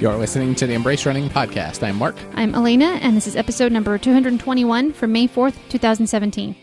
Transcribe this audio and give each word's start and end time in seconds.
You're 0.00 0.16
listening 0.16 0.54
to 0.54 0.66
the 0.66 0.72
Embrace 0.72 1.04
Running 1.04 1.28
Podcast. 1.28 1.86
I'm 1.86 1.96
Mark. 1.96 2.16
I'm 2.32 2.54
Elena, 2.54 2.86
and 3.02 3.14
this 3.14 3.26
is 3.26 3.36
episode 3.36 3.70
number 3.70 3.98
221 3.98 4.94
for 4.94 5.06
May 5.06 5.28
4th, 5.28 5.58
2017. 5.68 6.56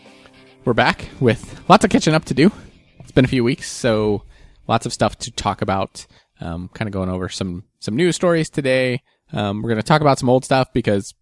We're 0.64 0.72
back 0.72 1.08
with 1.20 1.60
lots 1.68 1.84
of 1.84 1.90
catching 1.92 2.14
up 2.14 2.24
to 2.24 2.34
do. 2.34 2.50
It's 2.98 3.12
been 3.12 3.24
a 3.24 3.28
few 3.28 3.44
weeks, 3.44 3.70
so 3.70 4.24
lots 4.66 4.86
of 4.86 4.92
stuff 4.92 5.16
to 5.18 5.30
talk 5.30 5.62
about. 5.62 6.04
Um, 6.40 6.68
kind 6.74 6.88
of 6.88 6.92
going 6.92 7.10
over 7.10 7.28
some 7.28 7.62
some 7.78 7.94
news 7.94 8.16
stories 8.16 8.50
today. 8.50 9.02
Um, 9.32 9.62
we're 9.62 9.70
going 9.70 9.80
to 9.80 9.86
talk 9.86 10.00
about 10.00 10.18
some 10.18 10.28
old 10.28 10.44
stuff 10.44 10.72
because 10.72 11.14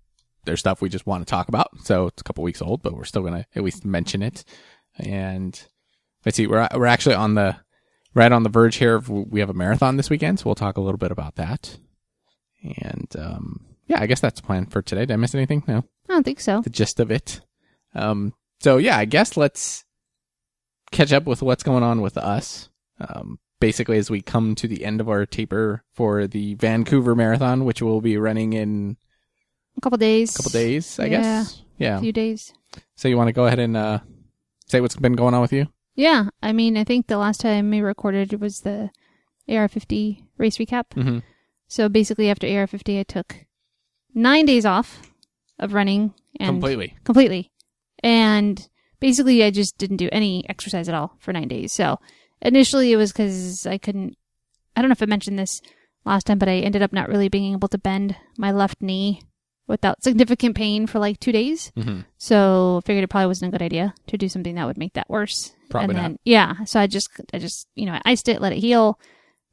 there's 0.46 0.60
stuff 0.60 0.80
we 0.80 0.88
just 0.88 1.06
want 1.06 1.20
to 1.20 1.30
talk 1.30 1.48
about. 1.48 1.68
So 1.82 2.06
it's 2.06 2.22
a 2.22 2.24
couple 2.24 2.44
weeks 2.44 2.62
old, 2.62 2.82
but 2.82 2.94
we're 2.94 3.04
still 3.04 3.22
going 3.22 3.34
to 3.34 3.46
at 3.54 3.62
least 3.62 3.84
mention 3.84 4.22
it. 4.22 4.42
And 4.96 5.62
let's 6.24 6.38
see, 6.38 6.46
we're 6.46 6.66
we're 6.74 6.86
actually 6.86 7.16
on 7.16 7.34
the 7.34 7.56
right 8.14 8.32
on 8.32 8.42
the 8.42 8.48
verge 8.48 8.76
here. 8.76 8.94
Of, 8.94 9.10
we 9.10 9.40
have 9.40 9.50
a 9.50 9.54
marathon 9.54 9.98
this 9.98 10.08
weekend, 10.08 10.38
so 10.38 10.46
we'll 10.46 10.54
talk 10.54 10.78
a 10.78 10.80
little 10.80 10.96
bit 10.96 11.10
about 11.10 11.34
that. 11.34 11.76
And 12.62 13.08
um, 13.18 13.60
yeah, 13.86 14.00
I 14.00 14.06
guess 14.06 14.20
that's 14.20 14.40
the 14.40 14.46
plan 14.46 14.66
for 14.66 14.82
today. 14.82 15.02
Did 15.02 15.12
I 15.12 15.16
miss 15.16 15.34
anything? 15.34 15.62
No, 15.68 15.78
I 16.08 16.12
don't 16.12 16.24
think 16.24 16.40
so. 16.40 16.60
the 16.62 16.70
gist 16.70 17.00
of 17.00 17.10
it. 17.10 17.40
Um, 17.94 18.34
so 18.60 18.76
yeah, 18.78 18.96
I 18.98 19.04
guess 19.04 19.36
let's 19.36 19.84
catch 20.90 21.12
up 21.12 21.24
with 21.24 21.42
what's 21.42 21.62
going 21.62 21.82
on 21.82 22.00
with 22.00 22.16
us. 22.16 22.68
Um, 22.98 23.38
basically, 23.60 23.98
as 23.98 24.10
we 24.10 24.22
come 24.22 24.54
to 24.56 24.66
the 24.68 24.84
end 24.84 25.00
of 25.00 25.08
our 25.08 25.26
taper 25.26 25.82
for 25.94 26.26
the 26.26 26.54
Vancouver 26.54 27.14
Marathon, 27.14 27.64
which 27.64 27.82
we'll 27.82 28.00
be 28.00 28.16
running 28.16 28.52
in 28.52 28.96
A 29.76 29.80
couple 29.80 29.98
days. 29.98 30.34
a 30.34 30.38
couple 30.38 30.52
days, 30.52 30.98
I 30.98 31.04
Yeah. 31.04 31.20
guess. 31.20 31.62
Yeah. 31.78 31.98
A 31.98 32.00
few 32.00 32.12
days. 32.12 32.52
So 32.96 33.08
you 33.08 33.16
want 33.16 33.28
to 33.28 33.32
go 33.32 33.46
ahead 33.46 33.58
and 33.58 33.76
uh, 33.76 34.00
say 34.66 34.80
what's 34.80 34.96
been 34.96 35.12
going 35.14 35.34
on 35.34 35.42
with 35.42 35.52
you? 35.52 35.66
Yeah, 35.94 36.28
I 36.42 36.52
mean, 36.52 36.76
I 36.76 36.84
think 36.84 37.06
the 37.06 37.16
last 37.18 37.40
time 37.40 37.70
we 37.70 37.80
recorded 37.80 38.38
was 38.40 38.60
the 38.60 38.90
AR50 39.48 40.22
race 40.38 40.58
recap. 40.58 40.84
Mm-hmm. 40.94 41.18
So 41.68 41.88
basically, 41.88 42.30
after 42.30 42.46
AR50, 42.46 43.00
I 43.00 43.02
took 43.02 43.46
nine 44.14 44.46
days 44.46 44.64
off 44.64 45.02
of 45.58 45.72
running 45.74 46.14
and 46.38 46.48
Completely. 46.48 46.96
completely. 47.04 47.50
And 48.02 48.68
basically, 49.00 49.42
I 49.42 49.50
just 49.50 49.78
didn't 49.78 49.96
do 49.96 50.08
any 50.12 50.48
exercise 50.48 50.88
at 50.88 50.94
all 50.94 51.16
for 51.18 51.32
nine 51.32 51.48
days. 51.48 51.72
So 51.72 51.98
initially, 52.42 52.92
it 52.92 52.96
was 52.96 53.12
because 53.12 53.66
I 53.66 53.78
couldn't. 53.78 54.16
I 54.76 54.82
don't 54.82 54.88
know 54.90 54.92
if 54.92 55.02
I 55.02 55.06
mentioned 55.06 55.38
this 55.38 55.60
last 56.04 56.26
time, 56.26 56.38
but 56.38 56.48
I 56.48 56.56
ended 56.58 56.82
up 56.82 56.92
not 56.92 57.08
really 57.08 57.28
being 57.28 57.52
able 57.52 57.68
to 57.68 57.78
bend 57.78 58.14
my 58.36 58.52
left 58.52 58.80
knee 58.82 59.22
without 59.66 60.02
significant 60.04 60.54
pain 60.54 60.86
for 60.86 60.98
like 61.00 61.18
two 61.18 61.32
days. 61.32 61.72
Mm-hmm. 61.76 62.00
So 62.18 62.82
figured 62.84 63.02
it 63.02 63.08
probably 63.08 63.26
wasn't 63.26 63.48
a 63.48 63.58
good 63.58 63.64
idea 63.64 63.94
to 64.06 64.16
do 64.16 64.28
something 64.28 64.54
that 64.54 64.66
would 64.66 64.78
make 64.78 64.92
that 64.92 65.10
worse. 65.10 65.52
Probably 65.70 65.94
and 65.94 65.96
not. 65.96 66.02
then, 66.02 66.18
Yeah. 66.24 66.64
So 66.64 66.78
I 66.78 66.86
just, 66.86 67.08
I 67.32 67.38
just, 67.38 67.66
you 67.74 67.86
know, 67.86 67.92
I 67.94 68.02
iced 68.04 68.28
it, 68.28 68.40
let 68.40 68.52
it 68.52 68.58
heal. 68.60 69.00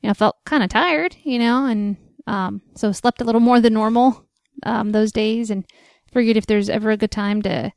You 0.01 0.09
know, 0.09 0.13
felt 0.13 0.35
kind 0.45 0.61
of 0.61 0.69
tired, 0.69 1.15
you 1.23 1.39
know, 1.39 1.65
and 1.65 1.95
um, 2.27 2.61
so 2.75 2.91
slept 2.91 3.21
a 3.21 3.23
little 3.23 3.41
more 3.41 3.59
than 3.59 3.73
normal 3.73 4.25
um, 4.63 4.91
those 4.91 5.11
days, 5.11 5.49
and 5.49 5.65
figured 6.11 6.37
if 6.37 6.45
there's 6.45 6.69
ever 6.69 6.91
a 6.91 6.97
good 6.97 7.11
time 7.11 7.41
to 7.41 7.71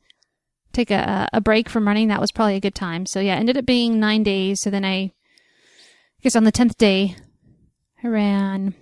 take 0.73 0.91
a, 0.91 1.27
a 1.33 1.41
break 1.41 1.69
from 1.69 1.87
running, 1.87 2.07
that 2.07 2.21
was 2.21 2.31
probably 2.31 2.55
a 2.55 2.61
good 2.61 2.75
time. 2.75 3.05
So 3.05 3.19
yeah, 3.19 3.35
ended 3.35 3.57
up 3.57 3.65
being 3.65 3.99
nine 3.99 4.23
days. 4.23 4.61
So 4.61 4.69
then 4.69 4.85
I, 4.85 4.95
I 4.95 5.11
guess 6.21 6.35
on 6.35 6.43
the 6.43 6.51
tenth 6.51 6.77
day, 6.77 7.15
I 8.03 8.07
ran 8.07 8.75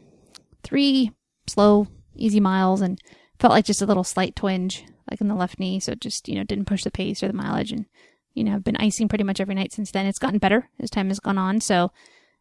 three 0.63 1.11
slow, 1.47 1.88
easy 2.16 2.39
miles, 2.39 2.81
and 2.81 2.99
felt 3.39 3.52
like 3.52 3.66
just 3.66 3.81
a 3.81 3.86
little 3.86 4.03
slight 4.03 4.36
twinge, 4.36 4.86
like 5.09 5.21
in 5.21 5.27
the 5.27 5.36
left 5.36 5.59
knee. 5.59 5.80
So 5.80 5.95
just 5.95 6.27
you 6.27 6.36
know 6.36 6.43
didn't 6.43 6.66
push 6.66 6.83
the 6.83 6.91
pace 6.91 7.23
or 7.23 7.27
the 7.27 7.33
mileage, 7.33 7.71
and 7.71 7.86
you 8.33 8.43
know 8.43 8.55
I've 8.55 8.63
been 8.63 8.77
icing 8.77 9.08
pretty 9.08 9.23
much 9.23 9.39
every 9.39 9.55
night 9.55 9.71
since 9.71 9.91
then. 9.91 10.05
It's 10.05 10.19
gotten 10.19 10.39
better 10.39 10.69
as 10.80 10.89
time 10.89 11.08
has 11.08 11.19
gone 11.19 11.38
on. 11.38 11.61
So 11.61 11.91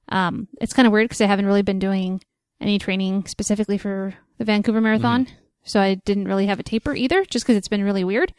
um, 0.08 0.48
it's 0.60 0.72
kind 0.72 0.86
of 0.86 0.92
weird 0.92 1.08
because 1.08 1.20
I 1.20 1.26
haven't 1.26 1.46
really 1.46 1.62
been 1.62 1.78
doing 1.78 2.20
any 2.64 2.78
training 2.78 3.26
specifically 3.26 3.78
for 3.78 4.14
the 4.38 4.44
Vancouver 4.44 4.80
Marathon. 4.80 5.26
So 5.64 5.80
I 5.80 5.94
didn't 5.94 6.26
really 6.26 6.46
have 6.46 6.58
a 6.58 6.64
taper 6.64 6.94
either, 6.94 7.24
just 7.24 7.44
because 7.44 7.56
it's 7.56 7.68
been 7.68 7.84
really 7.84 8.04
weird. 8.04 8.34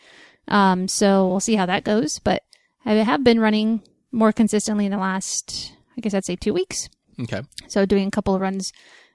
Um, 0.47 0.88
so 0.88 1.28
we'll 1.28 1.40
see 1.40 1.56
how 1.56 1.66
that 1.66 1.84
goes. 1.84 2.19
But 2.19 2.44
I 2.85 2.94
have 2.94 3.24
been 3.24 3.40
running 3.40 3.81
more 4.12 4.31
consistently 4.31 4.85
in 4.85 4.91
the 4.91 4.97
last, 4.97 5.74
I 5.97 6.02
guess 6.02 6.14
I'd 6.14 6.25
say 6.25 6.35
two 6.35 6.53
weeks. 6.53 6.90
Okay. 7.19 7.41
So 7.68 7.85
doing 7.85 8.08
a 8.08 8.12
couple 8.12 8.35
of 8.35 8.41
runs, 8.41 8.74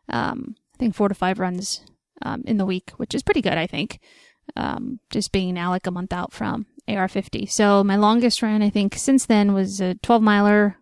um, 0.08 0.56
I 0.74 0.78
think 0.78 0.94
four 0.94 1.08
to 1.08 1.14
five 1.14 1.38
runs 1.38 1.82
um, 2.22 2.42
in 2.46 2.56
the 2.56 2.66
week, 2.66 2.90
which 2.96 3.14
is 3.14 3.22
pretty 3.22 3.42
good, 3.42 3.58
I 3.58 3.66
think. 3.66 4.00
Um, 4.56 4.98
just 5.10 5.30
being 5.30 5.54
now 5.54 5.70
like 5.70 5.86
a 5.86 5.92
month 5.92 6.12
out 6.12 6.32
from 6.32 6.66
AR50. 6.88 7.50
So 7.50 7.84
my 7.84 7.96
longest 7.96 8.42
run, 8.42 8.62
I 8.62 8.70
think, 8.70 8.96
since 8.96 9.26
then 9.26 9.54
was 9.54 9.80
a 9.80 9.94
12 9.96 10.22
miler. 10.22 10.76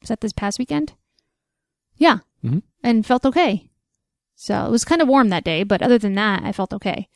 Was 0.00 0.08
that 0.08 0.20
this 0.20 0.32
past 0.32 0.58
weekend? 0.58 0.92
Yeah. 1.96 2.18
Mhm. 2.44 2.62
And 2.82 3.04
felt 3.06 3.26
okay. 3.26 3.70
So 4.36 4.66
it 4.66 4.70
was 4.70 4.84
kind 4.84 5.02
of 5.02 5.08
warm 5.08 5.28
that 5.30 5.44
day, 5.44 5.64
but 5.64 5.82
other 5.82 5.98
than 5.98 6.14
that, 6.14 6.42
I 6.44 6.52
felt 6.52 6.72
okay. 6.72 7.08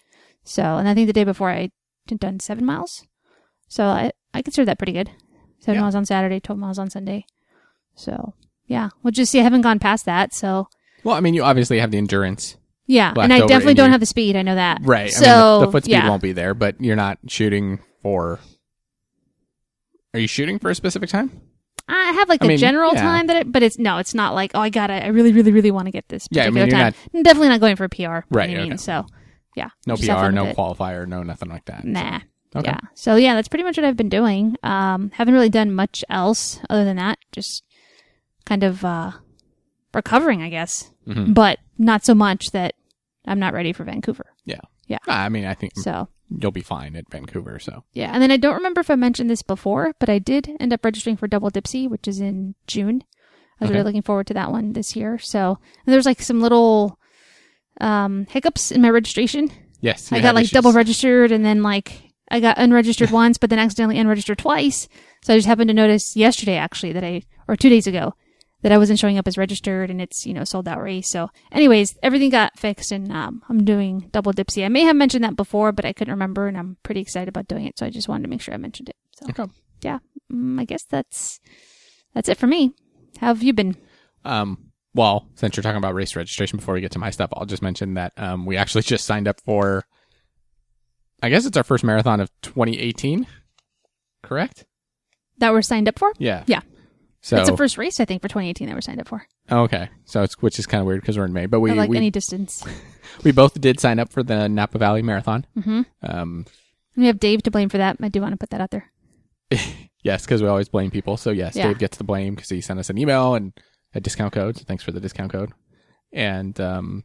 So, 0.45 0.63
and 0.77 0.89
I 0.89 0.95
think 0.95 1.07
the 1.07 1.13
day 1.13 1.25
before 1.25 1.51
I 1.51 1.71
had 2.09 2.19
done 2.21 2.41
seven 2.41 2.65
miles. 2.65 3.05
So 3.69 3.85
I, 3.85 4.11
I 4.35 4.43
consider 4.43 4.65
that 4.67 4.79
pretty 4.79 4.93
good. 4.93 5.11
Seven 5.61 5.77
Yeah. 5.77 5.83
miles 5.83 5.95
on 5.95 6.05
Saturday, 6.05 6.41
12 6.41 6.59
miles 6.59 6.79
on 6.79 6.91
Sunday. 6.91 7.25
So 7.95 8.35
yeah, 8.67 8.89
we'll 9.03 9.13
just 9.13 9.31
see. 9.31 9.39
I 9.39 9.45
haven't 9.45 9.61
gone 9.61 9.79
past 9.79 10.05
that. 10.07 10.35
So 10.35 10.69
Well, 11.05 11.15
I 11.15 11.21
mean, 11.21 11.35
you 11.35 11.45
obviously 11.45 11.79
have 11.79 11.91
the 11.93 11.99
endurance, 11.99 12.57
yeah, 12.87 13.13
and 13.17 13.33
I 13.33 13.41
definitely 13.47 13.73
in 13.73 13.77
don't 13.77 13.91
have 13.93 14.01
the 14.01 14.07
speed. 14.07 14.35
I 14.35 14.43
know 14.43 14.55
that. 14.57 14.79
right? 14.83 15.11
So 15.11 15.25
I 15.25 15.29
mean, 15.29 15.61
the, 15.61 15.67
the 15.67 15.73
foot 15.73 15.85
speed 15.85 15.93
yeah. 15.93 16.09
won't 16.09 16.23
be 16.23 16.33
there, 16.33 16.55
but 16.55 16.81
you're 16.81 16.97
not 16.97 17.19
shooting 17.29 17.79
for. 18.03 18.41
Are 20.15 20.21
you 20.21 20.27
shooting 20.27 20.59
for 20.59 20.71
a 20.71 20.75
specific 20.75 21.09
time? 21.09 21.41
I 21.89 22.13
have 22.13 22.29
like 22.29 22.43
I 22.43 22.47
a 22.47 22.49
mean, 22.49 22.59
general 22.59 22.93
yeah. 22.95 23.03
time 23.03 23.27
that, 23.27 23.37
it, 23.37 23.53
but 23.53 23.63
it's 23.63 23.79
no, 23.79 23.99
it's 23.99 24.15
not 24.15 24.35
like 24.35 24.53
oh, 24.55 24.61
I 24.61 24.71
gotta, 24.71 25.05
I 25.05 25.09
really, 25.09 25.33
really, 25.33 25.53
really 25.53 25.71
want 25.71 25.87
to 25.87 25.91
get 25.93 26.09
this 26.09 26.27
Yeah, 26.31 26.43
I 26.43 26.47
particular 26.47 26.67
mean, 26.67 26.75
time. 26.77 26.95
I'm 27.15 27.23
definitely 27.23 27.49
not 27.49 27.61
going 27.61 27.77
for 27.77 27.85
a 27.85 27.89
PR. 27.89 28.21
Right, 28.31 28.49
any 28.51 28.59
okay. 28.61 28.69
means, 28.71 28.83
So 28.85 29.05
yeah, 29.57 29.69
No 29.87 29.97
PR, 29.97 30.31
no 30.31 30.47
it. 30.47 30.57
qualifier, 30.57 31.07
no 31.07 31.23
nothing 31.23 31.49
like 31.49 31.65
that. 31.67 31.85
Nah. 31.85 32.21
Okay. 32.55 32.69
Yeah. 32.71 32.79
So 32.95 33.17
yeah, 33.17 33.35
that's 33.35 33.49
pretty 33.49 33.65
much 33.65 33.77
what 33.77 33.85
I've 33.85 33.97
been 33.97 34.09
doing. 34.11 34.57
Um, 34.63 35.11
haven't 35.15 35.35
really 35.35 35.49
done 35.51 35.73
much 35.75 36.05
else 36.11 36.61
other 36.71 36.85
than 36.85 36.97
that. 36.97 37.19
Just 37.33 37.63
kind 38.45 38.63
of 38.63 38.85
uh, 38.85 39.13
recovering, 39.95 40.43
I 40.43 40.49
guess, 40.51 40.91
Mhm. 41.07 41.35
but 41.35 41.59
not 41.79 42.05
so 42.05 42.15
much 42.15 42.51
that 42.53 42.75
I'm 43.27 43.39
not 43.39 43.55
ready 43.55 43.73
for 43.73 43.85
Vancouver. 43.85 44.27
Yeah. 44.45 44.61
Yeah. 44.87 44.99
I 45.07 45.29
mean, 45.29 45.45
I 45.45 45.55
think 45.55 45.73
So 45.79 46.09
you'll 46.29 46.51
be 46.51 46.63
fine 46.63 46.97
at 46.97 47.11
Vancouver. 47.11 47.59
So 47.59 47.85
yeah, 47.93 48.11
and 48.13 48.23
then 48.23 48.31
I 48.31 48.37
don't 48.37 48.55
remember 48.57 48.81
if 48.81 48.91
I 48.91 48.95
mentioned 48.97 49.31
this 49.31 49.43
before, 49.43 49.95
but 49.99 50.09
I 50.09 50.19
did 50.19 50.51
end 50.61 50.73
up 50.73 50.85
registering 50.85 51.17
for 51.17 51.27
Double 51.29 51.51
Dipsea, 51.51 51.89
which 51.89 52.07
is 52.09 52.21
in 52.21 52.55
June. 52.67 53.05
I 53.61 53.65
was 53.65 53.71
Okay. 53.71 53.75
really 53.79 53.85
looking 53.85 54.03
forward 54.03 54.27
to 54.29 54.35
that 54.35 54.51
one 54.51 54.73
this 54.73 54.97
year. 54.97 55.19
So 55.19 55.59
there's 55.87 56.07
like 56.07 56.21
some 56.21 56.41
little 56.41 56.99
um, 57.81 58.27
hiccups 58.29 58.71
in 58.71 58.83
my 58.83 58.91
registration. 58.91 59.51
yes, 59.81 60.13
I 60.13 60.21
got 60.21 60.35
like 60.35 60.45
issues. 60.45 60.53
double 60.53 60.73
registered, 60.73 61.33
and 61.33 61.45
then 61.45 61.63
like 61.63 62.13
I 62.31 62.41
got 62.41 62.59
unregistered 62.59 63.11
once, 63.23 63.39
but 63.39 63.51
then 63.51 63.59
accidentally 63.59 63.99
unregistered 63.99 64.39
twice. 64.39 64.89
So 65.23 65.35
I 65.35 65.37
just 65.37 65.47
happened 65.47 65.69
to 65.69 65.75
notice 65.75 66.17
yesterday, 66.17 66.57
actually, 66.57 66.93
that 66.93 67.05
I 67.05 67.23
or 67.49 67.57
two 67.57 67.69
days 67.71 67.87
ago, 67.87 68.15
that 68.63 68.73
I 68.73 68.79
wasn't 68.79 68.99
showing 68.99 69.19
up 69.19 69.29
as 69.29 69.37
registered, 69.39 69.91
and 69.91 70.01
it's 70.01 70.25
you 70.27 70.33
know 70.35 70.45
sold 70.45 70.67
out 70.69 70.81
race. 70.81 71.09
So, 71.11 71.29
anyways, 71.51 71.97
everything 72.03 72.31
got 72.31 72.59
fixed, 72.59 72.93
and 72.93 73.13
um, 73.13 73.43
I'm 73.49 73.65
doing 73.65 74.09
double 74.13 74.33
Dipsea. 74.33 74.65
I 74.65 74.69
may 74.69 74.83
have 74.83 74.97
mentioned 74.97 75.25
that 75.25 75.37
before, 75.37 75.73
but 75.73 75.85
I 75.85 75.93
couldn't 75.93 76.13
remember, 76.15 76.47
and 76.47 76.57
I'm 76.57 76.77
pretty 76.83 77.01
excited 77.01 77.29
about 77.29 77.49
doing 77.49 77.67
it. 77.67 77.79
So 77.79 77.87
I 77.87 77.91
just 77.91 78.09
wanted 78.09 78.23
to 78.25 78.29
make 78.31 78.41
sure 78.41 78.55
I 78.55 78.59
mentioned 78.59 78.89
it. 78.89 78.97
So 79.17 79.27
Okay. 79.31 79.53
yeah, 79.83 79.99
mm, 80.33 80.61
I 80.61 80.65
guess 80.65 80.85
that's 80.85 81.41
that's 82.15 82.29
it 82.29 82.39
for 82.39 82.47
me. 82.47 82.73
How 83.19 83.29
have 83.29 83.43
you 83.43 83.53
been? 83.53 83.77
Um, 84.25 84.71
well, 84.95 85.29
since 85.35 85.57
you're 85.57 85.63
talking 85.63 85.79
about 85.79 85.95
race 85.95 86.15
registration, 86.17 86.59
before 86.59 86.75
we 86.75 86.81
get 86.81 86.93
to 86.93 86.99
my 86.99 87.11
stuff, 87.11 87.31
I'll 87.35 87.47
just 87.47 87.63
mention 87.63 87.95
that 87.95 88.13
um, 88.17 88.47
we 88.47 88.57
actually 88.57 88.83
just 88.95 89.05
signed 89.07 89.29
up 89.29 89.41
for. 89.45 89.85
I 91.25 91.29
guess 91.29 91.47
it's 91.47 91.57
our 91.57 91.63
first 91.63 91.85
marathon 91.85 92.21
of 92.21 92.31
2018. 92.43 93.27
Correct? 94.23 94.67
That 95.39 95.53
we're 95.53 95.63
signed 95.63 95.89
up 95.89 95.99
for? 95.99 96.13
Yeah. 96.19 96.43
Yeah. 96.47 96.61
So 97.25 97.37
it's 97.39 97.49
the 97.51 97.57
first 97.57 97.79
race 97.79 98.01
I 98.01 98.05
think 98.05 98.21
for 98.21 98.29
2018 98.29 98.67
that 98.67 98.75
we're 98.75 98.81
signed 98.81 99.01
up 99.01 99.09
for. 99.09 99.27
okay, 99.51 99.89
so 100.05 100.23
it's 100.23 100.35
which 100.43 100.59
is 100.59 100.67
kind 100.67 100.81
of 100.81 100.87
weird 100.87 101.01
because 101.01 101.17
we're 101.17 101.25
in 101.25 101.33
May, 101.33 101.47
but 101.47 101.61
we 101.61 101.73
like 101.73 101.89
we, 101.89 101.97
any 101.97 102.11
distance. 102.11 102.65
we 103.25 103.31
both 103.33 103.61
did 103.61 103.79
sign 103.81 103.99
up 104.01 104.13
for 104.13 104.23
the 104.23 104.49
Napa 104.49 104.79
Valley 104.79 105.03
Marathon. 105.03 105.47
hmm 105.55 105.83
Um, 106.03 106.47
We 106.97 107.07
have 107.07 107.21
Dave 107.21 107.43
to 107.45 107.51
blame 107.51 107.69
for 107.69 107.79
that. 107.79 107.97
I 108.03 108.09
do 108.09 108.21
want 108.21 108.33
to 108.33 108.37
put 108.39 108.51
that 108.51 108.61
out 108.61 108.71
there. 108.71 108.91
yes, 110.03 110.25
because 110.25 110.43
we 110.43 110.49
always 110.49 110.69
blame 110.69 110.91
people. 110.91 111.17
So 111.17 111.31
yes, 111.31 111.55
Yeah. 111.57 111.69
Dave 111.69 111.79
gets 111.79 111.97
the 111.97 112.05
blame 112.05 112.35
because 112.35 112.49
he 112.51 112.61
sent 112.61 112.81
us 112.81 112.91
an 112.91 112.99
email 112.99 113.35
and 113.35 113.53
a 113.95 114.01
discount 114.01 114.33
code. 114.33 114.57
So 114.59 114.65
thanks 114.67 114.83
for 114.83 114.91
the 114.93 115.01
discount 115.01 115.31
code. 115.33 115.53
And 116.13 116.59
um, 116.61 117.05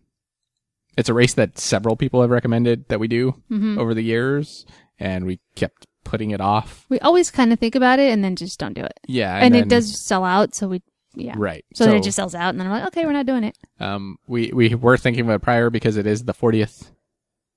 it's 0.97 1.09
a 1.09 1.13
race 1.13 1.33
that 1.35 1.59
several 1.59 1.95
people 1.95 2.21
have 2.21 2.31
recommended 2.31 2.87
that 2.89 2.99
we 2.99 3.07
do 3.07 3.35
hmm 3.49 3.77
over 3.77 3.93
the 3.93 4.01
years, 4.03 4.65
and 4.99 5.25
we 5.25 5.39
kept 5.55 5.85
putting 6.09 6.31
it 6.31 6.41
off. 6.41 6.85
We 6.89 6.99
always 6.99 7.29
kind 7.31 7.51
of 7.53 7.59
think 7.59 7.75
about 7.75 7.99
it 7.99 8.11
and 8.11 8.23
then 8.23 8.35
just 8.35 8.59
don't 8.59 8.73
do 8.73 8.81
it. 8.83 8.99
Yeah, 9.07 9.35
And, 9.37 9.53
then- 9.53 9.63
it 9.63 9.69
does 9.69 9.99
sell 9.99 10.23
out, 10.23 10.55
so 10.55 10.67
we 10.67 10.81
yeah. 11.15 11.33
right. 11.37 11.65
So, 11.73 11.85
then 11.85 11.95
it 11.95 12.03
just 12.03 12.15
sells 12.15 12.35
out, 12.35 12.49
and 12.49 12.59
then 12.59 12.67
I'm 12.67 12.73
like, 12.73 12.87
okay, 12.87 13.05
we're 13.05 13.11
not 13.13 13.25
doing 13.25 13.43
it. 13.43 13.57
um, 13.79 14.17
we 14.27 14.51
we 14.53 14.75
were 14.75 14.97
thinking 14.97 15.25
about 15.25 15.41
prior 15.41 15.69
because 15.71 15.97
it 15.97 16.05
is 16.05 16.23
the 16.25 16.33
40th 16.33 16.91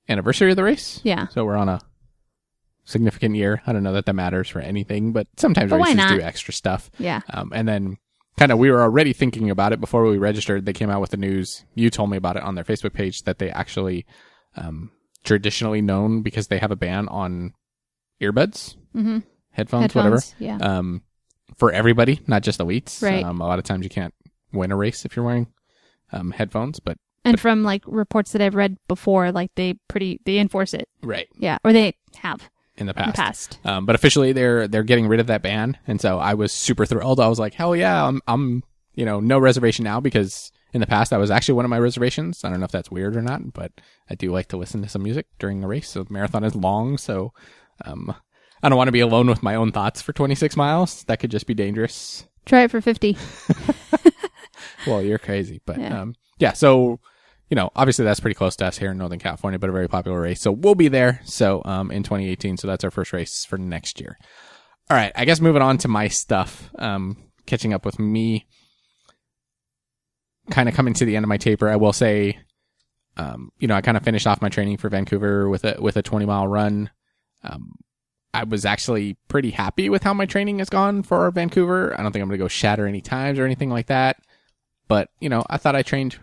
anniversary 0.09 0.51
of 0.51 0.57
the 0.57 0.65
race. 0.65 1.01
Yeah. 1.05 1.27
So 1.29 1.45
we're 1.45 1.57
on 1.57 1.69
a 1.69 1.81
significant 2.85 3.37
year. 3.37 3.63
I 3.67 3.73
don't 3.73 3.83
know 3.83 3.93
that 3.93 4.07
that 4.07 4.15
matters 4.15 4.49
for 4.49 4.61
anything, 4.61 5.13
but 5.13 5.27
sometimes 5.37 5.71
But 5.71 5.77
races 5.81 6.11
do 6.11 6.21
extra 6.21 6.53
stuff. 6.55 6.91
Yeah. 6.99 7.21
Um, 7.33 7.53
and 7.55 7.69
then 7.69 7.99
kind 8.39 8.51
of 8.51 8.59
we 8.59 8.71
were 8.71 8.83
already 8.83 9.13
thinking 9.13 9.51
about 9.51 9.73
it 9.73 9.81
before 9.81 10.05
we 10.05 10.19
registered. 10.19 10.65
They 10.65 10.73
came 10.73 10.91
out 10.91 11.01
with 11.01 11.11
the 11.11 11.17
news. 11.17 11.65
You 11.75 11.91
told 11.91 12.11
me 12.11 12.17
about 12.17 12.37
it 12.37 12.43
on 12.43 12.55
their 12.55 12.65
Facebook 12.65 12.95
page 12.95 13.23
that 13.25 13.39
they 13.39 13.51
actually 13.51 14.07
um, 14.57 14.91
traditionally 15.23 15.83
known 15.83 16.23
because 16.23 16.49
they 16.49 16.59
have 16.59 16.71
a 16.71 16.77
ban 16.77 17.09
on 17.09 17.53
earbuds, 18.21 18.77
Mm-hmm. 18.95 19.19
headphones, 19.51 19.83
Headphones. 19.93 19.95
whatever, 19.95 20.23
Yeah. 20.39 20.57
um, 20.79 21.03
for 21.57 21.71
everybody, 21.73 22.21
not 22.27 22.43
just 22.43 22.59
elites. 22.61 23.03
Right. 23.03 23.25
Um, 23.25 23.41
a 23.41 23.47
lot 23.47 23.59
of 23.59 23.65
times 23.65 23.85
you 23.85 23.91
can't 23.91 24.15
win 24.53 24.73
a 24.73 24.77
race 24.77 25.05
if 25.05 25.15
you're 25.17 25.25
wearing 25.25 25.47
um, 26.13 26.31
headphones, 26.33 26.81
but 26.81 26.97
and 27.25 27.39
from 27.39 27.63
like 27.63 27.83
reports 27.87 28.33
that 28.33 28.41
I've 28.43 28.55
read 28.55 28.79
before, 28.89 29.31
like 29.31 29.51
they 29.55 29.75
pretty 29.89 30.21
they 30.25 30.39
enforce 30.39 30.73
it. 30.75 30.89
right 31.03 31.29
Yeah, 31.39 31.59
or 31.65 31.73
they 31.73 31.95
have 32.17 32.49
in 32.77 32.87
the 32.87 32.93
in 32.93 32.97
the 33.09 33.13
past. 33.13 33.17
past. 33.17 33.59
Um, 33.65 33.85
but 33.87 33.95
officially, 33.95 34.33
they're 34.33 34.67
they're 34.67 34.83
getting 34.83 35.07
rid 35.07 35.21
of 35.21 35.27
that 35.29 35.43
ban, 35.43 35.77
and 35.87 36.01
so 36.01 36.19
I 36.19 36.35
was 36.35 36.51
super 36.53 36.87
thrilled. 36.87 37.21
I 37.21 37.29
was 37.29 37.39
like, 37.39 37.55
hell 37.55 37.77
yeah, 37.77 38.05
I'm 38.07 38.21
I'm 38.27 38.63
you 38.95 39.05
know 39.05 39.21
no 39.21 39.39
reservation 39.39 39.85
now 39.85 40.01
because 40.01 40.51
in 40.73 40.81
the 40.81 40.87
past 40.87 41.11
that 41.11 41.19
was 41.19 41.31
actually 41.31 41.55
one 41.57 41.65
of 41.67 41.69
my 41.69 41.79
reservations. 41.79 42.43
I 42.43 42.49
don't 42.49 42.59
know 42.61 42.65
if 42.65 42.73
that's 42.73 42.91
weird 42.91 43.17
or 43.17 43.23
not, 43.23 43.53
but 43.53 43.71
I 44.09 44.15
do 44.15 44.33
like 44.33 44.49
to 44.49 44.57
listen 44.57 44.81
to 44.83 44.89
some 44.89 45.03
music 45.03 45.27
during 45.39 45.63
a 45.63 45.69
race. 45.69 45.89
So 45.91 46.03
the 46.05 46.13
marathon 46.13 46.43
is 46.43 46.55
long, 46.57 46.97
so 46.97 47.33
um, 47.85 48.15
I 48.63 48.69
don't 48.69 48.79
want 48.79 48.89
to 48.89 48.93
be 48.93 49.01
alone 49.01 49.27
with 49.27 49.43
my 49.43 49.55
own 49.55 49.73
thoughts 49.73 50.03
for 50.03 50.13
26 50.13 50.57
miles. 50.57 51.05
That 51.05 51.19
could 51.21 51.31
just 51.31 51.47
be 51.47 51.55
dangerous. 51.55 52.27
Try 52.47 52.63
it 52.63 52.71
for 52.71 52.81
fifty. 52.81 53.17
Well, 54.87 55.03
you're 55.03 55.19
crazy, 55.19 55.61
but 55.67 55.79
Yeah. 55.79 56.01
um, 56.03 56.15
yeah. 56.39 56.53
So 56.55 57.01
you 57.49 57.55
know, 57.57 57.71
obviously 57.75 58.05
that's 58.05 58.21
pretty 58.21 58.35
close 58.37 58.55
to 58.57 58.67
us 58.67 58.79
here 58.79 58.93
in 58.93 58.99
Northern 58.99 59.19
California, 59.19 59.59
but 59.59 59.69
a 59.69 59.73
very 59.73 59.89
popular 59.89 60.21
race. 60.21 60.41
So 60.41 60.53
we'll 60.53 60.77
be 60.77 60.87
there. 60.89 61.21
So 61.25 61.63
um, 61.65 61.91
in 61.91 62.03
2018, 62.05 62.57
so 62.57 62.69
that's 62.69 62.85
our 62.85 62.93
first 62.93 63.13
race 63.13 63.45
for 63.45 63.59
next 63.59 64.01
year. 64.01 64.17
All 64.89 64.97
right, 64.97 65.11
I 65.17 65.25
guess 65.25 65.41
moving 65.41 65.61
on 65.63 65.77
to 65.79 65.89
my 65.89 66.09
stuff. 66.09 66.71
Um, 66.79 67.17
catching 67.47 67.75
up 67.75 67.85
with 67.85 67.99
me, 67.99 68.47
kind 70.51 70.69
of 70.69 70.75
coming 70.75 70.95
to 70.95 71.05
the 71.05 71.17
end 71.17 71.25
of 71.25 71.29
my 71.29 71.37
taper. 71.39 71.69
I 71.69 71.77
will 71.77 71.93
say, 71.93 72.39
um, 73.17 73.51
you 73.59 73.67
know, 73.69 73.75
I 73.75 73.81
kind 73.81 73.97
of 73.97 74.03
finished 74.05 74.27
off 74.27 74.43
my 74.43 74.49
training 74.49 74.77
for 74.79 74.89
Vancouver 74.89 75.49
with 75.49 75.65
a 75.65 75.77
with 75.81 75.97
a 75.97 76.03
20 76.03 76.27
mile 76.27 76.47
run. 76.49 76.91
Um, 77.43 77.75
I 78.33 78.45
was 78.45 78.65
actually 78.65 79.17
pretty 79.29 79.51
happy 79.51 79.89
with 79.89 80.03
how 80.03 80.15
my 80.15 80.27
training 80.27 80.61
has 80.61 80.71
gone 80.71 81.03
for 81.03 81.31
Vancouver. 81.31 81.93
I 81.99 82.03
don't 82.03 82.13
think 82.13 82.23
I'm 82.23 82.29
going 82.29 82.39
to 82.39 82.45
go 82.45 82.49
shatter 82.49 82.87
any 82.87 83.01
times 83.01 83.39
or 83.39 83.45
anything 83.45 83.71
like 83.71 83.87
that. 83.87 84.19
But, 84.87 85.09
you 85.21 85.29
know, 85.29 85.45
I 85.49 85.57
thought 85.57 85.77
I 85.77 85.83
trained 85.83 86.19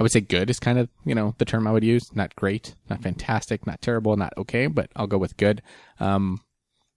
I 0.00 0.02
would 0.02 0.12
say 0.12 0.22
good 0.22 0.48
is 0.48 0.58
kind 0.58 0.78
of, 0.78 0.88
you 1.04 1.14
know, 1.14 1.34
the 1.36 1.44
term 1.44 1.66
I 1.66 1.72
would 1.72 1.84
use. 1.84 2.16
Not 2.16 2.34
great, 2.34 2.74
not 2.88 3.02
fantastic, 3.02 3.66
not 3.66 3.82
terrible, 3.82 4.16
not 4.16 4.32
okay, 4.38 4.66
but 4.66 4.88
I'll 4.96 5.06
go 5.06 5.18
with 5.18 5.36
good. 5.36 5.60
Um, 6.00 6.40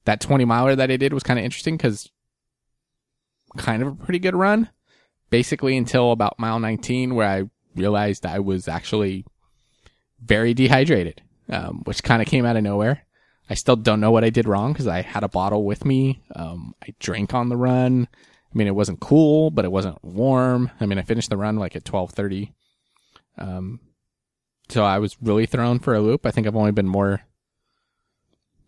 that 0.06 0.22
20 0.22 0.46
miler 0.46 0.74
that 0.74 0.90
I 0.90 0.96
did 0.96 1.14
was 1.14 1.22
kind 1.22 1.38
of 1.38 1.44
interesting 1.44 1.76
because 1.76 2.10
kind 3.58 3.84
of 3.84 3.90
a 3.90 3.96
pretty 3.96 4.20
good 4.20 4.36
run. 4.36 4.70
Basically 5.30 5.76
until 5.76 6.14
about 6.14 6.40
mile 6.40 6.60
19 6.60 7.14
where 7.14 7.28
I 7.28 7.44
realized 7.76 8.26
I 8.26 8.40
was 8.40 8.70
actually 8.70 9.26
very 10.24 10.54
dehydrated, 10.54 11.22
um, 11.50 11.82
which 11.86 12.04
kind 12.04 12.22
of 12.22 12.28
came 12.28 12.46
out 12.46 12.56
of 12.56 12.64
nowhere. 12.64 13.06
I 13.50 13.56
still 13.56 13.76
don't 13.76 14.00
know 14.00 14.12
what 14.12 14.24
I 14.24 14.30
did 14.30 14.48
wrong 14.48 14.72
because 14.72 14.88
I 14.88 15.02
had 15.02 15.24
a 15.24 15.30
bottle 15.30 15.66
with 15.66 15.86
me. 15.86 16.24
Um, 16.36 16.74
I 16.82 16.94
drank 17.00 17.34
on 17.34 17.50
the 17.50 17.58
run. 17.58 18.08
I 18.12 18.58
mean, 18.58 18.68
it 18.68 18.76
wasn't 18.76 19.00
cool, 19.00 19.52
but 19.52 19.66
it 19.66 19.72
wasn't 19.72 20.04
warm. 20.04 20.72
I 20.80 20.86
mean, 20.86 20.98
I 20.98 21.02
finished 21.02 21.30
the 21.30 21.38
run 21.38 21.58
like 21.58 21.76
at 21.76 21.88
1230. 21.88 22.54
Um, 23.38 23.80
so 24.70 24.84
I 24.84 25.00
was 25.00 25.18
really 25.22 25.46
thrown 25.46 25.80
for 25.80 25.94
a 25.94 26.00
loop. 26.00 26.26
I 26.26 26.32
think 26.32 26.48
I've 26.48 26.56
only 26.56 26.72
been 26.72 26.88
more 26.88 27.22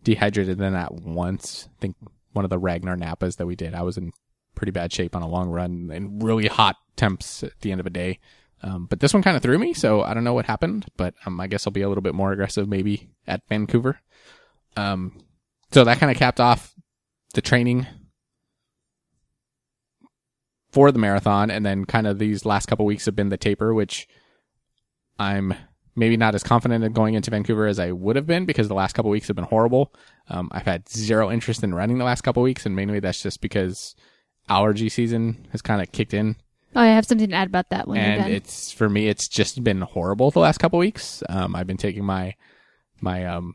dehydrated 0.02 0.58
than 0.58 0.74
that 0.74 0.92
once. 0.92 1.68
I 1.78 1.80
think 1.80 1.96
one 2.32 2.44
of 2.44 2.50
the 2.50 2.58
Ragnar 2.58 2.96
Napas 2.96 3.36
that 3.36 3.46
we 3.46 3.56
did, 3.56 3.74
I 3.74 3.82
was 3.82 3.96
in 3.96 4.12
pretty 4.54 4.72
bad 4.72 4.92
shape 4.92 5.16
on 5.16 5.22
a 5.22 5.28
long 5.28 5.50
run 5.50 5.90
and 5.92 6.22
really 6.22 6.48
hot 6.48 6.76
temps 6.96 7.42
at 7.42 7.58
the 7.60 7.72
end 7.72 7.80
of 7.80 7.86
a 7.86 7.90
day. 7.90 8.18
Um, 8.62 8.86
but 8.86 9.00
this 9.00 9.12
one 9.12 9.22
kind 9.22 9.36
of 9.36 9.42
threw 9.42 9.58
me, 9.58 9.74
so 9.74 10.02
I 10.02 10.14
don't 10.14 10.24
know 10.24 10.34
what 10.34 10.46
happened, 10.46 10.86
but 10.96 11.14
um, 11.26 11.40
I 11.40 11.46
guess 11.46 11.66
I'll 11.66 11.72
be 11.72 11.82
a 11.82 11.88
little 11.88 12.02
bit 12.02 12.14
more 12.14 12.32
aggressive 12.32 12.68
maybe 12.68 13.10
at 13.26 13.42
Vancouver. 13.48 14.00
Um, 14.76 15.20
so 15.72 15.84
that 15.84 15.98
kind 15.98 16.10
of 16.10 16.16
capped 16.16 16.40
off 16.40 16.74
the 17.34 17.42
training 17.42 17.86
for 20.70 20.90
the 20.90 20.98
marathon, 20.98 21.50
and 21.50 21.64
then 21.64 21.84
kind 21.84 22.06
of 22.06 22.18
these 22.18 22.44
last 22.44 22.66
couple 22.66 22.84
weeks 22.84 23.06
have 23.06 23.16
been 23.16 23.28
the 23.28 23.36
taper, 23.36 23.74
which 23.74 24.08
I'm 25.18 25.54
maybe 25.94 26.16
not 26.16 26.34
as 26.34 26.42
confident 26.42 26.84
in 26.84 26.92
going 26.92 27.14
into 27.14 27.30
Vancouver 27.30 27.66
as 27.66 27.78
I 27.78 27.92
would 27.92 28.16
have 28.16 28.26
been 28.26 28.44
because 28.44 28.68
the 28.68 28.74
last 28.74 28.92
couple 28.94 29.10
weeks 29.10 29.28
have 29.28 29.36
been 29.36 29.46
horrible. 29.46 29.94
Um, 30.28 30.48
I've 30.52 30.66
had 30.66 30.88
zero 30.88 31.30
interest 31.30 31.64
in 31.64 31.74
running 31.74 31.98
the 31.98 32.04
last 32.04 32.22
couple 32.22 32.42
weeks, 32.42 32.66
and 32.66 32.76
mainly 32.76 33.00
that's 33.00 33.22
just 33.22 33.40
because 33.40 33.94
allergy 34.48 34.88
season 34.88 35.48
has 35.52 35.62
kind 35.62 35.80
of 35.82 35.90
kicked 35.92 36.14
in 36.14 36.36
Oh, 36.76 36.80
I 36.80 36.88
have 36.88 37.06
something 37.06 37.30
to 37.30 37.34
add 37.34 37.48
about 37.48 37.70
that 37.70 37.88
when 37.88 37.96
you're 37.96 38.04
and 38.04 38.22
done. 38.22 38.30
it's 38.30 38.70
for 38.70 38.88
me 38.88 39.08
it's 39.08 39.28
just 39.28 39.64
been 39.64 39.80
horrible 39.80 40.30
the 40.30 40.40
last 40.40 40.58
couple 40.58 40.78
weeks. 40.78 41.22
Um 41.28 41.56
i've 41.56 41.66
been 41.66 41.78
taking 41.78 42.04
my 42.04 42.34
my 43.00 43.24
um 43.24 43.54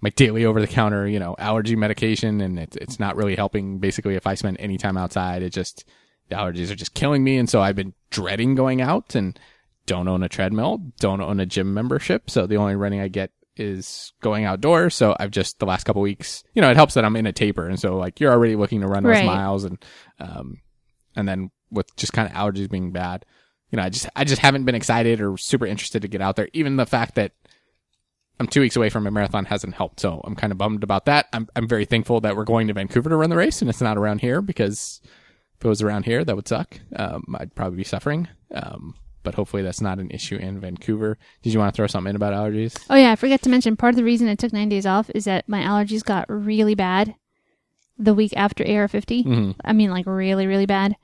my 0.00 0.10
daily 0.10 0.44
over 0.44 0.60
the 0.60 0.66
counter 0.68 1.08
you 1.08 1.18
know 1.18 1.34
allergy 1.38 1.74
medication 1.74 2.40
and 2.40 2.58
it's 2.58 2.76
it's 2.76 3.00
not 3.00 3.16
really 3.16 3.34
helping. 3.36 3.78
Basically 3.80 4.14
if 4.14 4.26
i 4.26 4.34
spend 4.34 4.56
any 4.60 4.78
time 4.78 4.96
outside 4.96 5.42
it 5.42 5.50
just 5.52 5.84
the 6.28 6.36
allergies 6.36 6.70
are 6.70 6.76
just 6.76 6.94
killing 6.94 7.24
me. 7.24 7.38
And 7.38 7.50
so 7.50 7.60
i've 7.60 7.76
been 7.76 7.92
dreading 8.10 8.54
going 8.54 8.80
out 8.80 9.14
and 9.16 9.38
don't 9.86 10.08
own 10.08 10.22
a 10.22 10.28
treadmill 10.28 10.80
don't 11.00 11.20
own 11.20 11.40
a 11.40 11.46
gym 11.46 11.74
membership. 11.74 12.30
So 12.30 12.46
the 12.46 12.56
only 12.56 12.76
running 12.76 13.00
i 13.00 13.08
get 13.08 13.32
is 13.56 14.12
going 14.22 14.44
outdoors. 14.44 14.94
So 14.94 15.16
i've 15.18 15.30
just 15.32 15.58
the 15.58 15.66
last 15.66 15.84
couple 15.84 16.02
weeks 16.02 16.44
you 16.54 16.62
know 16.62 16.70
it 16.70 16.76
helps 16.76 16.94
that 16.94 17.04
i'm 17.04 17.16
in 17.16 17.26
a 17.26 17.32
taper. 17.32 17.66
And 17.66 17.80
so 17.80 17.96
like 17.96 18.20
you're 18.20 18.32
already 18.32 18.54
looking 18.54 18.82
to 18.82 18.86
run 18.86 19.02
those 19.02 19.14
Right. 19.14 19.24
miles 19.26 19.64
and 19.64 19.84
um 20.20 20.58
and 21.16 21.26
then 21.26 21.50
with 21.70 21.94
just 21.96 22.12
kind 22.12 22.28
of 22.28 22.34
allergies 22.34 22.70
being 22.70 22.92
bad, 22.92 23.24
you 23.70 23.76
know, 23.76 23.82
I 23.82 23.88
just 23.88 24.08
I 24.14 24.24
just 24.24 24.42
haven't 24.42 24.64
been 24.64 24.74
excited 24.74 25.20
or 25.20 25.36
super 25.36 25.66
interested 25.66 26.02
to 26.02 26.08
get 26.08 26.20
out 26.20 26.36
there. 26.36 26.48
Even 26.52 26.76
the 26.76 26.86
fact 26.86 27.14
that 27.16 27.32
I'm 28.38 28.46
two 28.46 28.60
weeks 28.60 28.76
away 28.76 28.90
from 28.90 29.06
a 29.06 29.10
marathon 29.10 29.46
hasn't 29.46 29.74
helped, 29.74 30.00
so 30.00 30.20
I'm 30.24 30.36
kind 30.36 30.52
of 30.52 30.58
bummed 30.58 30.84
about 30.84 31.06
that. 31.06 31.26
I'm 31.32 31.48
I'm 31.56 31.68
very 31.68 31.84
thankful 31.84 32.20
that 32.20 32.36
we're 32.36 32.44
going 32.44 32.68
to 32.68 32.74
Vancouver 32.74 33.10
to 33.10 33.16
run 33.16 33.30
the 33.30 33.36
race 33.36 33.60
and 33.60 33.68
it's 33.68 33.80
not 33.80 33.98
around 33.98 34.20
here 34.20 34.40
because 34.40 35.00
if 35.58 35.64
it 35.64 35.68
was 35.68 35.82
around 35.82 36.04
here, 36.04 36.24
that 36.24 36.36
would 36.36 36.48
suck. 36.48 36.78
Um, 36.94 37.34
I'd 37.38 37.54
probably 37.54 37.78
be 37.78 37.84
suffering. 37.84 38.28
Um, 38.54 38.94
but 39.26 39.34
hopefully 39.34 39.64
that's 39.64 39.80
not 39.80 39.98
an 39.98 40.08
issue 40.12 40.36
in 40.36 40.60
Vancouver. 40.60 41.18
Did 41.42 41.52
you 41.52 41.58
want 41.58 41.74
to 41.74 41.76
throw 41.76 41.88
something 41.88 42.10
in 42.10 42.16
about 42.16 42.32
allergies? 42.32 42.78
Oh 42.88 42.94
yeah, 42.94 43.10
I 43.10 43.16
forgot 43.16 43.42
to 43.42 43.48
mention 43.48 43.76
part 43.76 43.90
of 43.90 43.96
the 43.96 44.04
reason 44.04 44.28
I 44.28 44.36
took 44.36 44.52
nine 44.52 44.68
days 44.68 44.86
off 44.86 45.10
is 45.16 45.24
that 45.24 45.48
my 45.48 45.62
allergies 45.62 46.04
got 46.04 46.26
really 46.28 46.76
bad 46.76 47.16
the 47.98 48.14
week 48.14 48.32
after 48.36 48.62
AR50. 48.62 49.24
Mm-hmm. 49.24 49.50
I 49.64 49.72
mean, 49.72 49.90
like 49.90 50.06
really, 50.06 50.46
really 50.46 50.66
bad, 50.66 50.94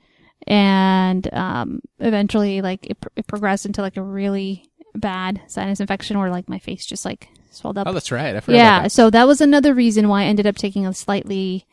and 0.47 1.31
um, 1.33 1.81
eventually, 1.99 2.61
like 2.61 2.85
it, 2.85 2.97
it 3.15 3.27
progressed 3.27 3.65
into 3.65 3.81
like 3.81 3.97
a 3.97 4.01
really 4.01 4.69
bad 4.95 5.41
sinus 5.47 5.79
infection 5.79 6.19
where 6.19 6.29
like 6.29 6.47
my 6.47 6.59
face 6.59 6.85
just 6.85 7.05
like 7.05 7.27
swelled 7.51 7.77
up. 7.77 7.87
Oh, 7.87 7.93
that's 7.93 8.11
right. 8.11 8.35
I 8.35 8.39
forgot 8.39 8.57
yeah, 8.57 8.79
about 8.79 8.91
so 8.91 9.09
that 9.09 9.27
was 9.27 9.41
another 9.41 9.73
reason 9.73 10.07
why 10.07 10.21
I 10.23 10.25
ended 10.25 10.47
up 10.47 10.55
taking 10.55 10.85
a 10.85 10.93
slightly. 10.93 11.65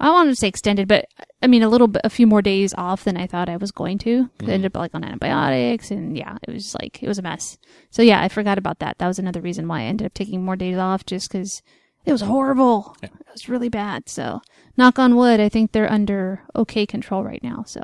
I 0.00 0.10
wanted 0.10 0.30
to 0.30 0.36
say 0.36 0.48
extended, 0.48 0.88
but 0.88 1.06
I 1.40 1.46
mean 1.46 1.62
a 1.62 1.68
little 1.68 1.86
bit, 1.86 2.02
a 2.04 2.10
few 2.10 2.26
more 2.26 2.42
days 2.42 2.74
off 2.76 3.04
than 3.04 3.16
I 3.16 3.26
thought 3.28 3.48
I 3.48 3.56
was 3.56 3.70
going 3.70 3.98
to. 3.98 4.28
'Cause 4.38 4.48
I 4.48 4.52
ended 4.52 4.72
up 4.74 4.76
like 4.80 4.94
on 4.94 5.04
antibiotics, 5.04 5.90
and 5.90 6.16
yeah, 6.16 6.36
it 6.42 6.52
was 6.52 6.74
like 6.74 7.02
it 7.02 7.08
was 7.08 7.18
a 7.18 7.22
mess. 7.22 7.58
So 7.90 8.02
yeah, 8.02 8.20
I 8.20 8.28
forgot 8.28 8.58
about 8.58 8.80
that. 8.80 8.98
That 8.98 9.06
was 9.06 9.18
another 9.18 9.40
reason 9.40 9.68
why 9.68 9.80
I 9.80 9.84
ended 9.84 10.06
up 10.06 10.14
taking 10.14 10.44
more 10.44 10.56
days 10.56 10.78
off, 10.78 11.06
just 11.06 11.30
because 11.30 11.62
it 12.04 12.12
was 12.12 12.22
horrible. 12.22 12.96
Yeah. 13.02 13.10
It 13.20 13.32
was 13.32 13.48
really 13.48 13.68
bad. 13.68 14.08
So 14.08 14.40
knock 14.76 14.98
on 14.98 15.16
wood, 15.16 15.38
I 15.40 15.48
think 15.48 15.72
they're 15.72 15.90
under 15.90 16.42
okay 16.56 16.86
control 16.86 17.22
right 17.22 17.42
now. 17.42 17.62
So 17.66 17.80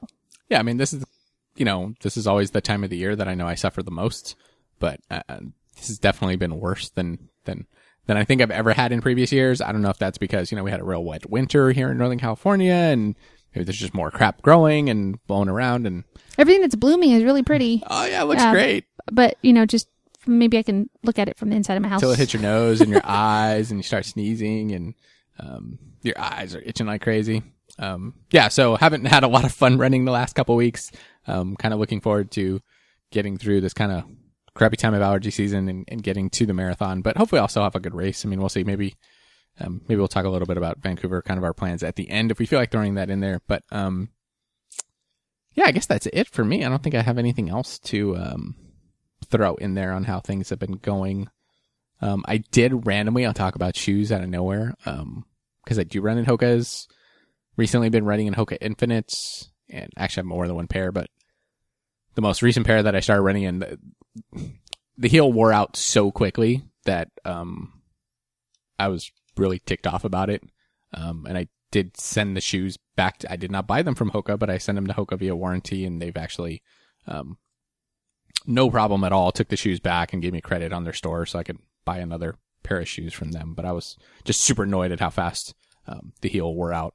Yeah, 0.51 0.59
I 0.59 0.63
mean, 0.63 0.77
this 0.77 0.93
is, 0.93 1.05
you 1.57 1.65
know, 1.65 1.95
this 2.03 2.17
is 2.17 2.27
always 2.27 2.51
the 2.51 2.61
time 2.61 2.85
of 2.85 2.91
the 2.91 2.97
year 2.99 3.17
that 3.17 3.29
I 3.29 3.35
know 3.35 3.47
I 3.47 3.55
suffer 3.55 3.83
the 3.83 3.91
most, 3.91 4.37
but 4.79 5.01
uh, 5.11 5.23
this 5.77 5.89
has 5.89 5.99
definitely 5.99 6.37
been 6.37 6.59
worse 6.61 6.91
than 6.91 7.29
than 7.45 7.67
than 8.07 8.17
I 8.17 8.25
think 8.25 8.43
I've 8.43 8.51
ever 8.51 8.73
had 8.73 8.93
in 8.93 9.01
previous 9.01 9.31
years. 9.33 9.61
I 9.61 9.73
don't 9.73 9.83
know 9.83 9.91
if 9.91 9.99
that's 9.99 10.19
because 10.19 10.51
you 10.51 10.57
know 10.57 10.65
we 10.65 10.71
had 10.71 10.81
a 10.81 10.85
real 10.85 11.05
wet 11.05 11.31
winter 11.31 11.71
here 11.71 11.91
in 11.91 11.99
Northern 11.99 12.19
California, 12.19 12.73
and 12.73 13.15
maybe 13.55 13.65
there's 13.65 13.79
just 13.79 13.95
more 13.95 14.11
crap 14.11 14.43
growing 14.43 14.91
and 14.91 15.25
blowing 15.27 15.49
around, 15.49 15.87
and 15.87 16.05
everything 16.37 16.61
that's 16.63 16.75
blooming 16.75 17.13
is 17.13 17.23
really 17.25 17.43
pretty, 17.43 17.83
oh 17.89 18.05
yeah, 18.07 18.23
it 18.23 18.27
looks 18.27 18.43
Yeah. 18.43 18.53
great 18.53 18.85
but 19.11 19.37
you 19.43 19.53
know, 19.53 19.67
just 19.67 19.89
maybe 20.27 20.59
I 20.59 20.63
can 20.63 20.89
look 21.03 21.19
at 21.19 21.29
it 21.29 21.39
from 21.39 21.51
the 21.51 21.57
inside 21.57 21.75
of 21.77 21.83
my 21.83 21.89
house. 21.89 22.01
until 22.03 22.13
it 22.13 22.19
hits 22.19 22.33
your 22.35 22.43
nose 22.43 22.81
and 22.81 22.91
your 22.91 23.01
eyes, 23.05 23.71
and 23.71 23.79
you 23.79 23.83
start 23.83 24.05
sneezing, 24.05 24.73
and 24.73 24.95
um, 25.39 25.79
your 26.03 26.19
eyes 26.19 26.55
are 26.55 26.61
itching 26.61 26.87
like 26.87 27.03
crazy. 27.03 27.43
Um, 27.79 28.15
yeah, 28.31 28.49
so 28.49 28.77
haven't 28.77 29.07
had 29.07 29.23
a 29.23 29.29
lot 29.29 29.45
of 29.45 29.53
fun 29.53 29.79
running 29.79 30.05
the 30.05 30.13
last 30.13 30.35
couple 30.35 30.57
weeks. 30.57 30.91
Um, 31.27 31.57
kind 31.57 31.75
of 31.75 31.81
looking 31.81 32.01
forward 32.01 32.31
to 32.33 32.61
getting 33.11 33.39
through 33.39 33.61
this 33.61 33.75
kind 33.75 33.93
of 33.93 34.05
crappy 34.55 34.77
time 34.77 34.95
of 34.95 35.03
allergy 35.03 35.31
season 35.31 35.69
and, 35.69 35.85
and 35.89 36.03
getting 36.03 36.31
to 36.31 36.47
the 36.47 36.55
marathon. 36.55 37.03
But 37.03 37.17
hopefully, 37.17 37.41
I'll 37.41 37.49
still 37.49 37.63
have 37.63 37.77
a 37.77 37.81
good 37.81 37.95
race. 37.95 38.25
I 38.25 38.29
mean, 38.29 38.41
we'll 38.41 38.49
see. 38.49 38.65
Maybe, 38.65 38.97
um, 39.61 39.83
maybe 39.89 39.99
we'll 39.99 40.09
talk 40.09 40.25
a 40.25 40.31
little 40.31 40.47
bit 40.47 40.57
about 40.57 40.79
Vancouver, 40.79 41.23
kind 41.23 41.39
of 41.39 41.45
our 41.45 41.55
plans 41.55 41.83
at 41.83 41.97
the 41.97 42.11
end 42.11 42.31
if 42.31 42.39
we 42.39 42.47
feel 42.47 42.59
like 42.59 42.71
throwing 42.71 42.95
that 42.95 43.11
in 43.11 43.21
there. 43.21 43.41
But 43.47 43.63
um, 43.71 44.09
yeah, 45.55 45.65
I 45.67 45.73
guess 45.73 45.87
that's 45.87 46.07
it 46.13 46.29
for 46.29 46.45
me. 46.45 46.65
I 46.65 46.69
don't 46.69 46.83
think 46.83 46.95
I 46.95 47.03
have 47.03 47.19
anything 47.19 47.49
else 47.49 47.79
to 47.81 48.17
um, 48.17 48.57
throw 49.27 49.55
in 49.57 49.75
there 49.75 49.93
on 49.93 50.05
how 50.05 50.21
things 50.21 50.51
have 50.51 50.59
been 50.59 50.77
going. 50.77 51.29
Um, 52.01 52.25
I 52.27 52.39
did 52.39 52.87
randomly, 52.87 53.27
I'll 53.27 53.35
talk 53.35 53.57
about 53.57 53.77
shoes 53.77 54.11
out 54.11 54.23
of 54.23 54.29
nowhere. 54.29 54.75
Um, 54.87 55.27
cause 55.67 55.79
I 55.79 55.85
do 55.85 56.01
run 56.01 56.19
in 56.19 56.25
Hoka's. 56.25 56.89
Recently 57.57 57.89
been 57.89 58.05
running 58.05 58.27
in 58.27 58.35
Hoka 58.35 58.57
Infinites, 58.61 59.51
and 59.69 59.91
actually 59.97 60.21
I 60.21 60.25
have 60.25 60.29
more 60.29 60.47
than 60.47 60.57
one 60.57 60.69
pair, 60.69 60.93
but 60.93 61.09
the 62.15 62.23
most 62.23 62.43
recent 62.43 62.67
pair 62.67 62.83
that 62.83 62.95
I 62.95 63.01
started 63.01 63.23
running 63.23 63.45
in, 63.45 63.59
the, 63.61 63.79
the 64.99 65.09
heel 65.09 65.33
wore 65.33 65.53
out 65.53 65.77
so 65.77 66.11
quickly 66.11 66.63
that 66.85 67.09
um, 67.25 67.83
I 68.79 68.89
was 68.89 69.11
really 69.37 69.59
ticked 69.59 69.87
off 69.87 70.05
about 70.05 70.31
it. 70.31 70.43
Um, 70.93 71.27
and 71.29 71.39
I 71.39 71.49
did 71.71 71.97
send 71.97 72.37
the 72.37 72.41
shoes 72.41 72.77
back. 72.97 73.19
To, 73.19 73.33
I 73.33 73.37
did 73.37 73.51
not 73.51 73.67
buy 73.67 73.83
them 73.83 73.95
from 73.95 74.11
Hoka, 74.11 74.39
but 74.39 74.51
I 74.51 74.59
sent 74.59 74.77
them 74.77 74.87
to 74.87 74.93
Hoka 74.95 75.19
via 75.19 75.37
warranty, 75.37 75.85
and 75.85 76.01
they've 76.03 76.17
actually, 76.17 76.63
um, 77.07 77.39
no 78.47 78.71
problem 78.71 79.05
at 79.05 79.13
all, 79.13 79.31
took 79.31 79.49
the 79.49 79.57
shoes 79.57 79.81
back 79.81 80.13
and 80.13 80.23
gave 80.23 80.33
me 80.33 80.41
credit 80.41 80.73
on 80.73 80.85
their 80.85 80.93
store 80.93 81.27
so 81.27 81.39
I 81.39 81.45
could 81.45 81.59
buy 81.85 81.99
another 81.99 82.37
pair 82.63 82.81
of 82.81 82.89
shoes 82.89 83.13
from 83.13 83.31
them. 83.31 83.55
But 83.55 83.65
I 83.65 83.73
was 83.73 83.97
just 84.25 84.41
super 84.41 84.65
annoyed 84.65 84.93
at 84.93 85.01
how 85.01 85.11
fast 85.11 85.55
um, 85.87 86.13
the 86.21 86.29
heel 86.29 86.53
wore 86.55 86.73
out 86.73 86.95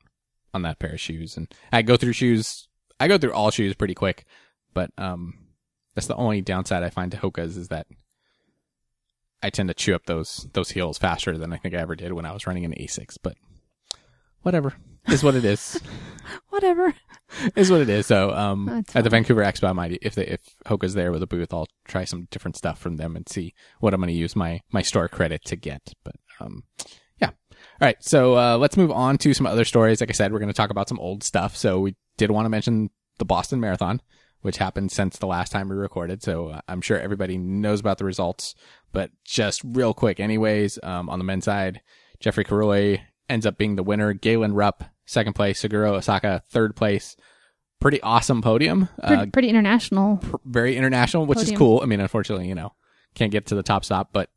on 0.56 0.64
that 0.64 0.80
pair 0.80 0.94
of 0.94 1.00
shoes. 1.00 1.38
And 1.38 1.54
I 1.72 1.82
go 1.82 1.98
through 1.98 2.14
shoes, 2.14 2.68
I 3.00 3.08
go 3.08 3.18
through 3.18 3.34
all 3.34 3.52
shoes 3.52 3.76
pretty 3.76 3.94
quick, 3.94 4.26
but 4.74 4.90
um, 4.98 5.36
that's 5.94 6.08
the 6.08 6.16
only 6.16 6.42
downside 6.42 6.82
I 6.82 6.90
find 6.90 7.12
to 7.12 7.18
Hoka's 7.18 7.58
is 7.58 7.68
that 7.68 7.88
I 9.44 9.50
tend 9.50 9.68
to 9.70 9.76
chew 9.76 9.94
up 9.94 10.06
those 10.06 10.48
those 10.54 10.72
heels 10.72 10.98
faster 10.98 11.38
than 11.38 11.54
I 11.54 11.58
think 11.58 11.76
I 11.76 11.80
ever 11.80 11.96
did 11.96 12.14
when 12.14 12.26
I 12.26 12.32
was 12.32 12.48
running 12.48 12.66
an 12.66 12.74
Asics. 12.74 13.18
But 13.22 13.36
whatever 14.42 14.74
is 15.10 15.24
what 15.24 15.36
it 15.36 15.46
is. 15.46 15.80
Whatever. 16.50 16.96
is 17.56 17.70
what 17.70 17.82
it 17.82 17.90
is. 17.90 18.08
So 18.08 18.32
um, 18.32 18.84
at 18.96 19.04
the 19.04 19.10
Vancouver 19.10 19.44
Expo, 19.44 19.70
I 19.70 19.74
might 19.74 20.00
if 20.02 20.16
they 20.16 20.26
if 20.26 20.42
Hoka's 20.66 20.96
there 20.96 21.12
with 21.12 21.22
a 21.22 21.28
booth, 21.28 21.54
I'll 21.54 21.68
try 21.88 22.06
some 22.06 22.28
different 22.32 22.56
stuff 22.56 22.80
from 22.80 22.96
them 22.96 23.16
and 23.16 23.28
see 23.30 23.54
what 23.80 23.94
I'm 23.94 24.00
going 24.00 24.08
to 24.08 24.18
use 24.18 24.36
my 24.36 24.62
my 24.72 24.82
store 24.82 25.08
credit 25.08 25.44
to 25.46 25.56
get. 25.56 25.94
But 26.04 26.16
um. 26.40 26.64
All 27.82 27.86
right. 27.88 28.02
So 28.04 28.38
uh, 28.38 28.58
let's 28.58 28.78
move 28.78 28.92
on 28.92 29.18
to 29.20 29.34
some 29.34 29.46
other 29.46 29.66
stories. 29.66 30.02
Like 30.02 30.10
I 30.10 30.14
said, 30.14 30.32
we're 30.32 30.40
going 30.40 30.48
to 30.50 30.54
talk 30.54 30.70
about 30.70 30.90
some 30.90 31.00
old 31.00 31.24
stuff. 31.24 31.56
So 31.58 31.80
we 31.80 31.96
did 32.18 32.32
want 32.32 32.46
to 32.46 32.50
mention 32.50 32.90
the 33.18 33.26
Boston 33.26 33.60
Marathon, 33.60 34.02
which 34.42 34.58
happened 34.58 34.92
since 34.92 35.18
the 35.18 35.28
last 35.28 35.52
time 35.52 35.70
we 35.70 35.76
recorded. 35.76 36.24
So 36.24 36.50
uh, 36.50 36.62
I'm 36.68 36.82
sure 36.82 37.00
everybody 37.00 37.38
knows 37.38 37.80
about 37.80 37.98
the 37.98 38.06
results. 38.06 38.56
But 38.92 39.12
just 39.26 39.62
real 39.64 39.94
quick, 39.94 40.20
anyways, 40.20 40.80
um, 40.84 41.10
on 41.10 41.20
the 41.20 41.26
men's 41.26 41.46
side, 41.46 41.82
Geoffrey 42.20 42.46
Kirui 42.46 43.02
ends 43.28 43.46
up 43.46 43.58
being 43.58 43.76
the 43.76 43.84
winner. 43.84 44.14
Galen 44.14 44.54
Rupp, 44.54 44.84
second 45.06 45.34
place. 45.34 45.62
Suguru 45.62 45.98
Osako, 45.98 46.42
third 46.50 46.76
place. 46.76 47.18
Pretty 47.82 48.02
awesome 48.02 48.42
podium. 48.42 48.88
Pretty, 49.06 49.22
Uh, 49.24 49.26
pretty 49.28 49.50
international. 49.50 50.18
pr- 50.18 50.38
very 50.46 50.78
international, 50.78 51.26
which 51.26 51.40
is 51.40 51.52
cool. 51.52 51.82
I 51.84 51.88
mean, 51.88 52.00
unfortunately, 52.00 52.48
you 52.48 52.56
know, 52.56 52.74
can't 53.16 53.32
get 53.32 53.48
to 53.48 53.56
the 53.56 53.64
top 53.64 53.84
stop, 53.84 54.10
but 54.14 54.30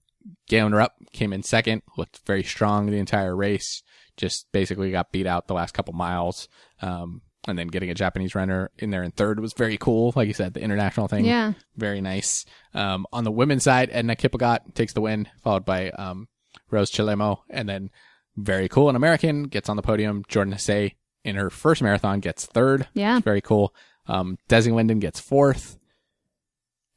Galen 0.49 0.75
Rupp 0.75 0.93
came 1.13 1.33
in 1.33 1.43
second, 1.43 1.83
looked 1.97 2.21
very 2.27 2.43
strong 2.43 2.87
the 2.87 2.99
entire 2.99 3.35
race. 3.37 3.83
Just 4.17 4.51
basically 4.53 4.91
got 4.91 5.13
beat 5.13 5.27
out 5.27 5.47
the 5.47 5.55
last 5.55 5.75
couple 5.75 5.95
miles. 5.95 6.49
Um, 6.83 7.23
and 7.47 7.59
then 7.59 7.69
getting 7.69 7.89
a 7.89 7.95
Japanese 7.95 8.35
runner 8.35 8.71
in 8.79 8.91
there 8.91 9.03
in 9.03 9.11
third 9.13 9.41
was 9.41 9.53
very 9.55 9.79
cool. 9.79 10.13
Like 10.17 10.27
you 10.29 10.35
said, 10.35 10.55
the 10.55 10.61
international 10.61 11.09
thing 11.09 11.25
Yeah. 11.25 11.53
very 11.77 12.01
nice. 12.01 12.45
Um, 12.75 13.07
on 13.13 13.25
the 13.25 13.31
women's 13.31 13.63
side, 13.65 13.89
Edna 13.93 14.17
Kiplagat 14.17 14.75
takes 14.75 14.93
the 14.93 15.01
win, 15.01 15.29
followed 15.43 15.65
by 15.65 15.91
um, 15.91 16.29
Rose 16.71 16.91
Chelimo, 16.91 17.39
and 17.49 17.69
then 17.69 17.91
very 18.37 18.69
cool. 18.69 18.91
An 18.91 18.97
American 18.97 19.45
gets 19.45 19.69
on 19.69 19.77
the 19.77 19.83
podium. 19.83 20.25
Jordan 20.29 20.53
Hasay 20.53 20.95
in 21.25 21.37
her 21.37 21.49
first 21.49 21.81
marathon 21.81 22.21
gets 22.21 22.45
third. 22.47 22.89
Yeah. 22.93 23.17
It's 23.19 23.25
very 23.25 23.41
cool. 23.41 23.75
Um, 24.07 24.37
Desi 24.49 24.73
Linden 24.75 24.99
gets 24.99 25.21
fourth. 25.21 25.79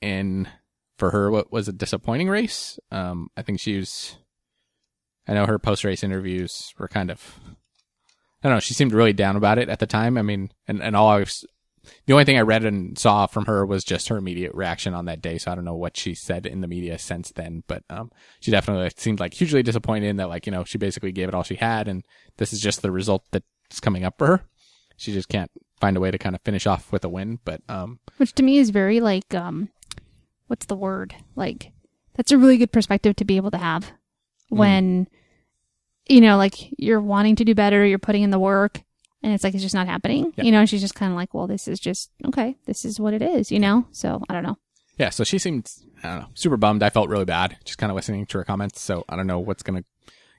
And 0.01 0.49
for 1.01 1.09
her, 1.09 1.31
what 1.31 1.51
was 1.51 1.67
a 1.67 1.73
disappointing 1.73 2.29
race. 2.29 2.79
Um, 2.91 3.31
I 3.35 3.41
think 3.41 3.59
she 3.59 3.75
was. 3.77 4.17
I 5.27 5.33
know 5.33 5.47
her 5.47 5.57
post 5.57 5.83
race 5.83 6.03
interviews 6.03 6.75
were 6.77 6.87
kind 6.87 7.09
of. 7.09 7.39
I 8.43 8.47
don't 8.47 8.57
know. 8.57 8.59
She 8.59 8.75
seemed 8.75 8.93
really 8.93 9.11
down 9.11 9.35
about 9.35 9.57
it 9.57 9.67
at 9.67 9.79
the 9.79 9.87
time. 9.87 10.15
I 10.15 10.21
mean, 10.21 10.51
and, 10.67 10.79
and 10.79 10.95
all 10.95 11.07
I 11.09 11.17
was 11.17 11.43
the 12.05 12.13
only 12.13 12.23
thing 12.23 12.37
I 12.37 12.41
read 12.41 12.65
and 12.65 12.99
saw 12.99 13.25
from 13.25 13.47
her 13.47 13.65
was 13.65 13.83
just 13.83 14.09
her 14.09 14.17
immediate 14.17 14.53
reaction 14.53 14.93
on 14.93 15.05
that 15.05 15.23
day. 15.23 15.39
So 15.39 15.51
I 15.51 15.55
don't 15.55 15.65
know 15.65 15.73
what 15.73 15.97
she 15.97 16.13
said 16.13 16.45
in 16.45 16.61
the 16.61 16.67
media 16.67 16.99
since 16.99 17.31
then, 17.31 17.63
but 17.65 17.83
um, 17.89 18.11
she 18.39 18.51
definitely 18.51 18.91
seemed 18.95 19.19
like 19.19 19.33
hugely 19.33 19.63
disappointed 19.63 20.07
in 20.07 20.17
that, 20.17 20.29
like 20.29 20.45
you 20.45 20.51
know, 20.51 20.65
she 20.65 20.77
basically 20.77 21.11
gave 21.11 21.29
it 21.29 21.33
all 21.33 21.41
she 21.41 21.55
had, 21.55 21.87
and 21.87 22.05
this 22.37 22.53
is 22.53 22.61
just 22.61 22.83
the 22.83 22.91
result 22.91 23.25
that's 23.31 23.79
coming 23.79 24.03
up 24.03 24.19
for 24.19 24.27
her. 24.27 24.43
She 24.97 25.13
just 25.13 25.29
can't 25.29 25.49
find 25.79 25.97
a 25.97 25.99
way 25.99 26.11
to 26.11 26.19
kind 26.19 26.35
of 26.35 26.41
finish 26.43 26.67
off 26.67 26.91
with 26.91 27.03
a 27.03 27.09
win. 27.09 27.39
But 27.43 27.61
um, 27.67 27.99
Which 28.17 28.33
to 28.33 28.43
me 28.43 28.59
is 28.59 28.69
very 28.69 28.99
like, 28.99 29.33
um, 29.33 29.69
what's 30.51 30.65
the 30.67 30.75
word? 30.75 31.15
Like, 31.35 31.71
that's 32.15 32.31
a 32.31 32.37
really 32.37 32.57
good 32.57 32.73
perspective 32.73 33.15
to 33.15 33.25
be 33.25 33.37
able 33.37 33.51
to 33.51 33.57
have 33.57 33.91
when, 34.49 35.07
you 36.07 36.19
know, 36.19 36.35
like 36.35 36.77
you're 36.77 36.99
wanting 36.99 37.37
to 37.37 37.45
do 37.45 37.55
better, 37.55 37.85
you're 37.85 37.97
putting 37.97 38.21
in 38.21 38.31
the 38.31 38.37
work, 38.37 38.83
and 39.23 39.33
it's 39.33 39.45
like 39.45 39.53
it's 39.53 39.63
just 39.63 39.73
not 39.73 39.87
happening. 39.87 40.33
Yeah. 40.35 40.43
You 40.43 40.51
know, 40.51 40.59
and 40.59 40.69
she's 40.69 40.81
just 40.81 40.93
kind 40.93 41.11
of 41.11 41.15
like, 41.15 41.33
well, 41.33 41.47
this 41.47 41.69
is 41.69 41.79
just 41.79 42.11
okay. 42.27 42.57
This 42.65 42.83
is 42.83 42.99
what 42.99 43.13
it 43.13 43.21
is. 43.21 43.49
You 43.49 43.59
know. 43.59 43.85
So 43.91 44.21
I 44.27 44.33
don't 44.33 44.43
know. 44.43 44.57
yeah, 44.97 45.09
so 45.09 45.23
she 45.23 45.39
seemed 45.39 45.71
I 46.03 46.09
don't 46.09 46.19
know 46.19 46.27
super 46.33 46.57
bummed. 46.57 46.83
I 46.83 46.89
felt 46.89 47.09
really 47.09 47.25
bad 47.25 47.55
just 47.63 47.77
kind 47.77 47.89
of 47.89 47.95
listening 47.95 48.25
to 48.25 48.37
her 48.39 48.43
comments. 48.43 48.81
So 48.81 49.05
I 49.07 49.15
don't 49.15 49.27
know 49.27 49.39
what's 49.39 49.63
gonna, 49.63 49.85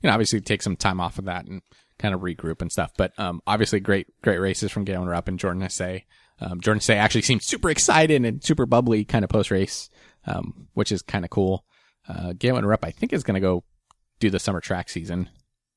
you 0.02 0.08
know, 0.08 0.12
obviously 0.12 0.40
take 0.42 0.62
some 0.62 0.76
time 0.76 1.00
off 1.00 1.18
of 1.18 1.24
that 1.24 1.46
and 1.46 1.62
kind 1.98 2.14
of 2.14 2.20
regroup 2.20 2.60
and 2.60 2.70
stuff. 2.70 2.92
But 2.98 3.18
um, 3.18 3.40
obviously 3.46 3.80
great 3.80 4.08
great 4.22 4.40
races 4.40 4.70
from 4.70 4.84
Galen 4.84 5.08
Rupp 5.08 5.28
and 5.28 5.38
Jordan 5.38 5.62
Hasay. 5.62 6.04
Um, 6.40 6.60
Jordan 6.60 6.80
Hasay 6.80 6.96
actually 6.96 7.22
seemed 7.22 7.42
super 7.42 7.70
excited 7.70 8.24
and 8.24 8.42
super 8.42 8.66
bubbly 8.66 9.04
kind 9.04 9.24
of 9.24 9.30
post 9.30 9.50
race, 9.52 9.88
um, 10.26 10.68
which 10.74 10.92
is 10.92 11.02
kind 11.02 11.24
of 11.24 11.30
cool. 11.30 11.64
Uh, 12.08 12.32
Galen 12.36 12.64
Rupp 12.66 12.84
I 12.84 12.90
think 12.90 13.12
is 13.12 13.22
gonna 13.22 13.40
go 13.40 13.64
do 14.20 14.30
the 14.30 14.38
summer 14.38 14.60
track 14.60 14.88
season, 14.88 15.28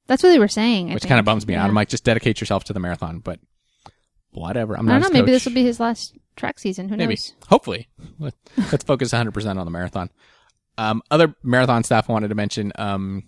That's 0.08 0.22
what 0.24 0.30
they 0.30 0.40
were 0.40 0.48
saying. 0.48 0.92
I 0.92 0.94
which 0.94 1.04
think. 1.04 1.10
kind 1.10 1.20
of 1.20 1.26
bums 1.26 1.48
me 1.48 1.56
out. 1.56 1.68
I'm 1.68 1.76
like, 1.76 1.90
just 1.90 2.04
dedicate 2.04 2.40
yourself 2.42 2.64
to 2.66 2.74
the 2.74 2.80
marathon, 2.80 3.20
but 3.20 3.40
whatever. 4.32 4.78
I'm 4.78 4.88
I 4.90 5.00
don't 5.00 5.14
know. 5.14 5.20
Maybe 5.20 5.32
this 5.32 5.46
will 5.46 5.54
be 5.54 5.64
his 5.64 5.80
last 5.80 6.16
track 6.36 6.60
season. 6.60 6.90
Who 6.90 6.98
Maybe. 6.98 7.14
knows? 7.14 7.34
Hopefully. 7.48 7.88
Let- 8.20 8.36
Let's 8.72 8.84
focus 8.84 9.14
100% 9.14 9.58
on 9.58 9.66
the 9.66 9.72
marathon. 9.72 10.10
Um, 10.78 11.02
other 11.10 11.34
marathon 11.42 11.84
stuff 11.84 12.10
I 12.10 12.14
wanted 12.14 12.28
to 12.28 12.36
mention. 12.36 12.72
Um, 12.76 13.24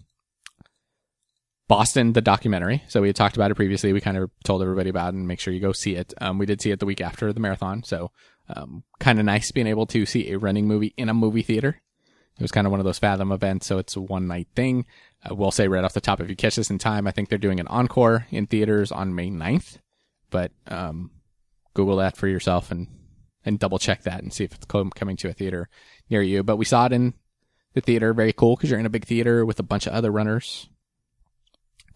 Boston, 1.67 2.13
the 2.13 2.21
documentary. 2.21 2.83
So 2.87 3.01
we 3.01 3.07
had 3.07 3.15
talked 3.15 3.35
about 3.35 3.51
it 3.51 3.55
previously. 3.55 3.91
We 3.91 3.99
kind 4.01 4.17
of 4.17 4.29
told 4.45 4.61
everybody 4.61 4.89
about 4.89 5.13
it 5.13 5.17
and 5.17 5.27
make 5.27 5.39
sure 5.39 5.53
you 5.53 5.59
go 5.59 5.73
see 5.73 5.95
it. 5.95 6.13
Um, 6.21 6.37
we 6.37 6.45
did 6.45 6.61
see 6.61 6.71
it 6.71 6.79
the 6.79 6.85
week 6.85 7.01
after 7.01 7.33
the 7.33 7.39
marathon. 7.41 7.83
So, 7.83 8.11
um, 8.49 8.83
kind 8.99 9.19
of 9.19 9.25
nice 9.25 9.51
being 9.51 9.67
able 9.67 9.85
to 9.87 10.05
see 10.05 10.31
a 10.31 10.37
running 10.37 10.67
movie 10.67 10.93
in 10.97 11.09
a 11.09 11.13
movie 11.13 11.41
theater. 11.41 11.81
It 12.37 12.41
was 12.41 12.51
kind 12.51 12.67
of 12.67 12.71
one 12.71 12.79
of 12.79 12.85
those 12.85 12.99
Fathom 12.99 13.31
events. 13.31 13.65
So 13.65 13.79
it's 13.79 13.95
a 13.95 14.01
one 14.01 14.27
night 14.27 14.47
thing. 14.55 14.85
I 15.23 15.33
will 15.33 15.51
say 15.51 15.67
right 15.67 15.83
off 15.83 15.93
the 15.93 16.01
top, 16.01 16.21
if 16.21 16.29
you 16.29 16.35
catch 16.35 16.55
this 16.55 16.69
in 16.69 16.77
time, 16.77 17.07
I 17.07 17.11
think 17.11 17.29
they're 17.29 17.37
doing 17.39 17.59
an 17.59 17.67
encore 17.67 18.27
in 18.29 18.45
theaters 18.45 18.91
on 18.91 19.15
May 19.15 19.29
9th. 19.29 19.77
But, 20.29 20.51
um, 20.67 21.11
Google 21.73 21.97
that 21.97 22.17
for 22.17 22.27
yourself 22.27 22.71
and 22.71 22.87
and 23.45 23.59
double 23.59 23.79
check 23.79 24.03
that 24.03 24.21
and 24.21 24.33
see 24.33 24.43
if 24.43 24.53
it's 24.53 24.65
coming 24.65 25.15
to 25.15 25.29
a 25.29 25.33
theater 25.33 25.69
near 26.09 26.21
you. 26.21 26.43
But 26.43 26.57
we 26.57 26.65
saw 26.65 26.87
it 26.87 26.91
in 26.91 27.13
the 27.73 27.81
theater. 27.81 28.13
Very 28.13 28.33
cool 28.33 28.55
because 28.55 28.69
you're 28.69 28.79
in 28.79 28.85
a 28.85 28.89
big 28.89 29.05
theater 29.05 29.45
with 29.45 29.59
a 29.59 29.63
bunch 29.63 29.87
of 29.87 29.93
other 29.93 30.11
runners. 30.11 30.67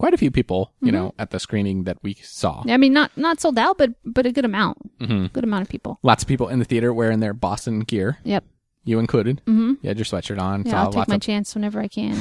Quite 0.02 0.14
a 0.14 0.18
few 0.18 0.32
people, 0.32 0.72
you 0.80 0.90
know, 0.90 1.14
at 1.16 1.30
the 1.30 1.38
screening 1.38 1.84
that 1.84 1.96
we 2.02 2.14
saw. 2.14 2.64
I 2.66 2.76
mean, 2.76 2.92
not 2.92 3.16
not 3.16 3.40
sold 3.40 3.56
out, 3.56 3.78
but 3.78 3.90
but 4.04 4.26
a 4.26 4.32
good 4.32 4.44
amount. 4.44 4.78
hmm 4.98 5.26
Good 5.26 5.44
amount 5.44 5.62
of 5.62 5.68
people. 5.68 6.00
Lots 6.02 6.24
of 6.24 6.28
people 6.28 6.48
in 6.48 6.58
the 6.58 6.64
theater 6.64 6.92
wearing 6.92 7.20
their 7.20 7.32
Boston 7.32 7.80
gear, 7.80 8.18
Yep. 8.24 8.42
you 8.82 8.98
included. 8.98 9.40
Mm-hmm. 9.46 9.74
You 9.80 9.88
had 9.88 9.98
your 9.98 10.04
sweatshirt 10.04 10.40
on. 10.40 10.64
Yeah, 10.64 10.72
saw 10.72 10.78
I'll 10.78 10.92
take 10.92 11.06
my 11.06 11.14
of 11.14 11.20
chance 11.20 11.54
whenever 11.54 11.78
I 11.80 11.86
can. 11.86 12.20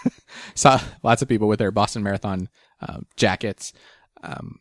saw 0.54 0.78
lots 1.02 1.22
of 1.22 1.28
people 1.28 1.48
with 1.48 1.58
their 1.58 1.70
Boston 1.70 2.02
Marathon 2.02 2.50
uh, 2.82 2.98
jackets. 3.16 3.72
Um, 4.22 4.58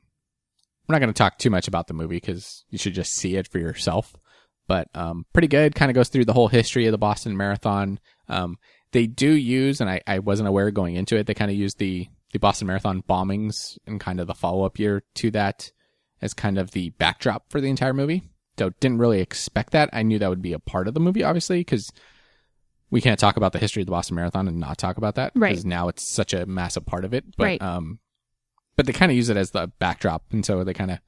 we're 0.87 0.93
not 0.93 0.99
going 0.99 1.13
to 1.13 1.17
talk 1.17 1.37
too 1.39 1.49
much 1.49 1.67
about 1.67 1.87
the 1.87 1.93
movie 1.93 2.15
because 2.21 2.63
you 2.69 2.77
should 2.77 2.93
just 2.93 3.11
see 3.13 3.35
it 3.35 3.49
for 3.49 3.59
yourself. 3.59 4.15
But 4.67 4.87
um, 4.95 5.25
pretty 5.33 5.49
good. 5.49 5.75
Kind 5.75 5.91
of 5.91 5.95
goes 5.95 6.07
through 6.07 6.23
the 6.23 6.31
whole 6.33 6.47
history 6.47 6.85
of 6.85 6.93
the 6.93 6.97
Boston 6.97 7.35
Marathon. 7.35 7.99
Um, 8.29 8.57
they 8.93 9.07
do 9.07 9.29
use, 9.29 9.81
and 9.81 9.89
I, 9.89 9.99
I 10.07 10.19
wasn't 10.19 10.47
aware 10.47 10.71
going 10.71 10.95
into 10.95 11.17
it, 11.17 11.27
they 11.27 11.33
kind 11.33 11.51
of 11.51 11.57
use 11.57 11.73
the 11.75 12.07
the 12.31 12.39
Boston 12.39 12.67
Marathon 12.67 13.01
bombings 13.03 13.77
and 13.85 13.99
kind 13.99 14.19
of 14.19 14.27
the 14.27 14.33
follow 14.35 14.63
up 14.63 14.79
year 14.79 15.03
to 15.15 15.31
that 15.31 15.71
as 16.21 16.33
kind 16.33 16.57
of 16.57 16.71
the 16.71 16.89
backdrop 16.91 17.49
for 17.49 17.59
the 17.59 17.69
entire 17.69 17.93
movie. 17.93 18.23
So 18.59 18.69
didn't 18.79 18.99
really 18.99 19.21
expect 19.21 19.71
that. 19.71 19.89
I 19.91 20.03
knew 20.03 20.19
that 20.19 20.29
would 20.29 20.41
be 20.41 20.53
a 20.53 20.59
part 20.59 20.87
of 20.87 20.93
the 20.93 20.99
movie, 20.99 21.23
obviously, 21.23 21.59
because 21.61 21.91
we 22.91 23.01
can't 23.01 23.19
talk 23.19 23.37
about 23.37 23.53
the 23.53 23.59
history 23.59 23.81
of 23.81 23.87
the 23.87 23.91
Boston 23.91 24.15
Marathon 24.15 24.47
and 24.47 24.59
not 24.59 24.77
talk 24.77 24.97
about 24.97 25.15
that 25.15 25.31
Right. 25.35 25.49
because 25.49 25.65
now 25.65 25.87
it's 25.87 26.03
such 26.03 26.33
a 26.33 26.45
massive 26.45 26.85
part 26.85 27.05
of 27.05 27.13
it. 27.13 27.25
But 27.37 27.43
Right. 27.45 27.61
um, 27.61 27.99
but 28.75 28.85
they 28.85 28.93
kind 28.93 29.11
of 29.11 29.15
use 29.15 29.29
it 29.29 29.37
as 29.37 29.51
the 29.51 29.67
backdrop, 29.79 30.23
and 30.31 30.45
so 30.45 30.63
they 30.63 30.73
kind 30.73 30.91
of 30.91 30.99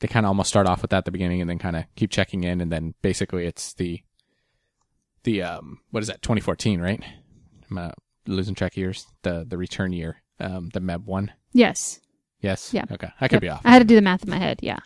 they 0.00 0.08
kind 0.08 0.26
of 0.26 0.28
almost 0.28 0.48
start 0.48 0.66
off 0.66 0.82
with 0.82 0.90
that 0.90 0.98
at 0.98 1.04
the 1.06 1.10
beginning, 1.10 1.40
and 1.40 1.48
then 1.48 1.58
kind 1.58 1.76
of 1.76 1.84
keep 1.96 2.10
checking 2.10 2.44
in, 2.44 2.60
and 2.60 2.70
then 2.70 2.94
basically 3.02 3.46
it's 3.46 3.72
the 3.74 4.02
the 5.24 5.42
um 5.42 5.80
what 5.90 6.02
is 6.02 6.08
that 6.08 6.22
2014 6.22 6.80
right? 6.80 7.02
I'm 7.70 7.78
uh, 7.78 7.90
losing 8.26 8.54
track 8.54 8.72
of 8.72 8.76
years. 8.78 9.06
The 9.22 9.44
the 9.48 9.56
return 9.58 9.92
year, 9.92 10.16
um, 10.40 10.70
the 10.72 10.80
Meb 10.80 11.04
one. 11.04 11.32
Yes. 11.52 12.00
Yes. 12.40 12.72
Yeah. 12.74 12.84
Okay. 12.90 13.08
I 13.20 13.28
could 13.28 13.36
Yep. 13.36 13.42
be 13.42 13.48
off. 13.48 13.60
I 13.64 13.70
had 13.70 13.78
to 13.78 13.84
do 13.84 13.94
the 13.94 14.02
math 14.02 14.24
in 14.24 14.30
my 14.30 14.38
head. 14.38 14.60
Yeah. 14.62 14.78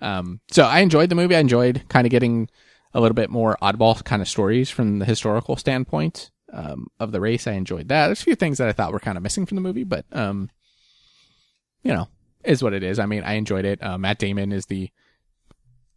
Um, 0.00 0.40
so 0.50 0.64
I 0.64 0.80
enjoyed 0.80 1.08
the 1.08 1.14
movie. 1.14 1.34
I 1.34 1.40
enjoyed 1.40 1.82
kind 1.88 2.06
of 2.06 2.10
getting 2.10 2.48
a 2.92 3.00
little 3.00 3.14
bit 3.14 3.30
more 3.30 3.56
oddball 3.62 4.02
kind 4.04 4.20
of 4.20 4.28
stories 4.28 4.68
from 4.70 4.98
the 4.98 5.04
historical 5.06 5.56
standpoint 5.56 6.30
um, 6.52 6.88
of 7.00 7.12
the 7.12 7.20
race. 7.20 7.46
I 7.46 7.52
enjoyed 7.52 7.88
that. 7.88 8.06
There's 8.06 8.20
a 8.20 8.24
few 8.24 8.34
things 8.34 8.58
that 8.58 8.68
I 8.68 8.72
thought 8.72 8.92
were 8.92 9.00
kind 9.00 9.16
of 9.16 9.22
missing 9.22 9.46
from 9.46 9.56
the 9.56 9.62
movie, 9.62 9.84
but 9.84 10.04
um, 10.12 10.50
you 11.82 11.92
know, 11.94 12.08
is 12.44 12.62
what 12.62 12.74
it 12.74 12.82
is. 12.82 12.98
I 12.98 13.06
mean, 13.06 13.22
I 13.24 13.34
enjoyed 13.34 13.64
it. 13.64 13.82
Uh, 13.82 13.96
Matt 13.98 14.18
Damon 14.18 14.52
is 14.52 14.66
the 14.66 14.90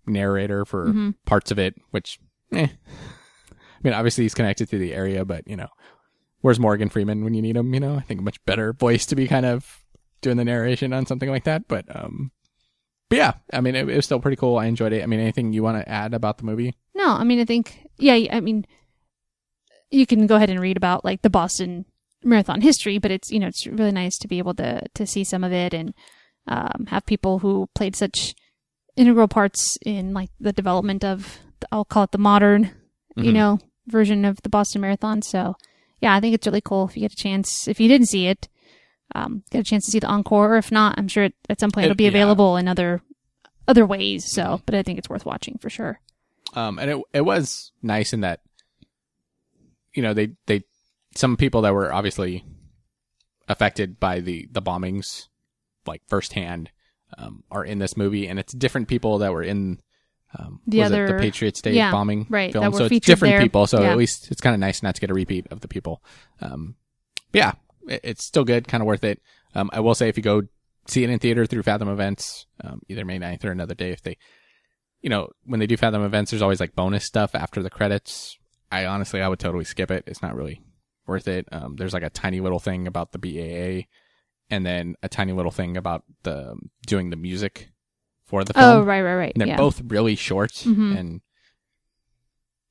narrator 0.06 0.66
for 0.66 0.88
Mm-hmm. 0.88 1.10
parts 1.26 1.52
of 1.52 1.60
it, 1.60 1.76
which, 1.92 2.20
eh. 2.54 2.68
I 2.68 3.82
mean, 3.84 3.94
obviously 3.94 4.24
he's 4.26 4.34
connected 4.34 4.70
to 4.70 4.78
the 4.78 4.94
area, 4.94 5.24
but 5.26 5.48
you 5.48 5.56
know, 5.56 5.70
where's 6.42 6.60
Morgan 6.60 6.90
Freeman 6.90 7.24
when 7.24 7.34
you 7.34 7.42
need 7.42 7.56
him? 7.58 7.74
You 7.74 7.80
know, 7.80 7.96
I 7.96 8.02
think 8.02 8.20
a 8.20 8.24
much 8.24 8.44
better 8.46 8.74
voice 8.74 9.06
to 9.08 9.16
be 9.16 9.28
kind 9.28 9.46
of 9.46 9.84
doing 10.22 10.38
the 10.38 10.46
narration 10.46 10.94
on 10.94 11.06
something 11.06 11.30
like 11.30 11.44
that. 11.46 11.68
But, 11.68 11.86
um, 11.96 12.32
but 13.10 13.18
yeah, 13.18 13.34
I 13.54 13.62
mean, 13.62 13.76
it, 13.76 13.90
it 13.90 13.96
was 13.96 14.06
still 14.06 14.20
pretty 14.20 14.38
cool. 14.38 14.58
I 14.58 14.66
enjoyed 14.66 14.94
it. 14.94 15.04
I 15.04 15.06
mean, 15.06 15.20
anything 15.20 15.54
you 15.54 15.64
want 15.64 15.78
to 15.84 15.90
add 15.90 16.14
about 16.14 16.38
the 16.38 16.46
movie? 16.46 16.76
No, 16.96 17.08
I 17.14 17.24
mean, 17.24 17.40
I 17.40 17.46
think, 17.46 17.88
yeah, 17.98 18.18
I 18.32 18.40
mean, 18.40 18.66
you 19.92 20.06
can 20.06 20.28
go 20.28 20.36
ahead 20.36 20.50
and 20.50 20.60
read 20.60 20.78
about 20.78 21.04
like 21.06 21.22
the 21.22 21.30
Boston 21.30 21.86
Marathon 22.24 22.62
history, 22.62 22.98
but 22.98 23.12
it's, 23.12 23.32
you 23.32 23.40
know, 23.40 23.48
it's 23.48 23.66
really 23.66 23.92
nice 23.92 24.18
to 24.20 24.28
be 24.28 24.38
able 24.38 24.54
to, 24.56 24.82
to 24.94 25.08
see 25.08 25.24
some 25.24 25.44
of 25.44 25.52
it 25.52 25.74
and, 25.74 25.94
um, 26.48 26.88
have 26.90 27.06
people 27.06 27.40
who 27.40 27.70
played 27.76 27.96
such 27.96 28.36
integral 28.96 29.28
parts 29.28 29.78
in 29.86 30.14
like 30.14 30.30
the 30.40 30.52
development 30.54 31.04
of, 31.06 31.40
I'll 31.72 31.86
call 31.86 32.04
it 32.04 32.12
the 32.12 32.18
modern, 32.18 32.72
you 33.16 33.32
Mhm. 33.32 33.34
know, 33.34 33.60
version 33.88 34.26
of 34.26 34.42
the 34.42 34.50
Boston 34.50 34.82
Marathon. 34.82 35.22
So 35.22 35.56
yeah, 36.02 36.16
I 36.16 36.20
think 36.20 36.34
it's 36.36 36.48
really 36.48 36.62
cool 36.62 36.88
if 36.88 36.96
you 36.96 37.02
get 37.02 37.14
a 37.14 37.16
chance, 37.16 37.68
if 37.68 37.80
you 37.80 37.88
didn't 37.88 38.08
see 38.08 38.28
it, 38.28 38.48
um, 39.16 39.44
get 39.52 39.60
a 39.62 39.64
chance 39.64 39.86
to 39.86 39.92
see 39.92 40.00
the 40.00 40.08
encore, 40.08 40.54
or 40.56 40.58
if 40.58 40.72
not, 40.72 40.96
I'm 40.98 41.08
sure 41.08 41.30
at 41.50 41.60
some 41.60 41.72
point 41.72 41.86
It- 41.86 41.88
it'll 41.88 41.96
be 41.98 42.04
yeah. 42.06 42.10
available 42.10 42.58
in 42.58 42.68
other, 42.68 43.02
other 43.68 43.86
ways. 43.86 44.32
So, 44.32 44.62
but 44.66 44.76
I 44.76 44.84
think 44.84 45.00
it's 45.00 45.10
worth 45.10 45.26
watching 45.26 45.58
for 45.60 45.70
sure. 45.70 46.00
Um, 46.54 46.80
and 46.80 46.90
it 46.90 46.98
it 47.14 47.22
was 47.22 47.72
nice 47.84 48.12
in 48.14 48.22
that, 48.22 48.40
you 49.94 50.02
know, 50.02 50.14
they 50.14 50.30
they 50.48 50.64
some 51.16 51.38
people 51.38 51.62
that 51.62 51.74
were 51.74 51.94
obviously 51.94 52.44
affected 53.48 54.00
by 54.00 54.20
the 54.20 54.48
the 54.52 54.62
bombings, 54.62 55.28
like 55.86 56.02
firsthand, 56.08 56.72
um, 57.18 57.44
are 57.52 57.64
in 57.64 57.80
this 57.80 57.96
movie, 57.98 58.28
and 58.28 58.40
it's 58.40 58.54
different 58.54 58.88
people 58.88 59.20
that 59.20 59.32
were 59.32 59.44
in. 59.44 59.80
Um, 60.38 60.60
The 60.68 60.80
was 60.80 60.92
it 60.92 61.08
the 61.08 61.14
Patriots 61.20 61.62
Day 61.62 61.74
yeah, 61.74 61.92
bombing 61.92 62.28
right, 62.30 62.52
film? 62.52 62.72
so 62.74 62.86
it's 62.86 63.06
different 63.06 63.34
there. 63.34 63.42
people. 63.42 63.66
So 63.66 63.82
Yeah. 63.82 63.92
at 63.92 63.98
least 63.98 64.30
it's 64.32 64.42
kind 64.42 64.54
of 64.54 64.60
nice 64.60 64.84
not 64.84 64.96
to 64.96 65.02
get 65.02 65.10
a 65.10 65.14
repeat 65.14 65.48
of 65.50 65.62
the 65.62 65.68
people. 65.68 66.04
Um, 66.42 66.76
yeah, 67.34 67.54
it, 67.88 68.02
it's 68.04 68.24
still 68.24 68.44
good, 68.44 68.68
kind 68.68 68.82
of 68.82 68.88
worth 68.88 69.04
it. 69.04 69.22
Um, 69.56 69.70
I 69.74 69.80
will 69.80 69.96
say 69.96 70.08
if 70.08 70.18
you 70.18 70.24
go 70.24 70.44
see 70.88 71.04
it 71.04 71.10
in 71.10 71.18
theater 71.20 71.46
through 71.46 71.64
Fathom 71.64 71.90
Events, 71.90 72.46
um, 72.64 72.82
either 72.88 73.06
May 73.06 73.18
9th 73.20 73.44
or 73.46 73.52
another 73.52 73.74
day, 73.76 73.90
if 73.92 74.02
they, 74.04 74.18
you 75.02 75.10
know, 75.10 75.30
when 75.46 75.60
they 75.60 75.68
do 75.68 75.78
Fathom 75.78 76.04
Events, 76.04 76.30
there's 76.32 76.42
always 76.44 76.60
like 76.60 76.76
bonus 76.76 77.06
stuff 77.06 77.34
after 77.34 77.64
the 77.64 77.70
credits. 77.70 78.38
I 78.72 78.86
honestly, 78.86 79.22
I 79.22 79.28
would 79.28 79.40
totally 79.40 79.66
skip 79.66 79.90
it. 79.90 80.04
It's 80.06 80.22
not 80.22 80.36
really 80.36 80.62
worth 81.08 81.28
it. 81.28 81.48
Um, 81.52 81.76
there's 81.76 81.94
like 81.94 82.04
a 82.04 82.10
tiny 82.12 82.40
little 82.40 82.60
thing 82.60 82.86
about 82.86 83.12
the 83.14 83.18
BAA 83.18 83.88
and 84.52 84.64
then 84.66 84.96
a 85.02 85.10
tiny 85.10 85.34
little 85.34 85.52
thing 85.52 85.76
about 85.78 86.04
the 86.24 86.56
doing 86.86 87.10
the 87.10 87.16
music 87.16 87.70
for 88.30 88.44
the 88.44 88.54
film. 88.54 88.66
Oh, 88.66 88.82
right, 88.84 89.02
right, 89.02 89.16
right. 89.16 89.32
And 89.34 89.42
they're 89.42 89.48
yeah. 89.50 89.58
both 89.58 89.82
really 89.88 90.16
short 90.16 90.52
Mhm. 90.52 90.98
and 90.98 91.22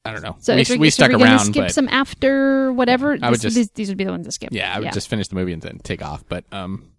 I 0.04 0.12
don't 0.12 0.22
know. 0.22 0.36
So 0.40 0.54
we, 0.56 0.64
we 0.78 0.90
stuck 0.90 1.10
gonna 1.10 1.22
around, 1.24 1.40
skip 1.40 1.70
some 1.70 1.88
after 1.88 2.72
whatever. 2.72 3.18
I 3.20 3.28
would 3.30 3.40
this- 3.40 3.42
just- 3.42 3.56
these, 3.56 3.70
these 3.72 3.88
would 3.88 3.98
be 3.98 4.04
the 4.04 4.10
ones 4.10 4.26
to 4.26 4.32
skip. 4.32 4.50
yeah, 4.52 4.74
I 4.74 4.80
would 4.80 4.92
just 4.92 5.08
finish 5.08 5.28
the 5.28 5.34
movie 5.34 5.52
and 5.52 5.60
then 5.60 5.78
take 5.80 6.02
off. 6.02 6.24
But 6.28 6.44
um, 6.52 6.92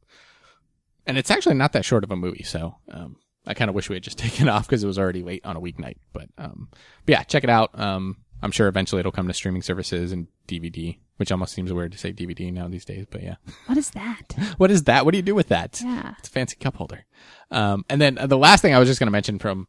and 1.08 1.18
it's 1.18 1.32
actually 1.32 1.56
not 1.56 1.74
that 1.74 1.86
short 1.86 2.04
of 2.04 2.12
a 2.12 2.16
movie, 2.16 2.44
so 2.44 2.76
um, 2.92 3.16
I 3.48 3.54
kind 3.56 3.70
of 3.70 3.74
wish 3.76 3.90
we 3.90 3.96
had 3.96 4.04
just 4.04 4.18
taken 4.26 4.48
off 4.48 4.68
because 4.68 4.84
it 4.84 4.88
was 4.88 5.00
already 5.00 5.24
late 5.24 5.44
on 5.46 5.56
a 5.56 5.62
weeknight. 5.62 5.96
But 6.14 6.30
um, 6.38 6.68
but 7.06 7.14
yeah, 7.14 7.24
check 7.24 7.44
it 7.44 7.50
out. 7.50 7.78
Um, 7.80 8.18
I'm 8.44 8.52
sure 8.52 8.68
eventually 8.68 9.00
it'll 9.00 9.12
come 9.12 9.28
to 9.28 9.34
streaming 9.34 9.64
services 9.64 10.12
and 10.12 10.28
DVD, 10.48 11.00
which 11.20 11.34
almost 11.34 11.54
seems 11.54 11.74
weird 11.74 11.92
to 11.92 11.98
say 11.98 12.14
DVD 12.14 12.52
now 12.52 12.70
these 12.70 12.86
days. 12.86 13.06
But 13.12 13.22
yeah, 13.24 13.36
What 13.66 13.78
is 13.78 13.90
that? 13.92 14.34
what 14.58 14.72
is 14.72 14.84
that? 14.86 15.04
What 15.04 15.12
do 15.12 15.18
you 15.18 15.22
do 15.24 15.36
with 15.36 15.50
that? 15.50 15.82
Yeah. 15.84 16.14
It's 16.20 16.30
a 16.30 16.32
fancy 16.32 16.56
cup 16.56 16.78
holder. 16.78 17.06
Um, 17.52 17.84
and 17.90 18.00
then 18.02 18.18
uh, 18.18 18.26
the 18.28 18.38
last 18.38 18.62
thing 18.62 18.74
I 18.74 18.80
was 18.80 18.88
just 18.88 19.00
going 19.00 19.08
to 19.08 19.12
mention 19.12 19.38
from 19.38 19.68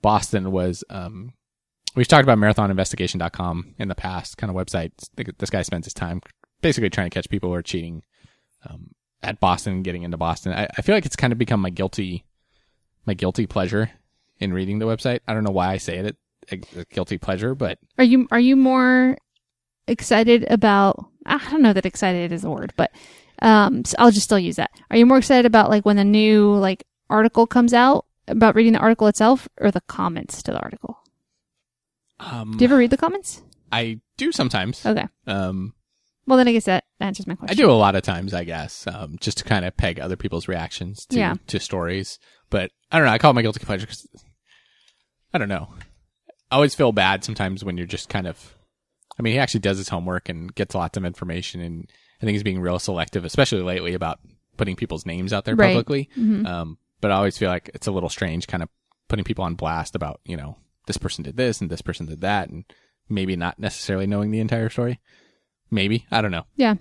Boston 0.00 0.52
was, 0.52 0.84
um, 0.90 1.32
we've 1.96 2.06
talked 2.06 2.22
about 2.22 2.38
marathoninvestigation.com 2.38 3.74
in 3.78 3.88
the 3.88 3.94
past 3.96 4.36
kind 4.36 4.48
of 4.48 4.56
website. 4.56 4.92
This 5.38 5.50
guy 5.50 5.62
spends 5.62 5.86
his 5.86 5.94
time 5.94 6.20
basically 6.60 6.90
trying 6.90 7.10
to 7.10 7.14
catch 7.14 7.28
people 7.28 7.48
who 7.48 7.54
are 7.56 7.62
cheating, 7.62 8.02
um, 8.68 8.92
at 9.24 9.40
Boston 9.40 9.72
and 9.74 9.84
getting 9.84 10.02
into 10.04 10.16
Boston. 10.16 10.52
I, 10.52 10.68
I 10.78 10.82
feel 10.82 10.94
like 10.94 11.06
it's 11.06 11.16
kind 11.16 11.32
of 11.32 11.38
become 11.38 11.60
my 11.60 11.70
guilty, 11.70 12.24
my 13.06 13.14
guilty 13.14 13.46
pleasure 13.46 13.90
in 14.38 14.52
reading 14.52 14.78
the 14.78 14.86
website. 14.86 15.20
I 15.26 15.34
don't 15.34 15.44
know 15.44 15.50
why 15.50 15.72
I 15.72 15.78
say 15.78 15.98
it, 15.98 16.16
a 16.50 16.84
guilty 16.92 17.18
pleasure, 17.18 17.54
but 17.54 17.78
Are 17.98 18.04
you 18.04 18.26
are 18.32 18.40
you 18.40 18.56
more 18.56 19.16
excited 19.86 20.44
about? 20.50 21.06
I 21.26 21.38
don't 21.50 21.62
know 21.62 21.72
that 21.72 21.86
excited 21.86 22.32
is 22.32 22.42
the 22.42 22.50
word, 22.50 22.72
but 22.76 22.90
um, 23.40 23.84
so 23.84 23.94
I'll 23.98 24.10
just 24.10 24.24
still 24.24 24.38
use 24.38 24.56
that. 24.56 24.70
Are 24.90 24.96
you 24.96 25.06
more 25.06 25.18
excited 25.18 25.46
about 25.46 25.70
like 25.70 25.84
when 25.86 25.96
the 25.96 26.04
new 26.04 26.54
like 26.54 26.84
article 27.10 27.46
comes 27.46 27.72
out 27.74 28.06
about 28.28 28.54
reading 28.54 28.72
the 28.72 28.78
article 28.78 29.06
itself, 29.08 29.48
or 29.60 29.70
the 29.70 29.80
comments 29.82 30.42
to 30.44 30.52
the 30.52 30.58
article? 30.60 30.98
um, 32.20 32.52
Do 32.56 32.64
you 32.64 32.68
ever 32.68 32.76
read 32.76 32.90
the 32.90 32.96
comments? 32.96 33.42
I 33.70 34.00
do 34.16 34.32
sometimes. 34.32 34.84
Okay. 34.86 35.06
Um, 35.26 35.74
Well, 36.26 36.36
then 36.38 36.46
I 36.48 36.52
guess 36.52 36.66
that 36.66 36.84
answers 37.00 37.26
my 37.26 37.34
question. 37.34 37.52
I 37.58 37.60
do 37.60 37.70
a 37.70 37.72
lot 37.72 37.96
of 37.96 38.02
times, 38.02 38.32
I 38.34 38.44
guess, 38.44 38.86
um, 38.86 39.16
just 39.20 39.38
to 39.38 39.44
kind 39.44 39.64
of 39.64 39.76
peg 39.76 39.98
other 39.98 40.16
people's 40.16 40.46
reactions 40.46 41.04
to 41.06 41.18
Yeah. 41.18 41.34
to 41.48 41.58
stories. 41.58 42.18
But 42.50 42.70
I 42.92 42.98
don't 42.98 43.06
know. 43.06 43.12
I 43.12 43.18
call 43.18 43.30
it 43.30 43.34
my 43.34 43.42
guilty 43.42 43.64
pleasure 43.64 43.86
because 43.86 44.06
I 45.34 45.38
don't 45.38 45.48
know. 45.48 45.68
I 46.50 46.56
always 46.56 46.74
feel 46.74 46.92
bad 46.92 47.24
sometimes 47.24 47.64
when 47.64 47.76
you're 47.76 47.86
just 47.86 48.08
kind 48.08 48.26
of. 48.26 48.54
I 49.18 49.22
mean, 49.22 49.34
he 49.34 49.38
actually 49.38 49.60
does 49.60 49.78
his 49.78 49.88
homework 49.88 50.28
and 50.28 50.54
gets 50.54 50.74
lots 50.74 50.96
of 50.96 51.04
information, 51.04 51.60
and 51.60 51.90
I 52.20 52.24
think 52.24 52.34
he's 52.34 52.42
being 52.42 52.60
real 52.60 52.78
selective, 52.78 53.24
especially 53.24 53.62
lately 53.62 53.94
about 53.94 54.20
putting 54.56 54.76
people's 54.76 55.04
names 55.06 55.32
out 55.32 55.44
there 55.44 55.54
Right. 55.54 55.68
publicly. 55.68 56.08
Mhm. 56.16 56.46
Um, 56.46 56.78
but 57.00 57.10
I 57.10 57.14
always 57.16 57.36
feel 57.38 57.50
like 57.50 57.70
it's 57.74 57.86
a 57.86 57.92
little 57.92 58.08
strange, 58.08 58.46
kind 58.46 58.62
of 58.62 58.68
putting 59.08 59.24
people 59.24 59.44
on 59.44 59.54
blast 59.54 59.94
about 59.94 60.20
you 60.24 60.36
know 60.36 60.56
this 60.86 60.96
person 60.96 61.22
did 61.24 61.36
this 61.36 61.60
and 61.60 61.70
this 61.70 61.82
person 61.82 62.06
did 62.06 62.20
that, 62.22 62.48
and 62.48 62.64
maybe 63.08 63.36
not 63.36 63.58
necessarily 63.58 64.06
knowing 64.06 64.30
the 64.30 64.40
entire 64.40 64.68
story. 64.70 65.00
Maybe 65.70 66.06
I 66.10 66.20
don't 66.22 66.30
know 66.32 66.44
Yeah. 66.56 66.74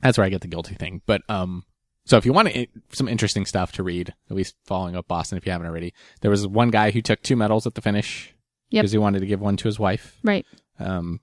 that's 0.00 0.16
where 0.18 0.24
I 0.26 0.30
get 0.30 0.40
the 0.40 0.48
guilty 0.48 0.74
thing. 0.74 1.02
But 1.06 1.22
um, 1.28 1.64
so 2.04 2.16
if 2.16 2.26
you 2.26 2.32
want 2.32 2.48
to, 2.48 2.66
some 2.92 3.08
interesting 3.08 3.46
stuff 3.46 3.72
to 3.72 3.82
read, 3.82 4.12
at 4.30 4.36
least 4.36 4.56
following 4.64 4.96
up 4.96 5.06
Boston 5.08 5.38
if 5.38 5.46
you 5.46 5.52
haven't 5.52 5.66
already, 5.66 5.92
there 6.20 6.30
was 6.30 6.46
one 6.46 6.70
guy 6.70 6.90
who 6.90 7.00
took 7.02 7.22
two 7.22 7.36
medals 7.36 7.66
at 7.66 7.74
the 7.74 7.80
finish 7.82 8.34
Yep. 8.70 8.82
because 8.82 8.92
he 8.92 8.98
wanted 8.98 9.20
to 9.20 9.26
give 9.26 9.40
one 9.40 9.56
to 9.58 9.68
his 9.68 9.78
wife. 9.78 10.18
Right. 10.24 10.46
Um, 10.78 11.20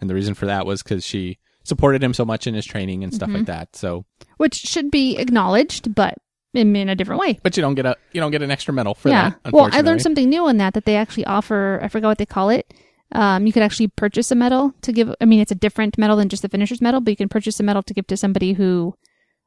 and 0.00 0.08
the 0.10 0.14
reason 0.14 0.34
for 0.34 0.46
that 0.46 0.66
was 0.66 0.82
because 0.82 1.04
she 1.04 1.38
supported 1.64 2.02
him 2.02 2.14
so 2.14 2.24
much 2.24 2.46
in 2.46 2.54
his 2.54 2.64
training 2.66 3.02
and 3.04 3.12
stuff 3.14 3.28
Mm-hmm. 3.28 3.38
like 3.38 3.46
that. 3.46 3.76
So, 3.76 4.04
Which 4.36 4.54
should 4.54 4.90
be 4.90 5.16
acknowledged, 5.18 5.94
but 5.94 6.14
in, 6.54 6.74
in 6.76 6.88
a 6.88 6.94
different 6.94 7.20
way. 7.20 7.38
but 7.42 7.56
you 7.56 7.60
don't 7.60 7.74
get 7.74 7.84
a 7.86 7.96
you 8.12 8.20
don't 8.20 8.30
get 8.30 8.40
an 8.42 8.50
extra 8.50 8.72
medal 8.72 8.94
for 8.94 9.08
yeah. 9.10 9.32
that. 9.44 9.52
Well, 9.52 9.68
I 9.72 9.80
learned 9.82 10.02
something 10.02 10.28
new 10.28 10.46
on 10.46 10.56
that 10.58 10.74
that 10.74 10.84
they 10.84 10.96
actually 10.96 11.24
offer. 11.26 11.80
I 11.82 11.88
forgot 11.88 12.08
what 12.08 12.18
they 12.18 12.26
call 12.26 12.50
it. 12.50 12.72
Um, 13.12 13.46
you 13.46 13.52
could 13.52 13.62
actually 13.62 13.88
purchase 13.88 14.30
a 14.30 14.34
medal 14.34 14.72
to 14.82 14.92
give. 14.92 15.14
I 15.20 15.26
mean, 15.26 15.40
it's 15.40 15.52
a 15.52 15.56
different 15.56 15.96
medal 15.98 16.16
than 16.16 16.28
just 16.28 16.42
the 16.42 16.48
finisher's 16.48 16.80
medal, 16.80 17.00
but 17.00 17.10
you 17.10 17.16
can 17.16 17.28
purchase 17.28 17.60
a 17.60 17.62
medal 17.62 17.82
to 17.84 17.94
give 17.94 18.06
to 18.08 18.16
somebody 18.16 18.54
who, 18.54 18.94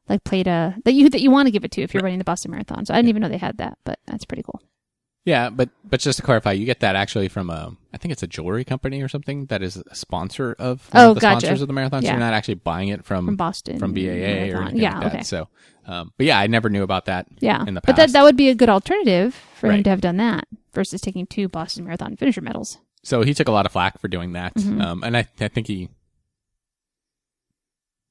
like, 0.08 0.24
played 0.24 0.48
a 0.48 0.76
that 0.86 0.94
you 0.94 1.10
that 1.10 1.22
you 1.22 1.30
want 1.32 1.48
to 1.48 1.52
give 1.52 1.66
it 1.66 1.72
to 1.72 1.82
if 1.82 1.94
you're 1.94 2.04
running 2.04 2.20
the 2.20 2.24
Boston 2.26 2.52
Marathon. 2.52 2.86
So 2.86 2.94
I 2.94 2.98
didn't 2.98 3.10
even 3.10 3.22
know 3.22 3.28
they 3.30 3.38
had 3.38 3.58
that, 3.58 3.78
but 3.86 4.00
that's 4.06 4.24
pretty 4.26 4.44
cool. 4.44 4.62
Yeah, 5.26 5.50
but 5.50 5.70
but 5.84 6.00
just 6.00 6.18
to 6.18 6.24
clarify, 6.24 6.54
you 6.54 6.66
get 6.66 6.80
that 6.80 6.96
actually 6.96 7.28
from 7.28 7.50
a 7.50 7.76
I 7.94 7.98
think 7.98 8.12
it's 8.14 8.24
a 8.24 8.28
jewelry 8.28 8.64
company 8.64 9.02
or 9.02 9.08
something 9.08 9.46
that 9.48 9.62
is 9.62 9.78
a 9.78 9.96
sponsor 9.96 10.56
of 10.58 10.88
one 10.92 11.04
Oh, 11.04 11.10
of 11.10 11.16
the 11.16 11.22
gotcha. 11.22 11.42
sponsors 11.42 11.62
of 11.62 11.68
the 11.68 11.74
marathon. 11.74 12.02
So 12.02 12.06
Yeah. 12.08 12.12
you're 12.14 12.20
not 12.20 12.34
actually 12.34 12.56
buying 12.56 12.88
it 12.90 13.04
from 13.06 13.26
From 13.26 13.36
Boston, 13.36 13.80
from 13.80 13.94
BAA 13.94 14.52
or 14.54 14.62
anything 14.64 14.78
Yeah. 14.82 14.94
like 15.00 15.04
that. 15.04 15.14
okay. 15.16 15.24
So, 15.24 15.50
um, 15.86 16.14
but 16.18 16.26
yeah, 16.26 16.40
I 16.40 16.48
never 16.48 16.70
knew 16.70 16.84
about 16.84 17.06
that. 17.06 17.28
Yeah. 17.40 17.64
in 17.68 17.74
the 17.74 17.82
past. 17.82 17.88
But 17.88 17.96
that 17.98 18.14
that 18.14 18.24
would 18.24 18.38
be 18.38 18.50
a 18.50 18.56
good 18.56 18.70
alternative 18.70 19.36
for 19.56 19.72
him 19.72 19.84
to 19.84 19.90
have 19.90 20.02
done 20.02 20.18
that 20.18 20.48
versus 20.74 21.02
taking 21.02 21.28
two 21.28 21.48
Boston 21.50 21.84
Marathon 21.84 22.16
finisher 22.16 22.42
medals. 22.42 22.78
So 23.04 23.22
he 23.24 23.34
took 23.34 23.48
a 23.48 23.52
lot 23.52 23.66
of 23.66 23.72
flack 23.72 24.00
for 24.00 24.08
doing 24.08 24.34
that, 24.34 24.54
Mhm. 24.56 24.82
um, 24.82 25.04
and 25.04 25.16
I, 25.18 25.28
I 25.40 25.48
think 25.50 25.68
he 25.68 25.90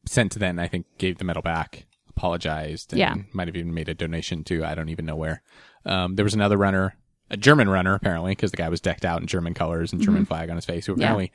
sent 0.07 0.33
to 0.33 0.39
then 0.39 0.59
I 0.59 0.69
think 0.69 0.87
gave 0.99 1.19
the 1.19 1.25
medal 1.25 1.43
back, 1.43 1.87
apologized, 2.09 2.93
and 2.93 2.99
Yeah. 2.99 3.15
might 3.33 3.49
have 3.49 3.57
even 3.57 3.75
made 3.75 3.89
a 3.89 3.95
donation 3.95 4.45
to 4.45 4.65
I 4.65 4.75
don't 4.75 4.89
even 4.89 5.05
know 5.07 5.17
where. 5.17 5.43
Um, 5.87 6.15
there 6.17 6.25
was 6.25 6.35
another 6.35 6.57
runner, 6.57 6.97
a 7.31 7.37
German 7.37 7.69
runner 7.69 7.95
apparently, 7.95 8.33
because 8.33 8.51
the 8.51 8.57
guy 8.57 8.69
was 8.69 8.81
decked 8.81 9.05
out 9.05 9.21
in 9.21 9.27
German 9.27 9.55
colors 9.55 9.93
and 9.93 10.03
German 10.03 10.25
flag 10.27 10.51
on 10.51 10.57
his 10.57 10.65
face, 10.65 10.87
who 10.87 10.93
Mm-hmm. 10.93 11.01
Yeah. 11.01 11.07
apparently 11.07 11.33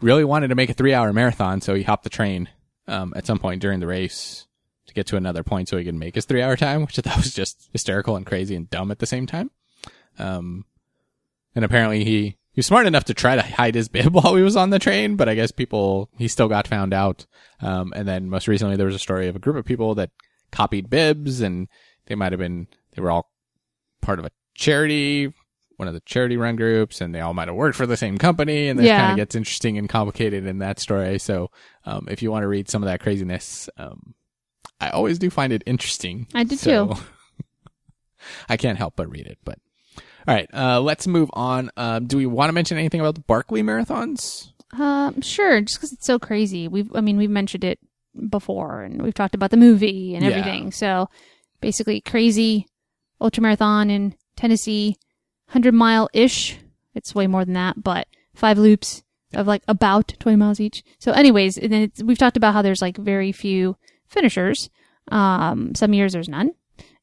really 0.00 0.24
wanted 0.24 0.48
to 0.48 0.54
make 0.54 0.70
a 0.70 0.74
three-hour 0.74 1.12
marathon, 1.12 1.60
so 1.60 1.74
he 1.74 1.82
hopped 1.82 2.04
the 2.04 2.10
train 2.10 2.48
um, 2.88 3.12
at 3.16 3.26
some 3.26 3.38
point 3.38 3.60
during 3.60 3.80
the 3.80 3.86
race 3.86 4.46
to 4.86 4.94
get 4.94 5.06
to 5.08 5.16
another 5.16 5.42
point 5.42 5.68
so 5.68 5.76
he 5.76 5.84
could 5.84 5.94
make 5.94 6.14
his 6.14 6.24
three-hour 6.24 6.56
time, 6.56 6.82
which 6.82 6.98
I 6.98 7.02
thought 7.02 7.18
was 7.18 7.34
just 7.34 7.68
hysterical 7.72 8.16
and 8.16 8.24
crazy 8.26 8.56
and 8.56 8.68
dumb 8.70 8.90
at 8.90 8.98
the 8.98 9.06
same 9.06 9.26
time. 9.26 9.50
Um, 10.18 10.64
and 11.54 11.64
apparently 11.64 12.04
he 12.04 12.36
he 12.52 12.58
was 12.58 12.66
smart 12.66 12.86
enough 12.86 13.04
to 13.04 13.14
try 13.14 13.36
to 13.36 13.42
hide 13.42 13.76
his 13.76 13.88
bib 13.88 14.12
while 14.14 14.34
he 14.34 14.42
was 14.42 14.56
on 14.56 14.70
the 14.70 14.78
train, 14.80 15.14
but 15.16 15.28
I 15.28 15.34
guess 15.36 15.52
people 15.52 16.10
he 16.18 16.26
still 16.28 16.48
got 16.48 16.66
found 16.66 16.92
out. 16.92 17.26
Um, 17.60 17.92
and 17.94 18.08
then 18.08 18.28
most 18.28 18.48
recently 18.48 18.76
there 18.76 18.86
was 18.86 18.94
a 18.96 18.98
story 19.00 19.28
of 19.28 19.36
a 19.36 19.40
group 19.40 19.56
of 19.56 19.64
people 19.64 19.94
that 19.96 20.10
copied 20.50 20.90
bibs, 20.90 21.40
and 21.40 21.68
they 22.06 22.14
might 22.16 22.32
have 22.32 22.40
been 22.40 22.66
they 22.96 23.02
were 23.02 23.10
all 23.12 23.29
part 24.00 24.18
of 24.18 24.24
a 24.24 24.30
charity, 24.54 25.32
one 25.76 25.88
of 25.88 25.94
the 25.94 26.00
charity 26.00 26.36
run 26.36 26.56
groups, 26.56 27.00
and 27.00 27.14
they 27.14 27.20
all 27.20 27.32
might 27.34 27.48
have 27.48 27.56
worked 27.56 27.76
for 27.76 27.86
the 27.86 27.96
same 27.96 28.18
company. 28.18 28.68
And 28.68 28.78
this 28.78 28.86
Yeah. 28.86 28.98
kind 28.98 29.12
of 29.12 29.16
gets 29.16 29.34
interesting 29.34 29.78
and 29.78 29.88
complicated 29.88 30.46
in 30.46 30.58
that 30.58 30.78
story. 30.78 31.18
So 31.18 31.50
um, 31.84 32.06
if 32.10 32.22
you 32.22 32.30
want 32.30 32.42
to 32.42 32.48
read 32.48 32.68
some 32.68 32.82
of 32.82 32.86
that 32.86 33.00
craziness, 33.00 33.68
um, 33.78 34.14
I 34.80 34.90
always 34.90 35.18
do 35.18 35.30
find 35.30 35.52
it 35.52 35.62
interesting. 35.66 36.26
I 36.34 36.44
did 36.44 36.58
So- 36.58 36.96
I 38.48 38.56
can't 38.56 38.78
help 38.78 38.94
but 38.96 39.10
read 39.10 39.26
it. 39.26 39.38
But 39.44 39.58
all 40.28 40.34
right, 40.34 40.48
uh, 40.52 40.80
let's 40.80 41.06
move 41.06 41.30
on. 41.32 41.70
Um, 41.76 42.06
do 42.06 42.16
we 42.16 42.26
want 42.26 42.50
to 42.50 42.52
mention 42.52 42.76
anything 42.78 43.00
about 43.00 43.14
the 43.14 43.22
Barkley 43.22 43.62
marathons? 43.62 44.48
Um, 44.78 45.20
sure, 45.22 45.60
just 45.62 45.78
because 45.78 45.92
it's 45.92 46.06
so 46.06 46.18
crazy. 46.18 46.68
We've, 46.68 46.94
I 46.94 47.00
mean, 47.00 47.16
we've 47.16 47.30
mentioned 47.30 47.64
it 47.64 47.78
before, 48.28 48.82
and 48.82 49.02
we've 49.02 49.14
talked 49.14 49.34
about 49.34 49.50
the 49.50 49.56
movie 49.56 50.14
and 50.14 50.24
Yeah. 50.24 50.30
everything. 50.32 50.70
So 50.72 51.08
basically, 51.60 52.00
crazy 52.02 52.66
ultramarathon 53.20 53.90
in 53.90 54.14
Tennessee, 54.36 54.96
hundred 55.48 55.74
mile 55.74 56.08
ish. 56.12 56.58
It's 56.94 57.14
way 57.14 57.26
more 57.26 57.44
than 57.44 57.54
that, 57.54 57.82
but 57.82 58.06
five 58.34 58.58
loops 58.58 59.02
of 59.34 59.46
like 59.46 59.62
about 59.68 60.14
twenty 60.18 60.36
miles 60.36 60.60
each. 60.60 60.82
So, 60.98 61.12
anyways, 61.12 61.58
we've 62.02 62.18
talked 62.18 62.36
about 62.36 62.54
how 62.54 62.62
there's 62.62 62.82
like 62.82 62.96
very 62.96 63.32
few 63.32 63.76
finishers. 64.08 64.70
Um, 65.08 65.74
some 65.74 65.94
years 65.94 66.12
there's 66.12 66.28
none. 66.28 66.52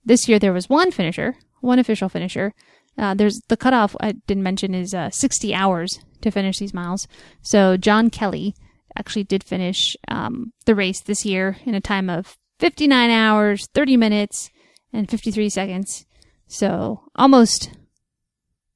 This 0.06 0.28
year 0.28 0.40
there 0.40 0.54
was 0.54 0.70
one 0.70 0.92
finisher, 0.92 1.36
one 1.62 1.80
official 1.80 2.10
finisher. 2.10 2.54
Uh, 2.98 3.14
there's 3.14 3.42
the 3.48 3.58
cutoff 3.58 3.96
I 4.02 4.14
didn't 4.14 4.44
mention 4.44 4.74
is 4.74 4.94
uh, 4.94 5.10
60 5.12 5.54
hours 5.54 6.00
to 6.22 6.32
finish 6.32 6.58
these 6.58 6.74
miles. 6.74 7.08
So 7.42 7.78
John 7.78 8.10
Kelly 8.10 8.56
actually 8.98 9.24
did 9.24 9.44
finish 9.44 9.96
um, 10.08 10.54
the 10.66 10.76
race 10.76 11.02
this 11.02 11.26
year 11.26 11.58
in 11.66 11.76
a 11.76 11.82
time 11.82 12.10
of 12.10 12.38
59 12.60 13.10
hours, 13.10 13.68
30 13.74 13.98
minutes, 13.98 14.50
and 14.94 15.10
53 15.10 15.50
seconds. 15.50 16.06
So 16.48 17.02
almost 17.16 17.72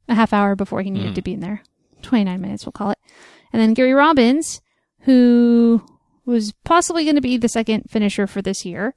a 0.07 0.15
half 0.15 0.33
hour 0.33 0.55
before 0.55 0.81
he 0.81 0.89
needed 0.91 1.15
to 1.15 1.21
be 1.21 1.33
in 1.33 1.39
there. 1.39 1.63
29 2.01 2.41
minutes, 2.41 2.65
we'll 2.65 2.71
call 2.73 2.91
it. 2.91 2.97
And 3.53 3.61
then 3.61 3.73
Gary 3.73 3.93
Robbins, 3.93 4.61
who 5.01 5.83
was 6.25 6.53
possibly 6.63 7.03
going 7.03 7.15
to 7.15 7.21
be 7.21 7.37
the 7.37 7.49
second 7.49 7.89
finisher 7.89 8.27
for 8.27 8.41
this 8.41 8.65
year, 8.65 8.93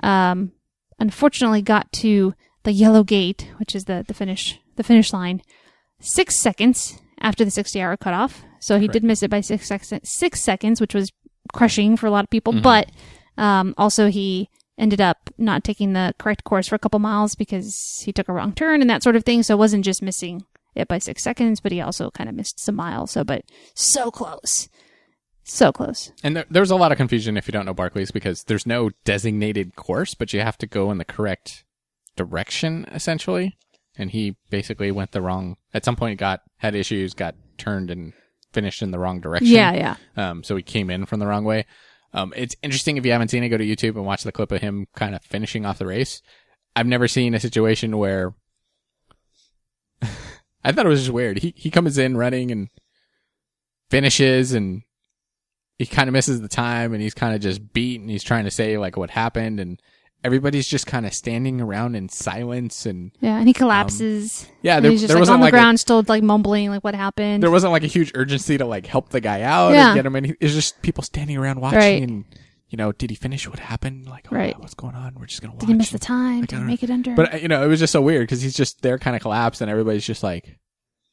um, 0.00 0.52
unfortunately 0.98 1.62
got 1.62 1.90
to 1.92 2.34
the 2.64 2.72
yellow 2.72 3.04
gate, 3.04 3.48
which 3.58 3.74
is 3.74 3.84
the, 3.84 4.04
the 4.06 4.14
finish 4.14 4.58
the 4.76 4.82
finish 4.82 5.12
line, 5.12 5.42
six 6.00 6.38
seconds 6.40 6.98
after 7.20 7.44
the 7.44 7.50
60 7.50 7.80
hour 7.80 7.96
cutoff. 7.96 8.42
So 8.60 8.78
he 8.78 8.86
did 8.88 9.04
miss 9.04 9.22
it 9.22 9.30
by 9.30 9.40
six, 9.40 9.66
seconds, 9.68 10.10
six 10.10 10.42
seconds, 10.42 10.80
which 10.80 10.94
was 10.94 11.12
crushing 11.52 11.96
for 11.96 12.06
a 12.06 12.10
lot 12.10 12.24
of 12.24 12.30
people. 12.30 12.52
But 12.62 12.90
um, 13.36 13.74
also 13.78 14.08
he 14.08 14.48
ended 14.78 15.00
up 15.00 15.30
not 15.36 15.64
taking 15.64 15.92
the 15.92 16.14
correct 16.18 16.44
course 16.44 16.68
for 16.68 16.76
a 16.76 16.78
couple 16.78 17.00
miles 17.00 17.34
because 17.34 18.02
he 18.04 18.12
took 18.12 18.28
a 18.28 18.32
wrong 18.32 18.52
turn 18.52 18.80
and 18.80 18.88
that 18.88 19.02
sort 19.02 19.16
of 19.16 19.24
thing. 19.24 19.42
So 19.42 19.54
it 19.54 19.58
wasn't 19.58 19.84
just 19.84 20.02
missing 20.02 20.44
it 20.74 20.88
by 20.88 20.98
six 20.98 21.22
seconds, 21.22 21.60
but 21.60 21.72
he 21.72 21.80
also 21.80 22.10
kind 22.10 22.28
of 22.28 22.36
missed 22.36 22.60
some 22.60 22.76
miles. 22.76 23.10
So, 23.10 23.24
but 23.24 23.42
so 23.74 24.10
close. 24.10 24.68
So 25.42 25.72
close. 25.72 26.12
And 26.22 26.36
there, 26.36 26.46
there's 26.50 26.70
a 26.70 26.76
lot 26.76 26.92
of 26.92 26.98
confusion 26.98 27.36
if 27.36 27.48
you 27.48 27.52
don't 27.52 27.66
know 27.66 27.74
Barkleys 27.74 28.12
because 28.12 28.44
there's 28.44 28.66
no 28.66 28.90
designated 29.04 29.76
course, 29.76 30.14
but 30.14 30.32
you 30.32 30.40
have 30.40 30.58
to 30.58 30.66
go 30.66 30.90
in 30.90 30.98
the 30.98 31.04
correct 31.04 31.64
direction 32.16 32.86
essentially. 32.92 33.56
And 33.96 34.10
he 34.10 34.36
basically 34.50 34.92
went 34.92 35.12
the 35.12 35.22
wrong. 35.22 35.56
At 35.74 35.84
some 35.84 35.96
point, 35.96 36.20
got 36.20 36.42
had 36.58 36.76
issues, 36.76 37.14
got 37.14 37.34
turned 37.56 37.90
and 37.90 38.12
finished 38.52 38.82
in 38.82 38.92
the 38.92 38.98
wrong 38.98 39.20
direction. 39.20 39.48
Yeah, 39.48 39.72
yeah. 39.72 39.96
Um, 40.16 40.44
so 40.44 40.54
he 40.54 40.62
came 40.62 40.88
in 40.88 41.06
from 41.06 41.18
the 41.18 41.26
wrong 41.26 41.44
way. 41.44 41.66
Um, 42.12 42.32
it's 42.36 42.56
interesting 42.62 42.96
if 42.96 43.04
you 43.04 43.12
haven't 43.12 43.28
seen 43.28 43.42
it, 43.42 43.48
go 43.48 43.58
to 43.58 43.66
YouTube 43.66 43.96
and 43.96 44.06
watch 44.06 44.22
the 44.22 44.32
clip 44.32 44.52
of 44.52 44.60
him 44.60 44.86
kind 44.94 45.14
of 45.14 45.22
finishing 45.22 45.66
off 45.66 45.78
the 45.78 45.86
race. 45.86 46.22
I've 46.74 46.86
never 46.86 47.08
seen 47.08 47.34
a 47.34 47.40
situation 47.40 47.98
where 47.98 48.34
I 50.64 50.72
thought 50.72 50.86
it 50.86 50.90
was 50.90 51.00
just 51.00 51.12
weird. 51.12 51.38
He 51.38 51.52
he 51.56 51.70
comes 51.70 51.98
in 51.98 52.16
running 52.16 52.50
and 52.50 52.68
finishes 53.90 54.52
and 54.52 54.82
he 55.78 55.86
kind 55.86 56.08
of 56.08 56.12
misses 56.12 56.40
the 56.40 56.48
time 56.48 56.92
and 56.92 57.02
he's 57.02 57.14
kind 57.14 57.34
of 57.34 57.40
just 57.40 57.72
beat 57.72 58.00
and 58.00 58.10
he's 58.10 58.24
trying 58.24 58.44
to 58.44 58.50
say 58.50 58.78
like 58.78 58.96
what 58.96 59.10
happened 59.10 59.60
and 59.60 59.80
everybody's 60.24 60.66
just 60.66 60.86
kind 60.86 61.06
of 61.06 61.14
standing 61.14 61.60
around 61.60 61.94
in 61.94 62.08
silence 62.08 62.86
and 62.86 63.12
Yeah, 63.20 63.38
and 63.38 63.46
he 63.46 63.52
collapses. 63.54 64.46
yeah, 64.62 64.80
there, 64.80 64.90
he's 64.90 65.00
just 65.00 65.08
there 65.08 65.16
like 65.16 65.20
wasn't 65.22 65.34
on 65.34 65.40
the 65.40 65.44
like 65.44 65.52
a, 65.52 65.56
ground, 65.56 65.80
still 65.80 66.04
like 66.08 66.22
mumbling, 66.22 66.70
like 66.70 66.82
what 66.84 66.94
happened. 66.94 67.42
there 67.42 67.50
wasn't 67.50 67.72
like 67.72 67.84
a 67.84 67.88
huge 67.88 68.10
urgency 68.14 68.58
to 68.58 68.64
like 68.64 68.86
help 68.86 69.10
the 69.10 69.20
guy 69.20 69.42
out 69.42 69.72
Yeah. 69.72 69.88
and 69.88 69.94
get 69.96 70.06
him 70.06 70.16
in. 70.16 70.36
It's 70.40 70.54
just 70.54 70.82
people 70.82 71.02
standing 71.04 71.36
around 71.36 71.60
watching 71.60 71.78
Right. 71.78 72.02
and 72.02 72.24
you 72.70 72.76
know, 72.76 72.92
did 72.92 73.08
he 73.08 73.16
finish 73.16 73.48
what 73.48 73.58
happened? 73.60 74.06
Like, 74.08 74.26
oh, 74.30 74.36
Right. 74.36 74.50
yeah, 74.54 74.58
what's 74.60 74.74
going 74.74 74.94
on? 74.94 75.14
We're 75.18 75.24
just 75.26 75.40
gonna 75.40 75.54
watch. 75.54 75.60
Did 75.60 75.68
he 75.68 75.74
miss 75.74 75.90
the 75.90 75.98
time? 75.98 76.42
I 76.42 76.46
Did 76.46 76.58
he 76.58 76.64
make 76.64 76.82
it 76.82 76.90
under? 76.90 77.14
But 77.14 77.34
uh, 77.34 77.36
you 77.38 77.48
know, 77.48 77.62
it 77.64 77.66
was 77.68 77.80
just 77.80 77.92
so 77.92 78.02
weird 78.02 78.22
because 78.24 78.42
he's 78.42 78.54
just 78.56 78.82
there, 78.82 78.98
kind 78.98 79.16
of 79.16 79.22
collapsed, 79.22 79.60
and 79.62 79.70
everybody's 79.70 80.04
just 80.06 80.22
like 80.22 80.58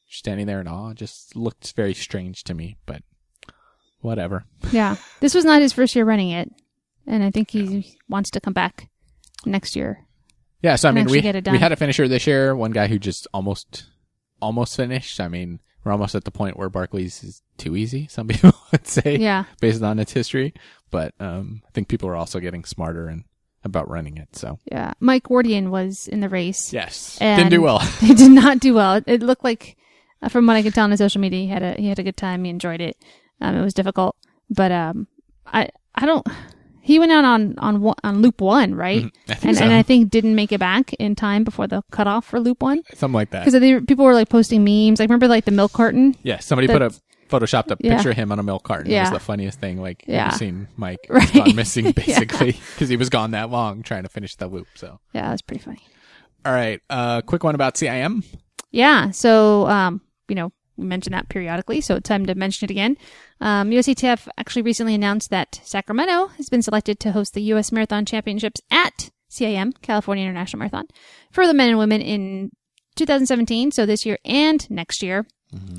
standing 0.08 0.46
there 0.46 0.60
in 0.60 0.68
awe. 0.68 0.90
It 0.90 0.98
just 0.98 1.34
looked 1.34 1.72
very 1.74 1.94
strange 1.94 2.44
to 2.44 2.54
me, 2.54 2.76
but 2.84 3.02
whatever. 4.00 4.44
yeah, 4.72 4.96
this 5.20 5.34
was 5.34 5.44
not 5.44 5.62
his 5.62 5.72
first 5.72 5.94
year 5.96 6.04
running 6.04 6.30
it, 6.30 6.50
and 7.06 7.22
I 7.24 7.30
think 7.30 7.50
he 7.52 7.96
wants 8.08 8.30
to 8.32 8.40
come 8.40 8.52
back 8.52 8.88
next 9.46 9.76
year. 9.76 10.04
Yeah, 10.62 10.76
so 10.76 10.88
I 10.88 10.92
mean, 10.92 11.06
we 11.06 11.20
get 11.20 11.36
it 11.36 11.44
done. 11.44 11.52
we 11.52 11.58
had 11.58 11.72
a 11.72 11.76
finisher 11.76 12.08
this 12.08 12.26
year. 12.26 12.56
One 12.56 12.72
guy 12.72 12.86
who 12.86 12.98
just 12.98 13.26
almost 13.32 13.86
almost 14.40 14.76
finished. 14.76 15.20
I 15.20 15.28
mean, 15.28 15.60
we're 15.84 15.92
almost 15.92 16.14
at 16.14 16.24
the 16.24 16.30
point 16.30 16.56
where 16.56 16.68
Barkleys 16.68 17.22
is 17.22 17.42
too 17.56 17.76
easy. 17.76 18.06
Some 18.10 18.28
people 18.28 18.52
would 18.72 18.86
say, 18.86 19.16
Yeah, 19.16 19.44
based 19.60 19.82
on 19.82 19.98
its 19.98 20.12
history. 20.12 20.54
But 20.90 21.14
um, 21.20 21.62
I 21.66 21.70
think 21.72 21.88
people 21.88 22.08
are 22.08 22.16
also 22.16 22.40
getting 22.40 22.64
smarter 22.64 23.08
and 23.08 23.24
about 23.64 23.88
running 23.90 24.16
it. 24.16 24.34
So 24.34 24.58
yeah. 24.70 24.94
Mike 25.00 25.24
Wardian 25.24 25.70
was 25.70 26.08
in 26.08 26.20
the 26.20 26.28
race. 26.28 26.72
yes, 26.72 27.18
didn't 27.18 27.50
do 27.50 27.60
well. 27.62 27.78
he 28.00 28.14
did 28.14 28.32
not 28.32 28.60
do 28.60 28.74
well. 28.74 29.02
It 29.06 29.22
looked 29.22 29.44
like, 29.44 29.76
uh, 30.22 30.28
from 30.28 30.46
what 30.46 30.56
I 30.56 30.62
could 30.62 30.74
tell 30.74 30.84
on 30.84 30.90
his 30.90 30.98
social 30.98 31.20
media, 31.20 31.40
he 31.40 31.48
had 31.48 31.62
a 31.62 31.72
he 31.74 31.88
had 31.88 31.98
a 31.98 32.02
good 32.02 32.16
time. 32.16 32.44
He 32.44 32.50
enjoyed 32.50 32.80
it. 32.80 32.96
Um, 33.40 33.56
it 33.56 33.62
was 33.62 33.74
difficult, 33.74 34.16
but 34.48 34.72
um, 34.72 35.06
I 35.46 35.68
I 35.94 36.06
don't. 36.06 36.26
He 36.86 36.98
went 37.00 37.10
out 37.10 37.24
on 37.24 37.54
on 37.58 37.94
on 38.04 38.22
loop 38.22 38.40
one, 38.40 38.74
right? 38.74 39.04
I 39.28 39.34
think 39.34 39.44
And 39.44 39.56
so. 39.58 39.64
and 39.64 39.72
I 39.72 39.82
think 39.82 40.08
didn't 40.10 40.34
make 40.36 40.52
it 40.52 40.60
back 40.60 40.92
in 40.94 41.16
time 41.16 41.42
before 41.44 41.66
the 41.66 41.82
cutoff 41.90 42.24
for 42.24 42.38
loop 42.38 42.62
one 42.62 42.82
Something 42.94 43.12
like 43.14 43.30
that. 43.30 43.44
because 43.44 43.82
people 43.86 44.04
were 44.04 44.14
like 44.14 44.28
posting 44.28 44.62
memes. 44.64 45.00
Like 45.00 45.08
remember 45.08 45.26
like 45.28 45.44
the 45.46 45.50
milk 45.50 45.72
carton. 45.72 46.14
Yeah, 46.22 46.38
somebody 46.38 46.68
put 46.68 46.82
a 46.82 46.92
photoshopped 47.28 47.72
a 47.72 47.76
Yeah. 47.80 47.96
picture 47.96 48.10
of 48.10 48.16
him 48.16 48.30
on 48.30 48.38
a 48.38 48.42
milk 48.44 48.62
carton. 48.62 48.86
It 48.86 48.94
Yeah. 48.94 49.02
was 49.02 49.10
the 49.10 49.18
funniest 49.18 49.58
thing. 49.58 49.80
Like, 49.82 50.04
Yeah. 50.06 50.26
have 50.30 50.34
seen 50.38 50.68
Mike? 50.76 51.00
Right. 51.10 51.32
Gone 51.32 51.56
missing 51.56 51.90
basically 52.06 52.52
because 52.74 52.88
he 52.88 52.96
was 52.96 53.08
gone 53.10 53.32
that 53.32 53.50
long 53.50 53.82
trying 53.82 54.04
to 54.04 54.08
finish 54.08 54.36
the 54.36 54.46
loop. 54.46 54.68
So, 54.76 55.00
Yeah, 55.12 55.30
that's 55.30 55.42
pretty 55.42 55.64
funny. 55.64 55.80
all 56.44 56.52
right, 56.52 56.80
uh, 56.88 57.22
quick 57.22 57.42
one 57.42 57.56
about 57.56 57.74
CIM. 57.74 58.22
Yeah. 58.70 59.10
So, 59.10 59.66
um, 59.66 60.00
you 60.28 60.36
know, 60.36 60.52
we 60.76 60.86
mention 60.86 61.12
that 61.12 61.28
periodically, 61.28 61.80
so 61.80 61.96
it's 61.96 62.08
time 62.08 62.26
to 62.26 62.34
mention 62.34 62.66
it 62.66 62.70
again. 62.70 62.96
Um, 63.40 63.70
USATF 63.70 64.28
actually 64.38 64.62
recently 64.62 64.94
announced 64.94 65.30
that 65.30 65.60
Sacramento 65.64 66.28
has 66.28 66.48
been 66.48 66.62
selected 66.62 67.00
to 67.00 67.12
host 67.12 67.34
the 67.34 67.42
U.S. 67.42 67.72
Marathon 67.72 68.04
Championships 68.04 68.60
at 68.70 69.10
CIM, 69.30 69.80
California 69.82 70.24
International 70.24 70.58
Marathon, 70.58 70.86
for 71.30 71.46
the 71.46 71.54
men 71.54 71.70
and 71.70 71.78
women 71.78 72.00
in 72.00 72.50
2017, 72.96 73.70
so 73.70 73.86
this 73.86 74.06
year 74.06 74.18
and 74.24 74.68
next 74.70 75.02
year. 75.02 75.26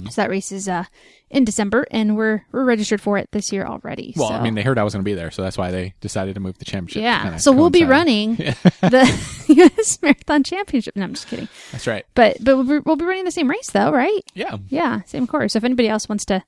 So 0.09 0.21
that 0.21 0.29
race 0.29 0.51
is 0.51 0.67
uh, 0.67 0.85
in 1.29 1.43
December, 1.43 1.85
and 1.91 2.15
we're 2.17 2.43
we're 2.51 2.63
registered 2.63 2.99
for 3.01 3.17
it 3.17 3.29
this 3.31 3.51
year 3.51 3.65
already. 3.65 4.13
Well, 4.15 4.29
so. 4.29 4.33
I 4.35 4.41
mean, 4.41 4.55
they 4.55 4.63
heard 4.63 4.77
I 4.79 4.83
was 4.83 4.93
going 4.93 5.03
to 5.03 5.09
be 5.09 5.13
there, 5.13 5.29
so 5.29 5.41
that's 5.43 5.57
why 5.57 5.69
they 5.71 5.93
decided 6.01 6.33
to 6.35 6.39
move 6.39 6.57
the 6.57 6.65
championship. 6.65 7.03
yeah. 7.03 7.37
So 7.37 7.51
we'll 7.51 7.69
be 7.69 7.79
coincide. 7.79 7.89
running 7.91 8.35
the 8.81 9.43
U.S. 9.49 10.01
Marathon 10.01 10.43
Championship. 10.43 10.95
No, 10.95 11.03
I'm 11.03 11.13
just 11.13 11.27
kidding. 11.27 11.47
That's 11.71 11.85
right. 11.85 12.05
But 12.15 12.37
but 12.43 12.55
we'll 12.57 12.63
be, 12.63 12.79
we'll 12.85 12.95
be 12.95 13.05
running 13.05 13.25
the 13.25 13.31
same 13.31 13.49
race 13.49 13.69
though, 13.69 13.91
right? 13.91 14.21
Yeah. 14.33 14.57
Yeah, 14.69 15.01
same 15.05 15.27
course. 15.27 15.53
So 15.53 15.57
if 15.57 15.63
anybody 15.63 15.89
else 15.89 16.07
wants 16.09 16.25
to 16.25 16.43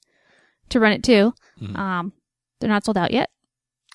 to 0.69 0.79
run 0.79 0.93
it 0.93 1.03
too, 1.03 1.33
Mhm. 1.61 1.77
um, 1.77 2.13
they're 2.59 2.69
not 2.69 2.85
sold 2.85 2.97
out 2.97 3.11
yet. 3.11 3.29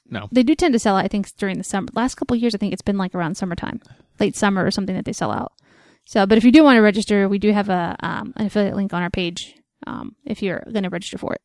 No. 0.09 0.29
They 0.31 0.43
do 0.43 0.55
tend 0.55 0.75
to 0.75 0.79
sell 0.79 0.97
out. 0.97 1.05
I 1.05 1.09
think 1.09 1.35
during 1.39 1.57
the 1.59 1.65
summer. 1.65 1.89
Last 1.95 2.17
couple 2.17 2.37
of 2.37 2.43
years, 2.43 2.55
I 2.55 2.59
think 2.59 2.73
it's 2.75 2.83
been 2.83 2.99
like 2.99 3.15
around 3.15 3.37
summertime, 3.37 3.81
late 4.21 4.37
summer 4.37 4.65
or 4.65 4.71
something 4.71 4.95
that 4.95 5.07
they 5.07 5.15
sell 5.15 5.33
out. 5.33 5.53
So, 6.05 6.27
but 6.27 6.39
if 6.39 6.45
you 6.45 6.53
do 6.53 6.63
want 6.63 6.77
to 6.77 6.83
register, 6.83 7.29
we 7.29 7.39
do 7.39 7.53
have 7.53 7.69
a 7.69 7.97
um, 8.01 8.33
an 8.37 8.47
affiliate 8.47 8.77
link 8.77 8.93
on 8.93 9.03
our 9.03 9.11
page. 9.11 9.55
Um, 9.87 10.17
if 10.25 10.43
you're 10.43 10.63
going 10.71 10.85
to 10.85 10.91
register 10.91 11.19
for 11.19 11.35
it, 11.35 11.43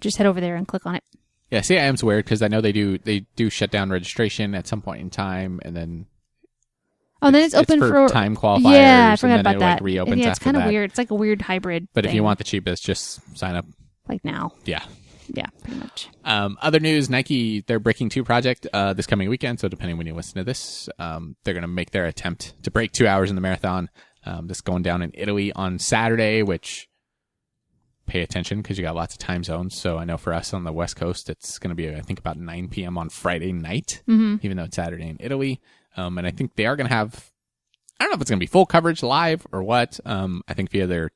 just 0.00 0.16
head 0.16 0.26
over 0.26 0.40
there 0.40 0.56
and 0.56 0.66
click 0.66 0.86
on 0.86 0.96
it. 0.96 1.04
Yeah, 1.50 1.60
CIM's 1.60 2.02
weird 2.02 2.24
because 2.24 2.42
I 2.42 2.48
know 2.48 2.60
they 2.60 2.72
do 2.72 2.98
they 2.98 3.20
do 3.36 3.50
shut 3.50 3.70
down 3.70 3.90
registration 3.90 4.54
at 4.54 4.66
some 4.66 4.82
point 4.82 5.00
in 5.00 5.10
time, 5.10 5.60
and 5.62 5.76
then 5.76 6.06
Oh, 7.22 7.30
then 7.30 7.42
it's, 7.42 7.54
open 7.54 7.78
for, 7.80 7.88
for, 7.88 8.08
time 8.08 8.36
qualifiers. 8.36 8.72
Yeah, 8.72 9.10
I 9.12 9.16
forgot 9.16 9.40
about 9.40 9.56
it, 9.56 9.60
that. 9.60 9.74
Like, 9.74 9.82
reopens 9.82 10.18
yeah, 10.22 10.30
it's 10.30 10.38
kind 10.38 10.56
of 10.56 10.64
weird. 10.66 10.90
It's 10.90 10.98
like 10.98 11.10
a 11.10 11.14
weird 11.14 11.40
hybrid. 11.40 11.88
But 11.94 12.04
if 12.04 12.12
you 12.12 12.22
want 12.22 12.38
the 12.38 12.44
cheapest, 12.44 12.84
just 12.84 13.20
sign 13.36 13.56
up. 13.56 13.64
like 14.08 14.24
now, 14.24 14.52
Yeah. 14.64 14.84
Yeah, 15.32 15.46
pretty 15.62 15.78
much. 15.80 16.08
Um, 16.24 16.56
other 16.62 16.80
news: 16.80 17.08
Nike, 17.10 17.60
their 17.62 17.78
Breaking 17.78 18.08
Two 18.08 18.24
project 18.24 18.66
uh, 18.72 18.92
this 18.92 19.06
coming 19.06 19.28
weekend. 19.28 19.60
So 19.60 19.68
depending 19.68 19.96
when 19.98 20.06
you 20.06 20.14
listen 20.14 20.34
to 20.36 20.44
this, 20.44 20.88
um, 20.98 21.36
they're 21.44 21.54
going 21.54 21.62
to 21.62 21.68
make 21.68 21.90
their 21.90 22.06
attempt 22.06 22.54
to 22.64 22.70
break 22.70 22.92
two 22.92 23.06
hours 23.06 23.30
in 23.30 23.34
the 23.36 23.42
marathon. 23.42 23.90
Um, 24.24 24.48
this 24.48 24.60
going 24.60 24.82
down 24.82 25.02
in 25.02 25.12
Italy 25.14 25.52
on 25.52 25.78
Saturday, 25.78 26.42
which 26.42 26.88
pay 28.06 28.22
attention 28.22 28.62
because 28.62 28.78
you 28.78 28.82
got 28.84 28.94
lots 28.94 29.14
of 29.14 29.18
time 29.18 29.42
zones. 29.42 29.74
So 29.76 29.98
I 29.98 30.04
know 30.04 30.16
for 30.16 30.32
us 30.32 30.54
on 30.54 30.64
the 30.64 30.72
West 30.72 30.96
Coast, 30.96 31.28
it's 31.28 31.58
going 31.58 31.70
to 31.70 31.74
be 31.74 31.88
I 31.94 32.00
think 32.00 32.18
about 32.18 32.36
9 32.38 32.68
p.m. 32.68 32.96
on 32.98 33.08
Friday 33.08 33.52
night, 33.52 34.02
Mm-hmm. 34.08 34.36
even 34.44 34.56
though 34.56 34.64
it's 34.64 34.76
Saturday 34.76 35.08
in 35.08 35.16
Italy. 35.20 35.60
Um, 35.96 36.18
and 36.18 36.26
I 36.26 36.30
think 36.30 36.54
they 36.56 36.66
are 36.66 36.76
going 36.76 36.88
to 36.88 36.94
have. 36.94 37.30
I 37.98 38.04
don't 38.04 38.10
know 38.10 38.16
if 38.16 38.20
it's 38.20 38.30
going 38.30 38.38
to 38.38 38.42
be 38.42 38.46
full 38.50 38.66
coverage 38.66 39.02
live 39.02 39.46
or 39.52 39.62
what. 39.62 39.98
Um, 40.04 40.42
I 40.46 40.52
think 40.54 40.70
via 40.70 40.86
their, 40.86 41.10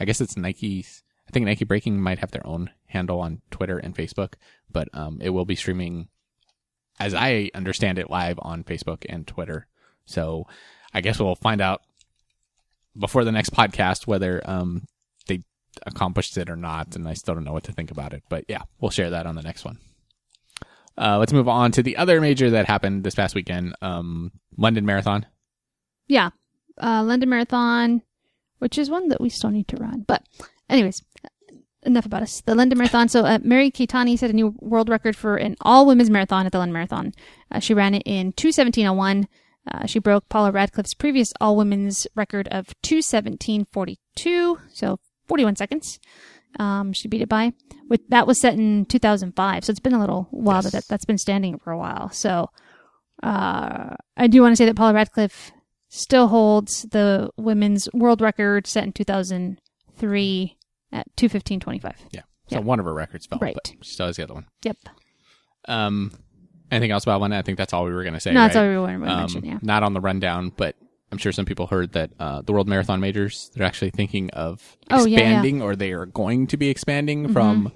I 0.00 0.04
guess 0.04 0.20
it's 0.20 0.36
Nike's. 0.36 1.02
I 1.28 1.32
think 1.32 1.46
Nike 1.46 1.64
Breaking 1.64 2.00
might 2.00 2.18
have 2.20 2.30
their 2.30 2.46
own 2.46 2.70
handle 2.86 3.20
on 3.20 3.40
Twitter 3.50 3.78
and 3.78 3.94
Facebook, 3.94 4.34
but 4.70 4.88
um, 4.94 5.18
it 5.20 5.30
will 5.30 5.44
be 5.44 5.56
streaming, 5.56 6.08
as 7.00 7.14
I 7.14 7.50
understand 7.54 7.98
it, 7.98 8.10
live 8.10 8.38
on 8.40 8.64
Facebook 8.64 9.04
and 9.08 9.26
Twitter. 9.26 9.66
So 10.04 10.46
I 10.94 11.00
guess 11.00 11.18
we'll 11.18 11.34
find 11.34 11.60
out 11.60 11.82
before 12.98 13.24
the 13.24 13.32
next 13.32 13.52
podcast 13.52 14.06
whether 14.06 14.40
um, 14.48 14.86
they 15.26 15.42
accomplished 15.84 16.36
it 16.38 16.48
or 16.48 16.56
not, 16.56 16.96
and 16.96 17.08
I 17.08 17.14
still 17.14 17.34
don't 17.34 17.44
know 17.44 17.52
what 17.52 17.64
to 17.64 17.72
think 17.72 17.90
about 17.90 18.12
it. 18.12 18.22
But 18.28 18.44
yeah, 18.48 18.62
we'll 18.80 18.90
share 18.90 19.10
that 19.10 19.26
on 19.26 19.34
the 19.34 19.42
next 19.42 19.64
one. 19.64 19.78
Uh, 20.98 21.18
let's 21.18 21.32
move 21.32 21.48
on 21.48 21.72
to 21.72 21.82
the 21.82 21.96
other 21.98 22.20
major 22.20 22.50
that 22.50 22.66
happened 22.66 23.04
this 23.04 23.14
past 23.14 23.34
weekend, 23.34 23.74
um, 23.82 24.32
London 24.56 24.86
Marathon. 24.86 25.26
Yeah. 26.06 26.30
Uh, 26.80 27.02
London 27.02 27.28
Marathon, 27.28 28.02
which 28.58 28.78
is 28.78 28.88
one 28.88 29.08
that 29.08 29.20
we 29.20 29.28
still 29.28 29.50
need 29.50 29.68
to 29.68 29.76
run. 29.76 30.04
But, 30.06 30.22
anyways, 30.70 31.02
enough 31.86 32.04
about 32.06 32.22
us. 32.22 32.40
The 32.42 32.54
London 32.54 32.78
Marathon. 32.78 33.08
So, 33.08 33.24
uh, 33.24 33.38
Mary 33.42 33.70
Keitany 33.70 34.18
set 34.18 34.30
a 34.30 34.32
new 34.32 34.54
world 34.60 34.88
record 34.88 35.16
for 35.16 35.36
an 35.36 35.56
all 35.60 35.86
women's 35.86 36.10
marathon 36.10 36.46
at 36.46 36.52
the 36.52 36.58
London 36.58 36.72
Marathon. 36.74 37.12
Uh, 37.50 37.60
she 37.60 37.72
ran 37.74 37.94
it 37.94 38.02
in 38.04 38.32
217.01. 38.32 39.26
Uh, 39.70 39.86
she 39.86 39.98
broke 39.98 40.28
Paula 40.28 40.52
Radcliffe's 40.52 40.94
previous 40.94 41.32
all 41.40 41.56
women's 41.56 42.06
record 42.14 42.46
of 42.48 42.68
217.42. 42.82 44.58
So, 44.72 44.98
41 45.28 45.56
seconds. 45.56 45.98
Um, 46.58 46.92
she 46.92 47.08
beat 47.08 47.20
it 47.22 47.28
by. 47.28 47.52
With 47.88 48.08
that 48.08 48.26
was 48.26 48.40
set 48.40 48.54
in 48.54 48.86
2005, 48.86 49.64
so 49.64 49.70
it's 49.70 49.80
been 49.80 49.92
a 49.92 50.00
little 50.00 50.28
while 50.30 50.62
Yes. 50.62 50.72
that 50.72 50.88
that's 50.88 51.04
been 51.04 51.18
standing 51.18 51.58
for 51.58 51.70
a 51.72 51.78
while. 51.78 52.10
So, 52.10 52.50
uh, 53.22 53.94
I 54.16 54.26
do 54.26 54.40
want 54.42 54.52
to 54.52 54.56
say 54.56 54.64
that 54.66 54.76
Paula 54.76 54.94
Radcliffe 54.94 55.52
still 55.88 56.28
holds 56.28 56.82
the 56.90 57.30
women's 57.36 57.88
world 57.92 58.20
record 58.20 58.66
set 58.66 58.84
in 58.84 58.92
2003 58.92 60.56
at 60.92 61.06
215.25. 61.16 61.94
Yeah. 62.12 62.22
So 62.48 62.56
Yeah. 62.56 62.58
one 62.60 62.78
of 62.78 62.84
her 62.86 62.94
records 62.94 63.26
fell, 63.26 63.38
Right. 63.40 63.54
but 63.54 63.74
she 63.82 63.92
still 63.92 64.06
has 64.06 64.16
the 64.16 64.22
other 64.22 64.34
one. 64.34 64.46
Yep. 64.64 64.76
Um, 65.68 66.12
anything 66.70 66.90
else 66.92 67.02
about 67.04 67.20
one? 67.20 67.32
I 67.32 67.42
think 67.42 67.58
that's 67.58 67.72
all 67.72 67.84
we 67.84 67.92
were 67.92 68.02
going 68.02 68.14
to 68.14 68.20
say. 68.20 68.32
no, 68.32 68.40
that's 68.42 68.56
all 68.56 68.66
we 68.68 68.78
wanted 68.78 69.04
to 69.04 69.10
um, 69.12 69.18
mention. 69.18 69.44
Yeah. 69.44 69.58
Not 69.62 69.82
on 69.82 69.94
the 69.94 70.00
rundown, 70.00 70.52
but 70.56 70.76
I'm 71.10 71.18
sure 71.18 71.32
some 71.32 71.44
people 71.44 71.66
heard 71.66 71.92
that 71.92 72.10
uh, 72.18 72.42
the 72.42 72.52
World 72.52 72.68
Marathon 72.68 73.00
Majors 73.00 73.50
they're 73.54 73.66
actually 73.66 73.90
thinking 73.90 74.30
of 74.30 74.76
Oh, 74.90 75.06
yeah, 75.06 75.18
yeah. 75.18 75.24
expanding, 75.26 75.62
or 75.62 75.76
they 75.76 75.92
are 75.92 76.06
going 76.06 76.46
to 76.48 76.56
be 76.56 76.68
expanding 76.68 77.32
from. 77.32 77.72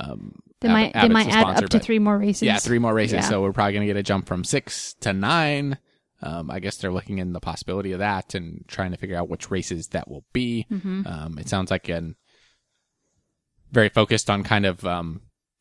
Um, 0.00 0.34
They 0.60 0.68
might 0.68 0.92
they 0.92 1.08
might 1.08 1.28
add 1.28 1.40
sponsor, 1.42 1.64
up 1.66 1.70
to 1.70 1.78
three 1.78 1.98
more 1.98 2.18
races. 2.18 2.42
Yeah, 2.42 2.58
three 2.58 2.78
more 2.80 2.94
races. 2.94 3.26
So 3.28 3.42
we're 3.42 3.52
probably 3.52 3.74
going 3.74 3.86
to 3.86 3.92
get 3.92 3.98
a 3.98 4.02
jump 4.02 4.26
from 4.26 4.42
six 4.44 4.94
to 5.00 5.12
nine. 5.12 5.78
Um, 6.22 6.50
I 6.50 6.58
guess 6.58 6.78
they're 6.78 6.92
looking 6.92 7.18
in 7.18 7.32
the 7.32 7.40
possibility 7.40 7.92
of 7.92 7.98
that 7.98 8.34
and 8.34 8.64
trying 8.66 8.92
to 8.92 8.96
figure 8.96 9.16
out 9.16 9.28
which 9.28 9.50
races 9.50 9.88
that 9.88 10.08
will 10.08 10.24
be. 10.32 10.66
Mm-hmm. 10.70 11.06
Um, 11.06 11.38
it 11.38 11.48
sounds 11.48 11.70
like 11.70 11.88
an 11.90 12.16
very 13.74 13.90
focused 13.90 14.30
on 14.30 14.42
kind 14.42 14.64
of 14.64 14.84
um, 14.86 15.20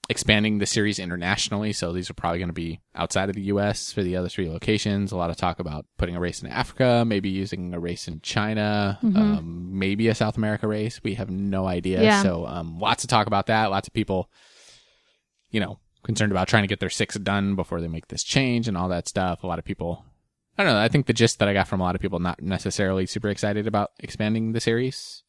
expanding 0.09 0.59
the 0.59 0.65
series 0.65 0.99
internationally. 0.99 1.73
So 1.73 1.93
these 1.93 2.09
are 2.09 2.13
probably 2.13 2.39
going 2.39 2.49
to 2.49 2.53
be 2.53 2.81
outside 2.95 3.29
of 3.29 3.35
the 3.35 3.43
U.S. 3.43 3.91
for 3.91 4.03
the 4.03 4.15
other 4.15 4.29
three 4.29 4.49
locations. 4.49 5.11
A 5.11 5.17
lot 5.17 5.29
of 5.29 5.37
talk 5.37 5.59
about 5.59 5.85
putting 5.97 6.15
a 6.15 6.19
race 6.19 6.41
in 6.41 6.49
Africa, 6.49 7.03
maybe 7.05 7.29
using 7.29 7.73
a 7.73 7.79
race 7.79 8.07
in 8.07 8.21
China, 8.21 8.99
um, 9.03 9.69
maybe 9.77 10.07
a 10.07 10.15
South 10.15 10.37
America 10.37 10.67
race. 10.67 11.01
We 11.03 11.15
have 11.15 11.29
no 11.29 11.65
idea. 11.65 11.97
Mm-hmm. 11.97 12.05
Yeah. 12.05 12.23
So 12.23 12.45
um, 12.45 12.79
lots 12.79 13.03
of 13.03 13.09
talk 13.09 13.27
about 13.27 13.47
that. 13.47 13.71
Lots 13.71 13.87
of 13.87 13.93
people, 13.93 14.29
you 15.49 15.59
know, 15.59 15.79
concerned 16.03 16.31
about 16.31 16.47
trying 16.47 16.63
to 16.63 16.67
get 16.67 16.79
their 16.79 16.89
six 16.89 17.15
done 17.15 17.55
before 17.55 17.81
they 17.81 17.87
make 17.87 18.07
this 18.07 18.23
change 18.23 18.67
and 18.67 18.77
all 18.77 18.89
that 18.89 19.07
stuff. 19.07 19.43
A 19.43 19.47
lot 19.47 19.59
of 19.59 19.65
people. 19.65 20.05
I 20.57 20.63
don't 20.63 20.73
know. 20.73 20.79
I 20.79 20.87
think 20.87 21.07
the 21.07 21.13
gist 21.13 21.39
that 21.39 21.47
I 21.47 21.53
got 21.53 21.67
from 21.67 21.81
a 21.81 21.83
lot 21.83 21.95
of 21.95 22.01
people 22.01 22.19
not 22.19 22.39
necessarily 22.39 23.07
super 23.07 23.29
excited 23.29 23.65
about 23.65 23.89
expanding 23.99 24.51
the 24.51 24.59
series 24.59 25.22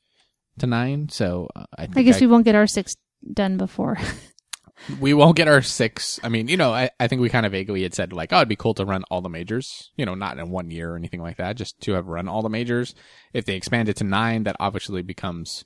to 0.59 0.67
nine. 0.67 1.09
So 1.09 1.49
uh, 1.55 1.65
I, 1.77 1.87
think 1.87 1.99
I 1.99 2.03
guess 2.03 2.21
we 2.21 2.27
won't 2.27 2.45
get 2.45 2.55
our 2.55 2.67
six 2.67 2.97
done 3.33 3.57
before. 3.57 3.99
we 5.01 5.15
won't 5.15 5.37
get 5.37 5.49
our 5.49 5.63
six. 5.63 6.21
I 6.23 6.29
mean, 6.29 6.49
you 6.49 6.57
know, 6.57 6.73
I, 6.73 6.91
I 7.01 7.09
think 7.09 7.21
we 7.21 7.29
kind 7.29 7.47
of 7.47 7.53
vaguely 7.53 7.83
had 7.83 7.95
said 7.95 8.13
like, 8.13 8.33
oh, 8.33 8.39
it'd 8.39 8.49
be 8.49 8.57
cool 8.57 8.75
to 8.75 8.85
run 8.85 9.05
all 9.11 9.21
the 9.21 9.29
majors, 9.29 9.91
you 9.97 10.05
know, 10.05 10.15
not 10.15 10.39
in 10.39 10.51
one 10.51 10.71
year 10.71 10.93
or 10.93 10.97
anything 10.97 11.23
like 11.23 11.37
that, 11.37 11.57
just 11.57 11.81
to 11.83 11.93
have 11.93 12.07
run 12.07 12.29
all 12.29 12.43
the 12.43 12.49
majors. 12.49 12.95
If 13.33 13.45
they 13.45 13.55
expand 13.55 13.89
it 13.89 13.97
to 13.97 14.05
nine, 14.05 14.45
that 14.45 14.57
obviously 14.61 15.03
becomes 15.03 15.65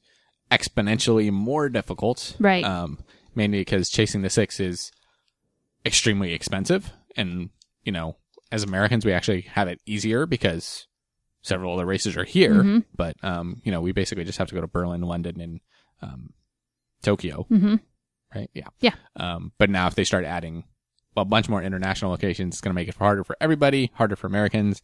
exponentially 0.51 1.31
more 1.31 1.69
difficult. 1.69 2.37
Right. 2.39 2.65
Um, 2.65 2.99
mainly 3.35 3.59
because 3.59 3.89
chasing 3.89 4.23
the 4.23 4.31
six 4.31 4.61
is 4.61 4.91
extremely 5.85 6.33
expensive. 6.33 6.93
And, 7.17 7.51
you 7.85 7.93
know, 7.93 8.17
as 8.51 8.63
Americans, 8.63 9.05
we 9.05 9.13
actually 9.13 9.43
have 9.43 9.69
it 9.69 9.81
easier 9.87 10.27
because 10.27 10.88
several 11.49 11.75
other 11.75 11.87
races 11.87 12.17
are 12.17 12.25
here. 12.25 12.55
Mhm. 12.63 12.85
But, 12.95 13.17
um, 13.25 13.61
you 13.65 13.73
know, 13.73 13.81
we 13.81 13.93
basically 13.93 14.25
just 14.25 14.39
have 14.39 14.49
to 14.49 14.55
go 14.55 14.61
to 14.61 14.67
Berlin, 14.69 15.01
London, 15.03 15.41
and, 15.41 15.61
um, 16.03 16.33
Tokyo 17.03 17.45
hmm 17.49 17.77
right? 18.35 18.51
Yeah. 18.53 18.67
Yeah. 18.81 18.95
Um, 19.17 19.53
but 19.59 19.71
now 19.71 19.87
if 19.87 19.95
they 19.95 20.05
start 20.05 20.25
adding 20.27 20.65
a 21.17 21.25
bunch 21.25 21.49
more 21.49 21.63
international 21.63 22.11
locations, 22.11 22.55
it's 22.57 22.61
going 22.61 22.71
to 22.71 22.75
make 22.75 22.89
it 22.89 22.95
harder 22.97 23.25
for 23.25 23.37
everybody, 23.41 23.91
harder 23.95 24.17
for 24.17 24.27
Americans. 24.27 24.83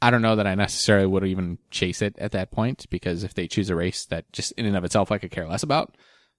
I 0.00 0.10
don't 0.10 0.22
know 0.22 0.36
that 0.36 0.46
I 0.46 0.54
necessarily 0.54 1.06
would 1.06 1.24
even 1.24 1.58
chase 1.70 2.00
it 2.02 2.14
at 2.18 2.32
that 2.32 2.50
point 2.50 2.86
because 2.90 3.22
if 3.22 3.34
they 3.34 3.46
choose 3.48 3.68
a 3.70 3.76
race 3.76 4.06
that 4.06 4.30
just 4.32 4.52
in 4.52 4.64
and 4.66 4.76
of 4.76 4.84
itself 4.84 5.12
I 5.12 5.18
could 5.18 5.30
care 5.30 5.46
less 5.46 5.62
about, 5.62 5.94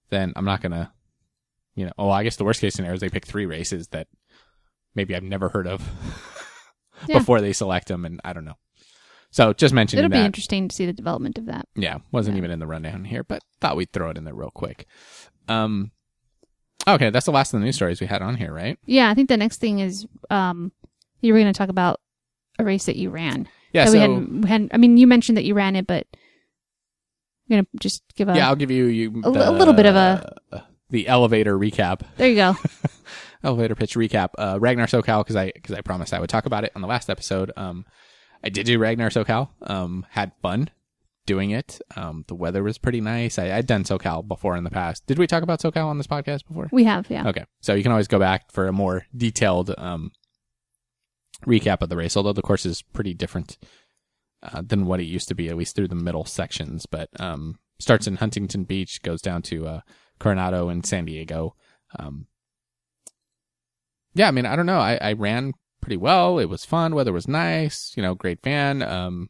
then 0.10 0.34
I'm 0.36 0.46
not 0.46 0.62
going 0.62 0.72
to, 0.72 0.92
you 1.76 1.86
know, 1.86 1.92
oh, 2.00 2.10
I 2.10 2.24
guess 2.24 2.38
the 2.38 2.44
worst 2.46 2.62
case 2.62 2.74
scenario 2.74 2.96
is 2.96 3.02
they 3.02 3.10
pick 3.10 3.26
three 3.28 3.46
races 3.46 3.90
that 3.90 4.08
maybe 4.96 5.16
I've 5.16 5.24
never 5.24 5.50
heard 5.50 5.68
of 5.68 5.88
Yeah. 7.08 7.20
before 7.20 7.40
they 7.42 7.54
select 7.54 7.88
them. 7.90 8.06
And 8.06 8.20
I 8.26 8.34
don't 8.34 8.46
know. 8.46 8.58
So 9.32 9.54
just 9.54 9.74
mentioning 9.74 10.06
It'll 10.06 10.14
that. 10.16 10.22
be 10.22 10.26
interesting 10.26 10.68
to 10.70 10.76
see 10.76 10.86
the 10.86 10.94
development 10.94 11.38
of 11.38 11.46
that. 11.48 11.68
Yeah, 11.76 11.98
wasn't 12.12 12.36
Yeah. 12.36 12.40
even 12.40 12.52
in 12.52 12.60
the 12.60 12.68
rundown 12.68 13.04
here, 13.06 13.24
but 13.24 13.42
thought 13.62 13.76
we'd 13.76 13.92
throw 13.92 14.10
it 14.10 14.18
in 14.18 14.24
there 14.24 14.34
real 14.34 14.52
quick. 14.52 14.88
Um, 15.48 15.92
okay, 16.88 17.10
that's 17.10 17.26
the 17.26 17.32
last 17.32 17.54
of 17.54 17.60
the 17.60 17.66
news 17.66 17.76
stories 17.76 18.00
we 18.02 18.08
had 18.08 18.22
on 18.22 18.36
here, 18.36 18.54
right? 18.54 18.78
Yeah, 18.86 19.10
I 19.10 19.14
think 19.14 19.30
the 19.30 19.38
next 19.38 19.58
thing 19.60 19.80
is 19.80 20.08
um, 20.30 20.72
you 21.22 21.34
were 21.34 21.40
going 21.40 21.52
to 21.54 21.58
talk 21.58 21.70
about 21.70 22.00
a 22.58 22.64
race 22.64 22.86
that 22.86 22.96
you 22.96 23.10
ran. 23.10 23.48
Yeah, 23.74 23.86
so 23.86 23.92
we 23.94 24.00
hadn't, 24.00 24.42
we 24.42 24.50
hadn't. 24.50 24.74
I 24.74 24.78
mean, 24.78 24.98
you 24.98 25.06
mentioned 25.08 25.38
that 25.38 25.44
you 25.44 25.54
ran 25.54 25.76
it, 25.76 25.86
but 25.88 26.08
I'm 27.50 27.58
gonna 27.58 27.68
just 27.80 28.02
give 28.16 28.30
a. 28.30 28.36
yeah, 28.36 28.48
I'll 28.48 28.56
give 28.56 28.72
you 28.72 28.86
you 28.86 29.22
a 29.24 29.30
li- 29.30 29.40
a 29.42 29.52
little 29.52 29.74
bit 29.74 29.86
of 29.86 29.96
a 29.96 30.66
the 30.90 31.08
elevator 31.08 31.58
recap, 31.60 32.02
There 32.16 32.30
you 32.30 32.36
go. 32.36 32.56
elevator 33.44 33.76
pitch 33.76 33.96
recap. 33.96 34.30
Uh, 34.38 34.58
Ragnar 34.60 34.86
SoCal 34.88 35.20
because 35.20 35.36
I 35.36 35.52
because 35.54 35.76
I 35.76 35.82
promised 35.82 36.14
I 36.14 36.20
would 36.20 36.30
talk 36.30 36.46
about 36.46 36.64
it 36.64 36.72
on 36.76 36.82
the 36.82 36.88
last 36.88 37.10
episode. 37.10 37.52
Um, 37.58 37.86
I 38.44 38.50
did 38.50 38.66
do 38.66 38.80
Ragnar 38.80 39.10
SoCal. 39.10 39.50
Um, 39.62 40.06
had 40.10 40.32
fun 40.42 40.70
doing 41.26 41.52
it. 41.52 41.80
Um, 41.96 42.24
the 42.28 42.36
weather 42.36 42.64
was 42.64 42.78
pretty 42.78 43.02
nice. 43.02 43.38
I, 43.38 43.56
I'd 43.56 43.68
done 43.68 43.84
SoCal 43.84 44.28
before 44.28 44.56
in 44.56 44.64
the 44.64 44.72
past. 44.72 45.06
Did 45.06 45.20
we 45.20 45.28
talk 45.28 45.44
about 45.44 45.60
SoCal 45.60 45.86
on 45.86 45.98
this 45.98 46.08
podcast 46.08 46.48
before? 46.48 46.70
We 46.72 46.86
have, 46.86 47.10
yeah. 47.10 47.28
Okay. 47.28 47.46
So 47.62 47.76
you 47.76 47.84
can 47.84 47.92
always 47.92 48.08
go 48.08 48.18
back 48.18 48.52
for 48.52 48.68
a 48.68 48.74
more 48.74 49.06
detailed 49.16 49.74
um, 49.78 50.12
recap 51.46 51.82
of 51.82 51.90
the 51.90 51.98
race, 51.98 52.18
although 52.18 52.34
the 52.34 52.42
course 52.42 52.66
is 52.66 52.82
pretty 52.82 53.14
different 53.14 53.58
uh, 54.42 54.62
than 54.66 54.86
what 54.86 55.00
it 55.00 55.06
used 55.06 55.28
to 55.28 55.36
be, 55.36 55.50
at 55.50 55.58
least 55.58 55.76
through 55.76 55.90
the 55.90 55.96
middle 55.96 56.26
sections. 56.26 56.86
But 56.86 57.10
um, 57.20 57.60
starts 57.80 58.08
in 58.08 58.16
Huntington 58.16 58.64
Beach, 58.64 59.02
goes 59.02 59.22
down 59.22 59.42
to 59.44 59.68
uh, 59.68 59.82
Coronado 60.20 60.70
and 60.70 60.86
San 60.86 61.06
Diego. 61.06 61.56
Um, 62.00 62.28
yeah, 64.14 64.28
I 64.28 64.32
mean, 64.32 64.46
I 64.46 64.56
don't 64.56 64.66
know. 64.66 64.80
I, 64.80 64.98
I 65.02 65.14
ran 65.14 65.54
pretty 65.88 65.96
well. 65.96 66.38
It 66.38 66.50
was 66.50 66.66
fun. 66.66 66.96
Weather 66.96 67.14
was 67.14 67.30
nice. 67.30 67.94
You 67.96 68.04
know, 68.04 68.14
great 68.14 68.44
van. 68.44 68.82
Um, 68.82 69.30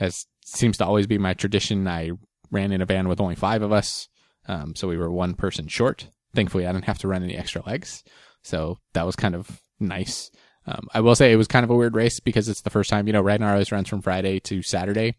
as 0.00 0.26
seems 0.44 0.76
to 0.78 0.84
always 0.84 1.06
be 1.06 1.16
my 1.16 1.32
tradition, 1.32 1.86
I 1.86 2.10
ran 2.50 2.72
in 2.72 2.82
a 2.82 2.86
van 2.86 3.06
with 3.06 3.20
only 3.20 3.36
five 3.36 3.62
of 3.62 3.70
us. 3.70 4.08
Um, 4.48 4.74
so 4.74 4.88
we 4.88 4.96
were 4.96 5.12
one 5.12 5.34
person 5.34 5.68
short. 5.68 6.08
Thankfully, 6.34 6.66
I 6.66 6.72
didn't 6.72 6.86
have 6.86 6.98
to 6.98 7.08
run 7.08 7.22
any 7.22 7.36
extra 7.36 7.62
legs. 7.64 8.02
So 8.42 8.78
that 8.94 9.06
was 9.06 9.14
kind 9.14 9.36
of 9.36 9.60
nice. 9.78 10.32
Um, 10.66 10.88
I 10.92 11.02
will 11.02 11.14
say 11.14 11.30
it 11.30 11.36
was 11.36 11.46
kind 11.46 11.62
of 11.62 11.70
a 11.70 11.76
weird 11.76 11.94
race 11.94 12.18
because 12.18 12.48
it's 12.48 12.62
the 12.62 12.70
first 12.70 12.90
time, 12.90 13.06
you 13.06 13.12
know, 13.12 13.22
Ragnar 13.22 13.52
always 13.52 13.70
runs 13.70 13.88
from 13.88 14.02
Friday 14.02 14.40
to 14.40 14.60
Saturday. 14.60 15.14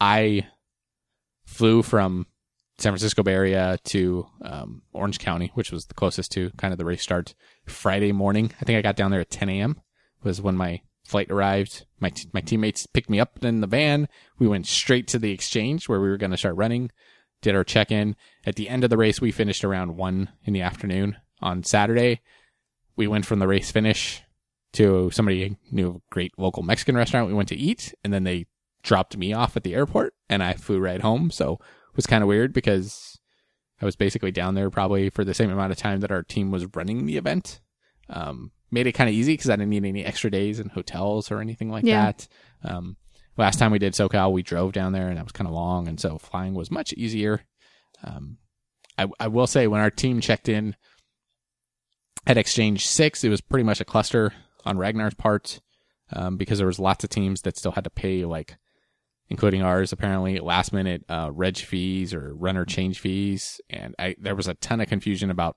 I 0.00 0.46
flew 1.44 1.82
from 1.82 2.28
San 2.78 2.92
Francisco 2.92 3.22
Bay 3.22 3.34
Area 3.34 3.76
to 3.84 4.26
um, 4.40 4.80
Orange 4.94 5.18
County, 5.18 5.50
which 5.52 5.70
was 5.70 5.84
the 5.84 5.94
closest 5.94 6.32
to 6.32 6.50
kind 6.56 6.72
of 6.72 6.78
the 6.78 6.86
race 6.86 7.02
start 7.02 7.34
Friday 7.66 8.12
morning. 8.12 8.52
I 8.58 8.64
think 8.64 8.78
I 8.78 8.82
got 8.82 8.96
down 8.96 9.10
there 9.10 9.20
at 9.20 9.30
10 9.30 9.50
a.m. 9.50 9.82
was 10.22 10.40
when 10.40 10.56
my 10.56 10.82
flight 11.04 11.30
arrived. 11.30 11.86
My 12.00 12.10
t- 12.10 12.28
my 12.32 12.40
teammates 12.40 12.86
picked 12.86 13.10
me 13.10 13.18
up 13.18 13.42
in 13.44 13.60
the 13.60 13.66
van. 13.66 14.08
We 14.38 14.46
went 14.46 14.66
straight 14.66 15.06
to 15.08 15.18
the 15.18 15.32
exchange 15.32 15.88
where 15.88 16.00
we 16.00 16.08
were 16.08 16.18
going 16.18 16.32
to 16.32 16.36
start 16.36 16.56
running. 16.56 16.90
Did 17.40 17.54
our 17.54 17.64
check 17.64 17.90
in. 17.90 18.16
At 18.44 18.56
the 18.56 18.68
end 18.68 18.84
of 18.84 18.90
the 18.90 18.96
race, 18.96 19.20
we 19.20 19.30
finished 19.30 19.64
around 19.64 19.96
one 19.96 20.30
in 20.44 20.52
the 20.52 20.62
afternoon 20.62 21.16
on 21.40 21.62
Saturday. 21.62 22.20
We 22.96 23.06
went 23.06 23.26
from 23.26 23.38
the 23.38 23.46
race 23.46 23.70
finish 23.70 24.22
to 24.72 25.10
somebody 25.12 25.56
knew 25.70 25.88
a 25.88 26.12
great 26.12 26.32
local 26.36 26.62
Mexican 26.62 26.96
restaurant. 26.96 27.28
We 27.28 27.34
went 27.34 27.48
to 27.50 27.56
eat, 27.56 27.94
and 28.04 28.12
then 28.12 28.24
they 28.24 28.46
dropped 28.82 29.16
me 29.16 29.32
off 29.32 29.56
at 29.56 29.62
the 29.62 29.74
airport, 29.74 30.14
and 30.28 30.42
I 30.42 30.54
flew 30.54 30.78
right 30.78 31.00
home. 31.00 31.30
So 31.30 31.54
it 31.54 31.96
was 31.96 32.06
kind 32.06 32.22
of 32.22 32.28
weird 32.28 32.52
because 32.52 33.18
I 33.80 33.84
was 33.84 33.96
basically 33.96 34.32
down 34.32 34.54
there 34.54 34.70
probably 34.70 35.10
for 35.10 35.24
the 35.24 35.34
same 35.34 35.50
amount 35.50 35.72
of 35.72 35.78
time 35.78 36.00
that 36.00 36.10
our 36.10 36.22
team 36.22 36.50
was 36.50 36.66
running 36.74 37.06
the 37.06 37.16
event. 37.16 37.60
Um, 38.10 38.50
made 38.70 38.86
it 38.86 38.92
kind 38.92 39.08
of 39.08 39.14
easy 39.14 39.32
because 39.34 39.50
I 39.50 39.56
didn't 39.56 39.70
need 39.70 39.84
any 39.84 40.04
extra 40.04 40.30
days 40.30 40.60
in 40.60 40.68
hotels 40.68 41.30
or 41.30 41.40
anything 41.40 41.70
like 41.70 41.84
Yeah. 41.84 42.06
that. 42.12 42.28
Um, 42.64 42.96
last 43.36 43.58
time 43.58 43.70
we 43.72 43.78
did 43.78 43.92
SoCal, 43.94 44.32
we 44.32 44.42
drove 44.42 44.72
down 44.72 44.92
there, 44.92 45.08
and 45.08 45.16
that 45.16 45.24
was 45.24 45.32
kind 45.32 45.46
of 45.48 45.54
long, 45.54 45.88
and 45.88 45.98
so 46.00 46.18
flying 46.18 46.54
was 46.54 46.70
much 46.70 46.92
easier. 46.92 47.42
Um, 48.04 48.38
I, 48.98 49.06
I 49.20 49.28
will 49.28 49.46
say 49.46 49.66
when 49.66 49.80
our 49.80 49.90
team 49.90 50.20
checked 50.20 50.48
in 50.48 50.74
at 52.26 52.36
Exchange 52.36 52.86
Six, 52.86 53.24
it 53.24 53.28
was 53.28 53.40
pretty 53.40 53.64
much 53.64 53.80
a 53.80 53.84
cluster 53.84 54.32
on 54.64 54.76
Ragnar's 54.78 55.14
part. 55.14 55.60
um, 56.10 56.36
because 56.38 56.56
there 56.56 56.66
was 56.66 56.78
lots 56.78 57.04
of 57.04 57.10
teams 57.10 57.42
that 57.42 57.58
still 57.58 57.72
had 57.72 57.84
to 57.84 57.90
pay 57.90 58.24
like, 58.24 58.56
including 59.28 59.60
ours 59.60 59.92
apparently 59.92 60.38
last 60.40 60.72
minute 60.72 61.04
uh, 61.10 61.30
reg 61.30 61.58
fees 61.58 62.14
or 62.14 62.34
runner 62.34 62.64
change 62.64 62.98
fees, 62.98 63.60
and 63.68 63.94
I 63.98 64.16
there 64.18 64.34
was 64.34 64.48
a 64.48 64.54
ton 64.54 64.80
of 64.80 64.88
confusion 64.88 65.30
about, 65.30 65.56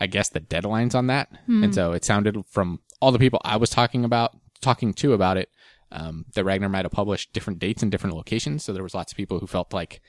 I 0.00 0.06
guess 0.06 0.28
the 0.28 0.40
deadlines 0.40 0.94
on 0.94 1.06
that, 1.08 1.28
and 1.46 1.74
so 1.74 1.92
it 1.92 2.04
sounded 2.04 2.42
from 2.50 2.80
all 3.00 3.12
the 3.12 3.18
people 3.18 3.40
I 3.44 3.56
was 3.56 3.70
talking 3.70 4.04
about 4.04 4.36
talking 4.60 4.94
to 4.94 5.12
about 5.12 5.36
it, 5.36 5.50
um, 5.92 6.24
that 6.34 6.44
Ragnar 6.44 6.68
might 6.68 6.84
have 6.84 6.92
published 6.92 7.32
different 7.32 7.58
dates 7.58 7.82
in 7.82 7.90
different 7.90 8.16
locations, 8.16 8.64
so 8.64 8.72
there 8.72 8.82
was 8.82 8.94
lots 8.94 9.12
of 9.12 9.16
people 9.16 9.38
who 9.38 9.46
felt 9.46 9.72
like 9.72 10.00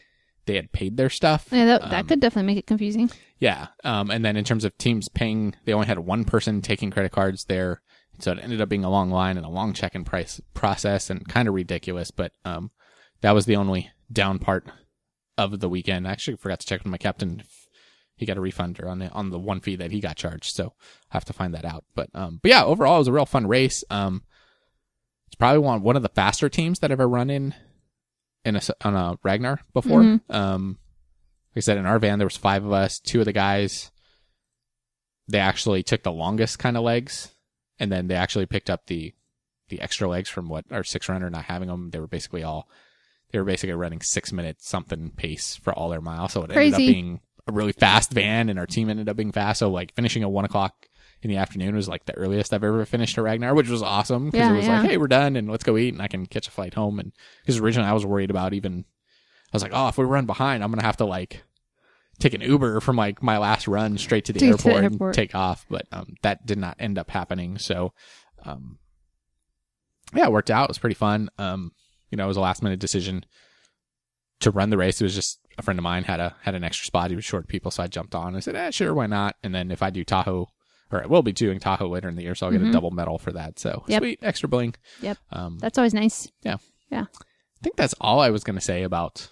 they 0.45 0.55
had 0.55 0.71
paid 0.71 0.95
their 0.95 1.09
stuff. 1.09 1.47
Yeah, 1.51 1.65
that, 1.65 1.89
that 1.89 2.07
could 2.07 2.19
definitely 2.19 2.47
make 2.47 2.59
it 2.59 2.67
confusing. 2.67 3.09
Yeah. 3.39 3.67
Um, 3.83 4.11
and 4.11 4.23
then 4.23 4.37
in 4.37 4.43
terms 4.43 4.63
of 4.63 4.77
teams 4.77 5.09
paying, 5.09 5.55
they 5.65 5.73
only 5.73 5.87
had 5.87 5.97
one 5.97 6.23
person 6.23 6.61
taking 6.61 6.91
credit 6.91 7.11
cards 7.11 7.45
there. 7.45 7.81
So 8.19 8.31
it 8.31 8.39
ended 8.41 8.61
up 8.61 8.69
being 8.69 8.85
a 8.85 8.89
long 8.89 9.09
line 9.09 9.37
and 9.37 9.45
a 9.45 9.49
long 9.49 9.73
check-in 9.73 10.05
price 10.05 10.39
process 10.53 11.09
and 11.09 11.27
kind 11.27 11.47
of 11.47 11.55
ridiculous. 11.55 12.11
But, 12.11 12.31
um, 12.45 12.69
that 13.21 13.31
was 13.31 13.47
the 13.47 13.55
only 13.55 13.89
down 14.11 14.37
part 14.37 14.67
of 15.35 15.59
the 15.59 15.67
weekend. 15.67 16.07
I 16.07 16.11
actually 16.11 16.37
forgot 16.37 16.59
to 16.59 16.67
check 16.67 16.83
with 16.83 16.91
my 16.91 16.97
captain 16.97 17.41
he 18.15 18.25
got 18.25 18.37
a 18.37 18.41
refund 18.41 18.79
on 18.81 18.99
the, 18.99 19.09
on 19.09 19.29
the 19.29 19.39
one 19.39 19.59
fee 19.59 19.75
that 19.77 19.91
he 19.91 19.99
got 19.99 20.15
charged. 20.15 20.55
So 20.55 20.73
I 21.11 21.15
have 21.15 21.25
to 21.25 21.33
find 21.33 21.53
that 21.53 21.65
out. 21.65 21.83
But, 21.95 22.09
um, 22.13 22.39
but 22.41 22.49
yeah, 22.49 22.63
overall 22.63 22.95
it 22.95 22.99
was 22.99 23.07
a 23.07 23.13
real 23.13 23.25
fun 23.25 23.47
race. 23.47 23.83
Um, 23.89 24.23
it's 25.27 25.35
probably 25.35 25.59
one, 25.59 25.81
one 25.81 25.95
of 25.95 26.03
the 26.03 26.09
faster 26.09 26.49
teams 26.49 26.79
that 26.79 26.91
I've 26.91 26.99
ever 26.99 27.09
run 27.09 27.29
in, 27.29 27.53
in 28.43 28.55
a, 28.55 28.61
on 28.83 28.95
a 28.95 29.17
Ragnar 29.23 29.59
before. 29.73 30.01
Um, 30.29 30.77
like 31.55 31.57
I 31.57 31.59
said, 31.61 31.77
in 31.77 31.85
our 31.85 31.99
van, 31.99 32.19
there 32.19 32.27
was 32.27 32.37
five 32.37 32.65
of 32.65 32.71
us. 32.71 32.99
Two 32.99 33.19
of 33.19 33.25
the 33.25 33.33
guys, 33.33 33.91
they 35.27 35.39
actually 35.39 35.83
took 35.83 36.03
the 36.03 36.11
longest 36.11 36.59
kind 36.59 36.77
of 36.77 36.83
legs, 36.83 37.31
and 37.79 37.91
then 37.91 38.07
they 38.07 38.15
actually 38.15 38.45
picked 38.45 38.69
up 38.69 38.85
the 38.87 39.13
the 39.69 39.81
extra 39.81 40.07
legs 40.07 40.29
from 40.29 40.47
what 40.47 40.65
our 40.69 40.83
six 40.83 41.09
runner 41.09 41.29
not 41.29 41.45
having 41.45 41.69
them. 41.69 41.89
They 41.89 41.99
were 41.99 42.07
basically 42.07 42.43
all 42.43 42.69
they 43.31 43.39
were 43.39 43.45
basically 43.45 43.73
running 43.73 44.01
six 44.01 44.31
minutes 44.31 44.67
something 44.67 45.11
pace 45.15 45.55
for 45.55 45.73
all 45.73 45.89
their 45.89 46.01
miles. 46.01 46.33
So 46.33 46.43
it 46.43 46.51
ended 46.51 46.73
up 46.73 46.77
being 46.93 47.21
a 47.47 47.51
really 47.51 47.71
fast 47.73 48.11
van, 48.11 48.49
and 48.49 48.57
our 48.59 48.65
team 48.65 48.89
ended 48.89 49.09
up 49.09 49.15
being 49.17 49.31
fast. 49.31 49.59
So 49.59 49.69
like 49.69 49.93
finishing 49.95 50.23
at 50.23 50.31
one 50.31 50.45
o'clock 50.45 50.87
in 51.21 51.29
the 51.29 51.37
afternoon 51.37 51.75
was 51.75 51.87
like 51.87 52.05
the 52.05 52.15
earliest 52.17 52.53
I've 52.53 52.63
ever 52.63 52.85
finished 52.85 53.17
a 53.17 53.21
Ragnar, 53.21 53.53
which 53.55 53.69
was 53.69 53.81
awesome 53.81 54.25
because 54.29 54.39
Yeah, 54.47 54.53
it 54.53 54.57
was 54.57 54.65
yeah. 54.65 54.81
like, 54.81 54.89
hey, 54.89 54.97
we're 54.97 55.07
done, 55.07 55.35
and 55.35 55.49
let's 55.49 55.63
go 55.63 55.77
eat, 55.77 55.93
and 55.93 56.01
I 56.01 56.07
can 56.07 56.25
catch 56.25 56.47
a 56.47 56.51
flight 56.51 56.73
home. 56.73 56.99
And 56.99 57.11
because 57.41 57.59
originally 57.59 57.89
I 57.89 57.93
was 57.93 58.05
worried 58.05 58.29
about 58.29 58.53
even 58.53 58.85
I 59.53 59.55
was 59.55 59.63
like, 59.63 59.71
oh, 59.73 59.87
if 59.87 59.97
we 59.97 60.05
run 60.05 60.25
behind, 60.25 60.63
I'm 60.63 60.71
gonna 60.71 60.83
have 60.83 60.97
to 60.97 61.05
like 61.05 61.43
take 62.19 62.33
an 62.33 62.41
Uber 62.41 62.79
from 62.81 62.95
like 62.95 63.21
my 63.21 63.37
last 63.37 63.67
run 63.67 63.97
straight 63.97 64.25
to 64.25 64.33
the 64.33 64.39
get 64.39 64.57
to 64.59 64.63
the 64.63 64.69
airport, 64.69 64.83
airport. 64.83 65.07
and 65.09 65.13
take 65.15 65.35
off. 65.35 65.65
But 65.69 65.85
um, 65.91 66.15
that 66.23 66.45
did 66.45 66.57
not 66.57 66.75
end 66.79 66.97
up 66.97 67.09
happening. 67.11 67.57
So, 67.57 67.93
um, 68.43 68.77
yeah, 70.13 70.25
it 70.25 70.31
worked 70.31 70.51
out. 70.51 70.65
It 70.65 70.69
was 70.69 70.77
pretty 70.77 70.95
fun. 70.95 71.29
Um, 71.37 71.71
you 72.09 72.17
know, 72.17 72.25
it 72.25 72.29
was 72.29 72.37
a 72.37 72.41
last 72.41 72.61
minute 72.63 72.79
decision 72.79 73.25
to 74.41 74.51
run 74.51 74.69
the 74.69 74.77
race. 74.77 75.01
It 75.01 75.05
was 75.05 75.15
just 75.15 75.39
a 75.57 75.61
friend 75.61 75.79
of 75.79 75.83
mine 75.83 76.03
had 76.03 76.19
a 76.19 76.35
had 76.41 76.55
an 76.55 76.63
extra 76.63 76.85
spot. 76.85 77.09
He 77.09 77.15
was 77.15 77.25
short 77.25 77.47
people, 77.47 77.71
so 77.71 77.83
I 77.83 77.87
jumped 77.87 78.15
on. 78.15 78.35
I 78.35 78.39
said, 78.39 78.55
eh, 78.55 78.71
sure, 78.71 78.93
why 78.93 79.07
not? 79.07 79.35
And 79.43 79.53
then 79.55 79.71
if 79.71 79.81
I 79.81 79.89
do 79.89 80.03
Tahoe. 80.03 80.47
Or 80.91 81.01
I 81.01 81.07
will 81.07 81.23
be 81.23 81.31
doing 81.31 81.59
Tahoe 81.59 81.87
later 81.87 82.07
in 82.07 82.15
the 82.15 82.21
year, 82.21 82.35
so 82.35 82.45
I'll 82.45 82.51
get 82.51 82.61
a 82.61 82.71
double 82.71 82.91
medal 82.91 83.17
for 83.17 83.31
that. 83.31 83.57
So 83.57 83.71
Mm-hmm. 83.71 83.91
Yep. 83.91 84.01
sweet, 84.01 84.19
extra 84.21 84.47
bling. 84.47 84.75
Yep. 85.01 85.17
Um, 85.31 85.57
That's 85.57 85.79
always 85.79 85.95
nice. 85.95 86.27
Yeah. 86.43 86.57
Yeah. 86.91 87.05
I 87.11 87.63
think 87.63 87.75
that's 87.75 87.95
all 87.99 88.19
I 88.19 88.29
was 88.29 88.43
going 88.43 88.55
to 88.55 88.61
say 88.61 88.83
about 88.83 89.29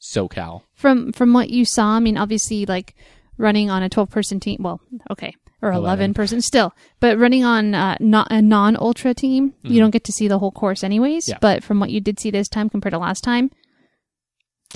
SoCal. 0.00 0.62
From 0.74 1.12
from 1.12 1.32
what 1.32 1.50
you 1.50 1.64
saw, 1.64 1.90
I 1.96 2.00
mean, 2.00 2.16
obviously, 2.18 2.66
like 2.66 2.94
running 3.38 3.70
on 3.70 3.82
a 3.82 3.88
twelve 3.88 4.10
person 4.10 4.40
team. 4.40 4.58
Well, 4.62 4.80
okay, 5.10 5.34
or 5.62 5.70
Eleven. 5.70 5.84
eleven 5.84 6.14
person 6.14 6.40
still, 6.40 6.74
but 7.00 7.18
running 7.18 7.44
on 7.44 7.74
uh, 7.74 7.96
not 8.00 8.28
a 8.30 8.42
non 8.42 8.76
ultra 8.76 9.14
team, 9.14 9.54
you 9.62 9.78
don't 9.80 9.90
get 9.90 10.04
to 10.04 10.12
see 10.12 10.28
the 10.28 10.38
whole 10.38 10.50
course 10.52 10.82
anyways. 10.84 11.24
Mm-hmm. 11.26 11.32
Yeah. 11.32 11.38
But 11.40 11.62
from 11.64 11.80
what 11.80 11.90
you 11.90 12.00
did 12.00 12.18
see 12.20 12.30
this 12.30 12.48
time 12.48 12.68
compared 12.68 12.92
to 12.92 12.98
last 12.98 13.22
time, 13.22 13.50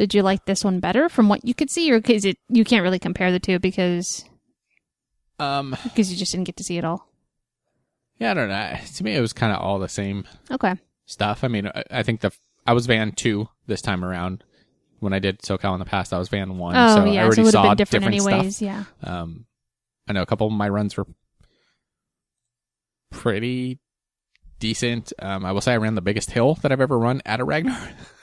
did 0.00 0.14
you 0.14 0.22
like 0.22 0.46
this 0.46 0.64
one 0.64 0.80
better 0.80 1.10
from 1.10 1.28
what 1.28 1.44
you 1.44 1.52
could 1.52 1.68
see, 1.70 1.92
or 1.92 1.98
because 2.00 2.24
it 2.24 2.38
you 2.48 2.64
can't 2.64 2.82
really 2.82 2.98
compare 2.98 3.30
the 3.30 3.38
two 3.38 3.58
because 3.58 4.24
Um, 5.38 5.76
because 5.84 6.10
you 6.10 6.16
just 6.16 6.32
didn't 6.32 6.46
get 6.46 6.56
to 6.56 6.64
see 6.64 6.78
it 6.78 6.84
all? 6.86 7.06
yeah, 8.18 8.30
I 8.30 8.34
don't 8.34 8.48
know. 8.48 8.76
To 8.96 9.04
me, 9.04 9.14
it 9.14 9.20
was 9.20 9.34
kind 9.34 9.52
of 9.52 9.60
all 9.60 9.78
the 9.78 9.88
same 9.90 10.24
Okay, 10.50 10.74
stuff. 11.04 11.44
I 11.44 11.48
mean, 11.48 11.66
I, 11.68 11.84
I 11.90 12.02
think 12.02 12.20
the 12.22 12.32
I 12.66 12.72
was 12.72 12.86
van 12.86 13.12
two 13.12 13.48
this 13.66 13.82
time 13.82 14.02
around. 14.02 14.42
When 15.00 15.12
I 15.12 15.18
did 15.18 15.40
SoCal 15.40 15.74
in 15.74 15.78
the 15.80 15.84
past, 15.84 16.12
I 16.14 16.18
was 16.18 16.28
van 16.30 16.56
one. 16.56 16.76
oh 16.76 16.94
so 16.94 17.02
I 17.02 17.08
yeah, 17.08 17.22
already 17.24 17.36
so 17.36 17.40
it 17.42 17.44
would 17.44 17.54
have 17.54 17.62
saw 17.64 17.68
been 17.70 17.76
different, 17.76 18.04
stuff. 18.22 18.32
anyways. 18.32 18.62
Yeah, 18.62 18.84
Um, 19.04 19.44
I 20.08 20.12
know 20.14 20.22
a 20.22 20.26
couple 20.26 20.46
of 20.46 20.52
my 20.54 20.68
runs 20.70 20.96
were 20.96 21.06
pretty 23.10 23.78
decent. 24.58 25.12
Um, 25.18 25.44
I 25.44 25.52
will 25.52 25.60
say 25.60 25.72
I 25.72 25.76
ran 25.78 25.94
the 25.94 26.00
biggest 26.02 26.30
hill 26.30 26.54
that 26.62 26.70
I've 26.72 26.80
ever 26.80 26.98
run 26.98 27.20
at 27.26 27.40
a 27.40 27.44
Ragnar. 27.44 27.78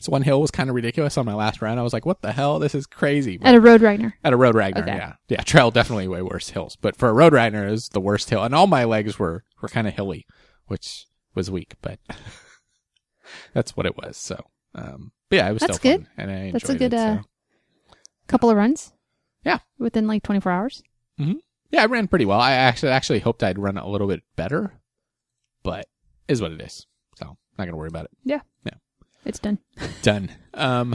so 0.00 0.10
one 0.10 0.22
hill 0.22 0.40
was 0.40 0.50
kind 0.50 0.68
of 0.70 0.74
ridiculous 0.74 1.16
on 1.18 1.26
my 1.26 1.34
last 1.34 1.60
run. 1.62 1.78
I 1.78 1.82
was 1.82 1.92
like, 1.92 2.06
"What 2.06 2.22
the 2.22 2.32
hell? 2.32 2.58
This 2.58 2.74
is 2.74 2.86
crazy." 2.86 3.36
But 3.36 3.48
at 3.48 3.54
a 3.54 3.60
road 3.60 3.80
Ragnar. 3.82 4.14
at 4.24 4.32
a 4.32 4.36
road 4.36 4.54
Ragnar, 4.54 4.82
Okay. 4.82 4.96
yeah, 4.96 5.14
yeah. 5.28 5.42
Trail 5.42 5.70
definitely 5.70 6.08
way 6.08 6.22
worse 6.22 6.50
hills, 6.50 6.76
but 6.80 6.96
for 6.96 7.08
a 7.08 7.12
road 7.12 7.32
Ragnar, 7.32 7.68
it 7.68 7.70
was 7.70 7.88
the 7.90 8.00
worst 8.00 8.30
hill, 8.30 8.42
and 8.42 8.54
all 8.54 8.66
my 8.66 8.84
legs 8.84 9.18
were 9.18 9.44
were 9.62 9.68
kind 9.68 9.86
of 9.86 9.94
hilly, 9.94 10.26
which 10.66 11.06
was 11.34 11.50
weak, 11.50 11.74
but 11.82 11.98
that's 13.54 13.76
what 13.76 13.86
it 13.86 13.96
was. 13.96 14.16
So, 14.16 14.42
um, 14.74 15.12
but 15.28 15.36
yeah, 15.36 15.48
it 15.48 15.52
was 15.52 15.60
That's 15.60 15.76
still 15.76 15.98
good. 15.98 16.06
fun, 16.06 16.10
and 16.16 16.30
I 16.30 16.34
enjoyed 16.34 16.52
That's 16.54 16.70
a 16.70 16.74
good, 16.78 16.94
it. 16.94 16.98
uh, 16.98 17.16
so. 17.22 17.24
Couple 18.26 18.50
of 18.50 18.56
runs. 18.56 18.92
Yeah. 19.44 19.58
within 19.78 20.06
like 20.06 20.22
twenty 20.22 20.40
four 20.40 20.52
hours. 20.52 20.82
Yeah, 21.72 21.82
I 21.82 21.86
ran 21.86 22.08
pretty 22.08 22.24
well. 22.24 22.40
I 22.40 22.52
actually 22.52 22.90
actually 22.92 23.20
hoped 23.20 23.42
I'd 23.44 23.58
run 23.58 23.76
a 23.76 23.86
little 23.88 24.08
bit 24.08 24.22
better, 24.34 24.80
but 25.62 25.86
is 26.26 26.40
what 26.42 26.50
it 26.52 26.60
is. 26.60 26.86
So 27.16 27.36
not 27.58 27.64
gonna 27.64 27.76
worry 27.76 27.88
about 27.88 28.06
it. 28.06 28.42
It's 29.24 29.38
done. 29.38 29.58
Done. 30.02 30.30
Um, 30.54 30.94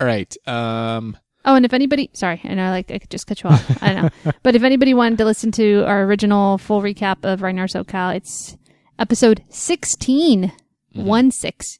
all 0.00 0.06
right. 0.06 0.34
Um, 0.46 1.16
Oh, 1.44 1.56
and 1.56 1.64
if 1.64 1.72
anybody, 1.72 2.08
sorry, 2.12 2.40
I 2.44 2.54
know, 2.54 2.70
like 2.70 2.88
I 2.92 2.98
could 2.98 3.10
just 3.10 3.26
cut 3.26 3.42
you 3.42 3.50
off. 3.50 3.82
I 3.82 3.92
don't 3.92 4.02
know, 4.24 4.32
but 4.44 4.54
if 4.54 4.62
anybody 4.62 4.94
wanted 4.94 5.18
to 5.18 5.24
listen 5.24 5.50
to 5.52 5.82
our 5.86 6.04
original 6.04 6.56
full 6.58 6.80
recap 6.80 7.24
of 7.24 7.42
Ragnar 7.42 7.66
SoCal, 7.66 8.14
it's 8.14 8.56
episode 8.98 9.42
16, 9.48 10.52
Mm-hmm. 10.94 11.06
one 11.06 11.30
six. 11.30 11.78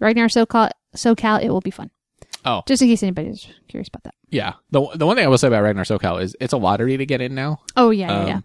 Ragnar 0.00 0.28
SoCal, 0.28 0.70
SoCal, 0.94 1.42
it 1.42 1.48
will 1.50 1.60
be 1.62 1.70
fun. 1.70 1.90
Oh. 2.44 2.62
just 2.68 2.82
in 2.82 2.88
case 2.88 3.02
anybody's 3.02 3.46
curious 3.68 3.88
about 3.88 4.04
that. 4.04 4.14
yeah. 4.30 4.54
The 4.70 4.86
the 4.94 5.06
one 5.06 5.16
thing 5.16 5.24
I 5.24 5.28
will 5.28 5.38
say 5.38 5.48
about 5.48 5.62
Ragnar 5.62 5.84
SoCal 5.84 6.22
is 6.22 6.36
it's 6.40 6.52
a 6.52 6.56
lottery 6.58 6.96
to 6.96 7.04
get 7.06 7.20
in 7.20 7.34
now. 7.34 7.60
Oh 7.76 7.90
yeah, 7.90 8.08
yeah, 8.08 8.20
Um, 8.20 8.28
yeah. 8.28 8.40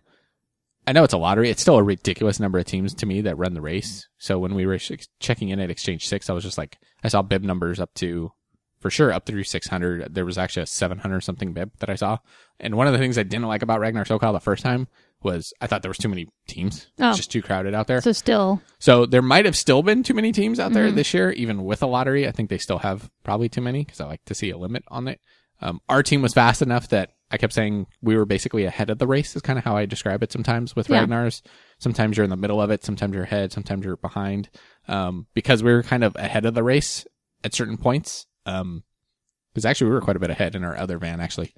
I 0.88 0.92
know 0.92 1.04
it's 1.04 1.14
a 1.14 1.18
lottery. 1.18 1.50
It's 1.50 1.62
still 1.62 1.78
a 1.78 1.84
ridiculous 1.84 2.40
number 2.40 2.60
of 2.60 2.66
teams 2.66 2.94
to 2.96 3.06
me 3.06 3.22
that 3.22 3.38
run 3.38 3.54
the 3.54 3.62
race. 3.62 4.08
So 4.18 4.38
when 4.40 4.54
we 4.56 4.66
were 4.66 4.78
checking 5.20 5.50
in 5.50 5.60
at 5.60 5.70
Exchange 5.72 6.08
Six, 6.08 6.30
I 6.30 6.34
was 6.34 6.44
just 6.44 6.58
like, 6.58 6.78
I 7.04 7.08
saw 7.08 7.22
bib 7.22 7.44
numbers 7.44 7.80
up 7.80 7.94
to, 7.96 8.32
for 8.80 8.90
sure, 8.90 9.12
up 9.12 9.26
through 9.26 9.44
600. 9.46 10.14
There 10.14 10.26
was 10.26 10.38
actually 10.38 10.64
a 10.64 10.68
700 10.68 11.22
something 11.22 11.54
bib 11.54 11.72
that 11.80 11.90
I 11.90 11.96
saw. 11.96 12.18
And 12.60 12.76
one 12.76 12.88
of 12.88 12.94
the 12.94 13.00
things 13.00 13.18
I 13.18 13.24
didn't 13.24 13.48
like 13.48 13.62
about 13.64 13.80
Ragnar 13.80 14.06
SoCal 14.06 14.32
the 14.34 14.40
first 14.40 14.64
time 14.64 14.88
was 15.24 15.54
I 15.60 15.66
thought 15.66 15.82
there 15.82 15.90
was 15.90 15.98
too 15.98 16.10
many 16.10 16.28
teams. 16.48 16.88
Oh. 17.00 17.10
It's 17.10 17.18
just 17.18 17.32
too 17.32 17.42
crowded 17.42 17.74
out 17.74 17.88
there. 17.88 18.00
So 18.02 18.12
still, 18.12 18.62
So 18.78 19.08
there 19.08 19.24
might 19.24 19.46
have 19.46 19.56
still 19.56 19.82
been 19.82 20.04
too 20.04 20.14
many 20.14 20.32
teams 20.32 20.60
out 20.60 20.66
Mm-hmm. 20.66 20.74
there 20.76 20.92
this 20.92 21.14
year, 21.16 21.32
even 21.32 21.64
with 21.64 21.82
a 21.82 21.88
lottery. 21.88 22.28
I 22.28 22.32
think 22.32 22.50
they 22.52 22.60
still 22.60 22.78
have 22.80 23.10
probably 23.24 23.50
too 23.50 23.62
many 23.62 23.84
because 23.84 24.00
I 24.00 24.06
like 24.06 24.24
to 24.26 24.36
see 24.36 24.52
a 24.52 24.58
limit 24.58 24.84
on 24.90 25.08
it. 25.08 25.20
Um, 25.62 25.82
our 25.90 26.04
team 26.04 26.22
was 26.22 26.34
fast 26.34 26.62
enough 26.62 26.90
that 26.90 27.12
I 27.32 27.38
kept 27.38 27.54
saying 27.54 27.88
we 28.02 28.16
were 28.18 28.26
basically 28.26 28.66
ahead 28.66 28.90
of 28.90 29.00
the 29.00 29.08
race. 29.08 29.36
Is 29.36 29.42
kind 29.42 29.58
of 29.58 29.66
how 29.66 29.76
I 29.76 29.86
describe 29.86 30.22
it 30.24 30.32
sometimes 30.32 30.76
with 30.76 30.90
Yeah. 30.90 31.06
Ragnars. 31.06 31.42
Sometimes 31.80 32.16
you're 32.18 32.24
in 32.24 32.30
the 32.30 32.36
middle 32.36 32.62
of 32.62 32.70
it. 32.70 32.84
Sometimes 32.84 33.14
you're 33.14 33.24
ahead. 33.24 33.52
Sometimes 33.52 33.84
you're 33.86 33.98
behind. 33.98 34.50
Um, 34.88 35.28
because 35.34 35.64
we 35.64 35.74
were 35.74 35.84
kind 35.84 36.04
of 36.04 36.16
ahead 36.16 36.46
of 36.46 36.54
the 36.54 36.64
race 36.64 37.06
at 37.44 37.54
certain 37.56 37.78
points. 37.78 38.28
Um, 38.46 38.84
because 39.54 39.66
actually 39.66 39.88
we 39.88 39.94
were 39.96 40.02
quite 40.02 40.18
a 40.18 40.20
bit 40.20 40.30
ahead 40.30 40.54
in 40.56 40.64
our 40.64 40.78
other 40.78 40.98
van. 40.98 41.20
Actually, 41.22 41.54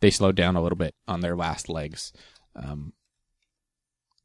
they 0.00 0.10
slowed 0.10 0.36
down 0.36 0.56
a 0.56 0.62
little 0.62 0.78
bit 0.78 0.94
on 1.08 1.20
their 1.20 1.36
last 1.36 1.68
legs. 1.68 2.12
Um, 2.54 2.92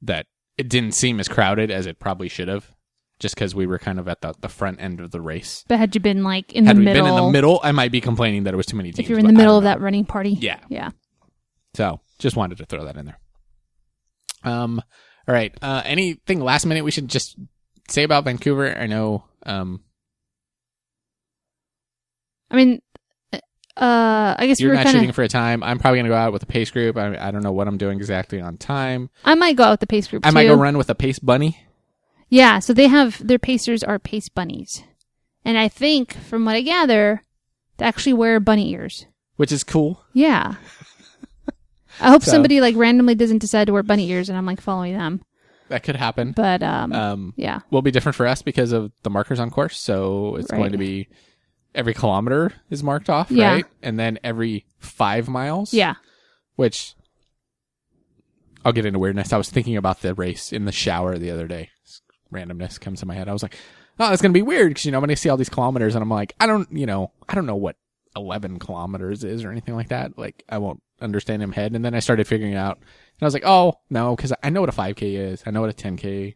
that 0.01 0.27
it 0.57 0.69
didn't 0.69 0.93
seem 0.93 1.19
as 1.19 1.27
crowded 1.27 1.71
as 1.71 1.87
it 1.87 1.99
probably 1.99 2.29
should 2.29 2.47
have, 2.47 2.74
just 3.19 3.35
because 3.35 3.55
we 3.55 3.65
were 3.65 3.79
kind 3.79 3.99
of 3.99 4.07
at 4.07 4.21
the, 4.21 4.33
the 4.41 4.49
front 4.49 4.81
end 4.81 4.99
of 4.99 5.11
the 5.11 5.21
race. 5.21 5.63
but 5.67 5.79
had 5.79 5.95
you 5.95 6.01
been 6.01 6.23
like 6.23 6.51
in 6.53 6.65
Had 6.65 6.75
the 6.75 6.79
we 6.79 6.85
middle, 6.85 7.03
been 7.05 7.17
in 7.17 7.23
the 7.25 7.31
middle, 7.31 7.59
I 7.63 7.71
might 7.71 7.91
be 7.91 8.01
complaining 8.01 8.43
that 8.43 8.53
it 8.53 8.57
was 8.57 8.65
too 8.65 8.75
many 8.77 8.91
teams. 8.91 9.05
if 9.05 9.09
you're 9.09 9.19
in 9.19 9.27
the 9.27 9.33
middle 9.33 9.57
of 9.57 9.63
know. 9.63 9.69
that 9.69 9.81
running 9.81 10.05
party, 10.05 10.31
Yeah. 10.31 10.59
yeah. 10.69 10.91
So 11.75 12.01
just 12.19 12.35
wanted 12.35 12.57
to 12.59 12.65
throw 12.65 12.85
that 12.85 12.97
in 12.97 13.05
there. 13.05 13.19
Um, 14.43 14.81
all 15.27 15.33
right. 15.33 15.53
Uh, 15.61 15.81
anything 15.85 16.39
last 16.39 16.65
minute 16.65 16.83
we 16.83 16.91
should 16.91 17.07
just 17.09 17.37
say 17.89 18.03
about 18.03 18.25
Vancouver? 18.25 18.77
I 18.77 18.87
know. 18.87 19.23
Um, 19.45 19.81
I 22.51 22.55
mean, 22.55 22.81
uh, 23.33 24.35
I 24.37 24.45
guess 24.47 24.59
you're 24.61 24.69
were 24.69 24.75
not 24.75 24.85
kind 24.85 24.95
shooting 24.95 25.11
for 25.11 25.23
a 25.23 25.27
time. 25.27 25.63
I'm 25.63 25.79
probably 25.79 25.99
gonna 25.99 26.09
go 26.09 26.15
out 26.15 26.31
with 26.31 26.43
a 26.43 26.47
pace 26.47 26.71
group. 26.71 26.95
I, 26.95 27.17
I 27.27 27.31
don't 27.31 27.43
know 27.43 27.51
what 27.51 27.67
I'm 27.67 27.77
doing 27.77 27.97
exactly 27.97 28.39
on 28.39 28.57
time. 28.57 29.09
I 29.25 29.35
might 29.35 29.55
go 29.57 29.63
out 29.63 29.71
with 29.71 29.79
the 29.81 29.87
pace 29.87 30.07
group. 30.07 30.25
I 30.25 30.31
might 30.31 30.45
go 30.45 30.55
run 30.55 30.77
with 30.77 30.89
a 30.89 30.95
pace 30.95 31.19
bunny. 31.19 31.59
Yeah, 32.29 32.59
so 32.59 32.73
they 32.73 32.87
have 32.87 33.25
their 33.25 33.39
pacers 33.39 33.83
are 33.83 33.99
pace 33.99 34.29
bunnies. 34.29 34.83
And 35.43 35.57
I 35.57 35.67
think 35.67 36.13
from 36.13 36.43
what 36.45 36.55
I 36.55 36.61
gather, 36.61 37.21
they 37.77 37.85
actually 37.85 38.13
wear 38.13 38.39
bunny 38.39 38.71
ears. 38.71 39.05
which 39.37 39.51
is 39.51 39.63
cool. 39.63 40.01
Yeah. 40.13 40.55
I 42.01 42.09
hope 42.09 42.23
So- 42.23 42.31
somebody 42.31 42.61
like 42.61 42.75
randomly 42.75 43.15
doesn't 43.15 43.39
decide 43.39 43.65
to 43.67 43.73
wear 43.73 43.83
bunny 43.83 44.09
ears 44.09 44.27
and 44.29 44.37
I'm 44.37 44.45
like 44.45 44.61
following 44.61 44.93
them. 44.97 45.21
that 45.69 45.83
could 45.83 45.95
happen. 45.95 46.31
But 46.31 46.61
um, 46.63 46.93
Um, 46.93 47.33
yeah, 47.37 47.61
will 47.71 47.81
be 47.81 47.91
different 47.91 48.15
for 48.15 48.27
us 48.27 48.41
because 48.41 48.71
of 48.71 48.91
the 49.03 49.09
markers 49.09 49.39
on 49.39 49.49
course. 49.51 49.77
So 49.79 50.35
it's 50.37 50.51
Right. 50.51 50.57
going 50.59 50.71
to 50.73 50.77
be 50.77 51.07
every 51.73 51.93
kilometer 51.93 52.53
is 52.69 52.81
marked 52.83 53.09
off, 53.09 53.29
Yeah. 53.31 53.51
right? 53.51 53.65
And 53.81 53.99
then 53.99 54.17
every 54.23 54.65
five 54.79 55.27
miles. 55.27 55.73
yeah, 55.73 55.95
Which 56.55 56.95
I'll 58.63 58.73
get 58.73 58.85
into 58.85 58.99
weirdness. 58.99 59.31
I 59.33 59.37
was 59.37 59.49
thinking 59.49 59.77
about 59.77 60.01
the 60.01 60.13
race 60.15 60.51
in 60.53 60.65
the 60.65 60.71
shower 60.71 61.17
the 61.17 61.29
other 61.31 61.47
day. 61.47 61.69
Randomness 62.35 62.79
comes 62.79 62.99
to 62.99 63.05
my 63.05 63.15
head. 63.15 63.27
I 63.27 63.33
was 63.33 63.43
like, 63.43 63.55
oh, 63.99 64.11
it's 64.11 64.21
going 64.21 64.31
to 64.33 64.37
be 64.37 64.41
weird 64.41 64.69
because, 64.71 64.85
you 64.85 64.91
know, 64.91 64.99
when 64.99 65.09
I 65.09 65.15
see 65.15 65.29
all 65.29 65.37
these 65.37 65.49
kilometers 65.49 65.95
and 65.95 66.01
I'm 66.03 66.09
like, 66.09 66.33
I 66.39 66.47
don't, 66.47 66.71
you 66.71 66.85
know, 66.85 67.11
I 67.29 67.35
don't 67.35 67.45
know 67.45 67.55
what 67.55 67.77
11 68.15 68.59
kilometers 68.59 69.23
is 69.23 69.43
or 69.43 69.51
anything 69.51 69.75
like 69.75 69.89
that. 69.89 70.17
Like, 70.17 70.43
I 70.49 70.57
won't 70.57 70.81
understand 71.01 71.41
in 71.43 71.51
head. 71.51 71.73
And 71.73 71.83
then 71.83 71.93
I 71.95 71.99
started 71.99 72.27
figuring 72.27 72.55
out 72.55 72.77
and 72.77 73.21
I 73.21 73.25
was 73.25 73.33
like, 73.33 73.45
oh, 73.45 73.79
no, 73.89 74.15
because 74.15 74.33
I 74.43 74.49
know 74.49 74.61
what 74.61 74.69
a 74.69 74.73
5K 74.73 75.01
is. 75.31 75.43
I 75.45 75.51
know 75.51 75.61
what 75.61 75.69
a 75.69 75.73
10K, 75.73 76.35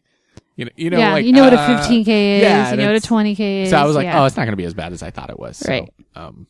you 0.56 0.64
know, 0.64 0.70
you 0.76 0.90
know, 0.90 0.98
yeah. 0.98 1.12
like, 1.12 1.24
you 1.24 1.32
know 1.32 1.44
what 1.44 1.52
a 1.54 1.58
uh, 1.60 1.86
15k 1.86 2.08
is. 2.08 2.42
yeah, 2.42 2.70
you 2.70 2.76
know 2.78 2.92
what 2.92 3.04
a 3.04 3.06
20k 3.08 3.62
is. 3.62 3.70
so 3.70 3.76
I 3.76 3.84
was 3.84 3.96
like, 3.96 4.04
yeah. 4.04 4.20
oh, 4.22 4.24
it's 4.26 4.36
not 4.36 4.44
going 4.44 4.52
to 4.52 4.56
be 4.56 4.64
as 4.64 4.74
bad 4.74 4.92
as 4.92 5.02
I 5.02 5.10
thought 5.10 5.30
it 5.30 5.38
was. 5.38 5.56
So, 5.56 5.70
Right. 5.70 5.88
um, 6.14 6.46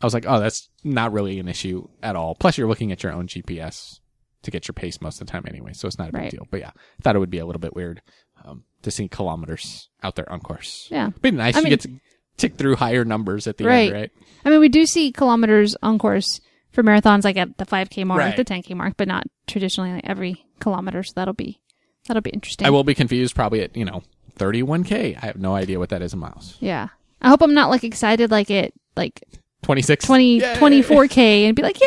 I 0.00 0.06
was 0.06 0.14
like, 0.14 0.24
oh, 0.26 0.40
that's 0.40 0.68
not 0.82 1.12
really 1.12 1.38
an 1.38 1.48
issue 1.48 1.86
at 2.02 2.16
all. 2.16 2.34
Plus, 2.34 2.58
you're 2.58 2.66
looking 2.68 2.90
at 2.92 3.02
your 3.02 3.12
own 3.12 3.28
GPS 3.28 4.00
to 4.42 4.50
get 4.50 4.66
your 4.66 4.72
pace 4.72 5.00
most 5.00 5.20
of 5.20 5.26
the 5.26 5.30
time 5.30 5.44
anyway, 5.46 5.72
so 5.72 5.86
it's 5.86 5.98
not 5.98 6.08
a 6.08 6.12
big 6.12 6.20
Right. 6.22 6.30
deal. 6.30 6.46
But 6.50 6.60
yeah, 6.60 6.70
I 6.74 7.02
thought 7.02 7.14
it 7.14 7.20
would 7.20 7.30
be 7.30 7.38
a 7.38 7.46
little 7.46 7.60
bit 7.60 7.76
weird 7.76 8.02
um, 8.44 8.64
to 8.82 8.90
see 8.90 9.08
kilometers 9.08 9.88
out 10.02 10.16
there 10.16 10.30
on 10.30 10.40
course. 10.40 10.88
yeah. 10.90 11.08
It'd 11.08 11.22
be 11.22 11.30
nice 11.30 11.56
I 11.56 11.60
to 11.60 11.64
mean- 11.64 11.70
get 11.70 11.80
to 11.82 11.90
tick 12.36 12.56
through 12.56 12.76
higher 12.76 13.04
numbers 13.04 13.46
at 13.46 13.58
the 13.58 13.64
Right. 13.64 13.84
end, 13.88 13.92
right? 13.92 14.10
I 14.44 14.50
mean, 14.50 14.60
we 14.60 14.68
do 14.68 14.86
see 14.86 15.12
kilometers 15.12 15.76
on 15.82 15.98
course 15.98 16.40
for 16.72 16.82
marathons, 16.82 17.24
like 17.24 17.36
at 17.36 17.58
the 17.58 17.66
5k 17.66 18.04
mark, 18.04 18.18
Right. 18.20 18.36
the 18.36 18.44
10k 18.44 18.74
mark, 18.74 18.94
but 18.96 19.06
not 19.06 19.24
traditionally 19.46 19.92
like 19.92 20.04
every 20.08 20.44
kilometer. 20.58 21.02
So 21.02 21.12
that'll 21.14 21.34
be 21.34 21.60
that'll 22.08 22.22
be 22.22 22.30
interesting. 22.30 22.66
I 22.66 22.70
will 22.70 22.84
be 22.84 22.94
confused 22.94 23.34
probably 23.34 23.60
at 23.60 23.76
you 23.76 23.84
know 23.84 24.02
31k. 24.38 25.16
I 25.22 25.26
have 25.26 25.36
no 25.36 25.54
idea 25.54 25.78
what 25.78 25.90
that 25.90 26.02
is 26.02 26.12
in 26.14 26.18
miles. 26.18 26.56
Yeah. 26.60 26.88
I 27.20 27.28
hope 27.28 27.42
I'm 27.42 27.54
not 27.54 27.70
like 27.70 27.84
excited 27.84 28.30
like 28.30 28.50
it 28.50 28.72
like 28.96 29.22
26, 29.62 30.04
20 30.06 30.38
Yay! 30.40 30.54
24k 30.56 31.18
and 31.46 31.54
be 31.54 31.62
like, 31.62 31.80
"Yeah, 31.80 31.86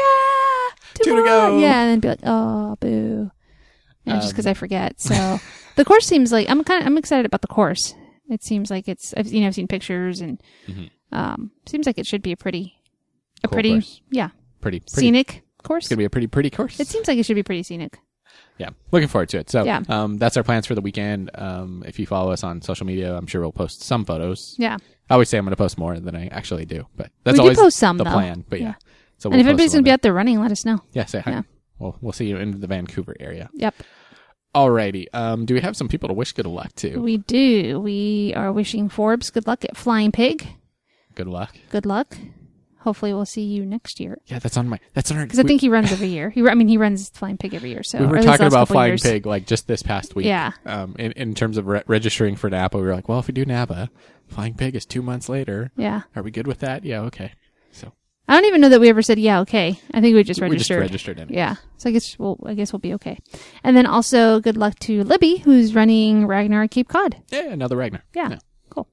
two, 0.93 1.03
Two 1.03 1.15
to 1.17 1.23
go. 1.23 1.57
Yeah, 1.59 1.81
and 1.81 1.89
then 1.91 1.99
be 1.99 2.07
like, 2.07 2.19
"Oh, 2.23 2.77
boo." 2.79 3.29
Yeah, 4.05 4.15
just 4.17 4.29
Um, 4.29 4.35
cuz 4.35 4.47
I 4.47 4.53
forget. 4.53 5.01
So 5.01 5.39
the 5.75 5.85
course 5.85 6.05
seems 6.05 6.31
like 6.31 6.49
I'm 6.49 6.63
kind 6.63 6.81
of 6.81 6.87
I'm 6.87 6.97
excited 6.97 7.25
about 7.25 7.41
the 7.41 7.47
course. 7.47 7.93
It 8.29 8.43
seems 8.43 8.69
like 8.71 8.87
it's 8.87 9.13
I've 9.15 9.27
you 9.27 9.41
know 9.41 9.47
I've 9.47 9.55
seen 9.55 9.67
pictures 9.67 10.21
and 10.21 10.41
Mhm. 10.67 10.89
um 11.11 11.51
seems 11.65 11.85
like 11.85 11.97
it 11.97 12.07
should 12.07 12.21
be 12.21 12.31
a 12.31 12.37
pretty 12.37 12.73
a 13.43 13.47
Cool 13.47 13.55
pretty 13.55 13.71
course. 13.73 14.01
yeah, 14.09 14.29
Pretty, 14.61 14.79
pretty. 14.79 14.91
scenic 15.07 15.43
course. 15.63 15.83
It's 15.85 15.89
gonna 15.89 15.97
be 15.99 16.05
a 16.05 16.09
pretty 16.09 16.27
pretty 16.27 16.49
course. 16.49 16.79
It 16.79 16.87
seems 16.87 17.07
like 17.07 17.17
it 17.17 17.25
should 17.25 17.35
be 17.35 17.43
pretty 17.43 17.63
scenic. 17.63 17.99
yeah, 18.57 18.69
looking 18.91 19.07
forward 19.09 19.29
to 19.29 19.37
it. 19.39 19.49
So, 19.49 19.63
Yeah. 19.63 19.81
um, 19.89 20.17
that's 20.17 20.35
our 20.37 20.43
plans 20.43 20.65
for 20.65 20.75
the 20.75 20.81
weekend. 20.81 21.29
Um, 21.35 21.83
if 21.85 21.99
you 21.99 22.05
follow 22.05 22.31
us 22.31 22.43
on 22.43 22.61
social 22.61 22.85
media, 22.85 23.15
I'm 23.15 23.27
sure 23.27 23.41
we'll 23.41 23.51
post 23.51 23.81
some 23.83 24.05
photos. 24.05 24.55
Yeah. 24.57 24.77
I 25.09 25.13
always 25.13 25.29
say 25.29 25.37
I'm 25.37 25.45
going 25.45 25.51
to 25.51 25.57
post 25.57 25.77
more 25.77 25.99
than 25.99 26.15
I 26.15 26.27
actually 26.27 26.65
do, 26.65 26.87
but 26.95 27.11
that's 27.23 27.35
We 27.37 27.41
always 27.41 27.57
post 27.57 27.77
some, 27.77 27.97
the 27.97 28.03
though. 28.05 28.11
plan. 28.11 28.43
But 28.49 28.59
yeah, 28.61 28.67
Yeah. 28.67 28.73
so 29.17 29.29
and 29.29 29.39
if 29.41 29.45
anybody's 29.47 29.71
going 29.73 29.83
to 29.83 29.87
be 29.87 29.91
out 29.91 30.01
there 30.01 30.13
running, 30.13 30.39
let 30.39 30.51
us 30.51 30.63
know. 30.65 30.79
yeah, 30.93 31.05
say 31.05 31.19
hi. 31.19 31.31
yeah. 31.31 31.41
We'll 31.79 31.97
we'll 32.01 32.13
see 32.13 32.27
you 32.27 32.37
in 32.37 32.59
the 32.61 32.67
Vancouver 32.67 33.15
area. 33.19 33.49
Yep. 33.53 33.75
Alrighty. 34.55 35.07
Um, 35.13 35.45
do 35.45 35.53
we 35.53 35.61
have 35.61 35.75
some 35.75 35.87
people 35.89 36.07
to 36.07 36.13
wish 36.13 36.31
good 36.31 36.45
luck 36.45 36.73
to? 36.77 36.97
We 36.97 37.17
do. 37.17 37.79
We 37.79 38.33
are 38.35 38.51
wishing 38.51 38.87
Forbes 38.89 39.29
good 39.29 39.45
luck 39.47 39.65
at 39.65 39.75
Flying 39.75 40.11
Pig. 40.11 40.47
Good 41.13 41.27
luck. 41.27 41.55
Good 41.69 41.85
luck. 41.85 42.17
Hopefully 42.79 43.13
we'll 43.13 43.25
see 43.25 43.41
you 43.41 43.65
next 43.65 43.99
year. 43.99 44.19
Yeah, 44.27 44.37
that's 44.37 44.57
on 44.57 44.69
my. 44.69 44.79
That's 44.93 45.09
on 45.11 45.17
our. 45.17 45.23
Because 45.25 45.39
I 45.39 45.41
we- 45.41 45.47
think 45.47 45.61
he 45.61 45.69
runs 45.69 45.91
every 45.91 46.07
year. 46.07 46.29
He, 46.29 46.47
I 46.47 46.53
mean, 46.53 46.67
he 46.67 46.77
runs 46.77 47.09
Flying 47.09 47.35
Pig 47.37 47.53
every 47.55 47.71
year. 47.71 47.81
So 47.83 47.97
we 48.01 48.05
were 48.05 48.21
talking 48.21 48.45
about 48.45 48.67
flying 48.67 48.91
years. 48.91 49.01
pig 49.01 49.25
like 49.25 49.47
just 49.47 49.67
this 49.67 49.81
past 49.81 50.15
week. 50.15 50.27
Yeah. 50.27 50.51
Um, 50.65 50.95
in 50.99 51.11
in 51.13 51.33
terms 51.33 51.57
of 51.57 51.65
re- 51.67 51.81
registering 51.87 52.35
for 52.35 52.49
Napa, 52.49 52.77
we 52.77 52.83
were 52.83 52.93
like, 52.93 53.09
well, 53.09 53.19
if 53.19 53.27
we 53.27 53.33
do 53.33 53.43
Napa, 53.43 53.89
flying 54.27 54.53
pig 54.53 54.75
is 54.75 54.85
two 54.85 55.01
months 55.01 55.27
later. 55.29 55.71
Yeah. 55.75 56.03
Are 56.15 56.21
we 56.23 56.29
good 56.31 56.45
with 56.47 56.59
that? 56.59 56.85
Yeah. 56.85 57.01
Okay. 57.01 57.33
So 58.27 58.33
I 58.33 58.35
don't 58.35 58.45
even 58.45 58.61
know 58.61 58.69
that 58.69 58.79
we 58.79 58.89
ever 58.89 59.01
said 59.01 59.19
yeah, 59.19 59.41
okay. 59.41 59.79
I 59.93 60.01
think 60.01 60.15
we 60.15 60.23
just 60.23 60.41
registered. 60.41 60.49
we 60.49 60.57
just 60.57 60.69
registered. 60.69 61.17
registered 61.17 61.19
in. 61.19 61.29
Yeah. 61.29 61.55
So 61.77 61.89
I 61.89 61.91
guess 61.91 62.17
we'll 62.17 62.39
I 62.45 62.55
guess 62.55 62.73
we'll 62.73 62.79
be 62.79 62.93
okay. 62.95 63.19
And 63.63 63.77
then 63.77 63.85
also 63.85 64.39
good 64.39 64.57
luck 64.57 64.79
to 64.79 65.03
Libby, 65.03 65.37
who's 65.37 65.75
running 65.75 66.25
Ragnar 66.25 66.67
Cape 66.67 66.87
Cod. 66.87 67.21
Yeah. 67.29 67.51
Another 67.51 67.75
Ragnar. 67.75 68.03
Yeah. 68.15 68.37
Cool. 68.69 68.87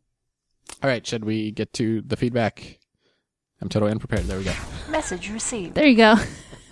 All 0.83 0.91
right. 0.91 1.07
Should 1.07 1.25
we 1.25 1.51
get 1.51 1.73
to 1.75 2.03
the 2.03 2.17
feedback? 2.17 2.79
I'm 3.63 3.69
totally 3.69 3.93
unprepared. 3.93 4.25
There 4.25 4.39
we 4.39 4.45
go. 4.45 4.55
Message 4.91 5.31
received. 5.31 5.75
There 5.75 5.87
you 5.87 5.97
go. 5.97 6.17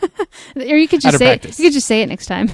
or 0.56 0.76
you 0.76 0.88
could 0.88 1.00
just 1.00 1.14
of 1.14 1.18
say 1.18 1.34
it. 1.34 1.58
You 1.58 1.66
could 1.66 1.72
just 1.72 1.86
say 1.86 2.02
it 2.02 2.08
next 2.08 2.26
time. 2.26 2.50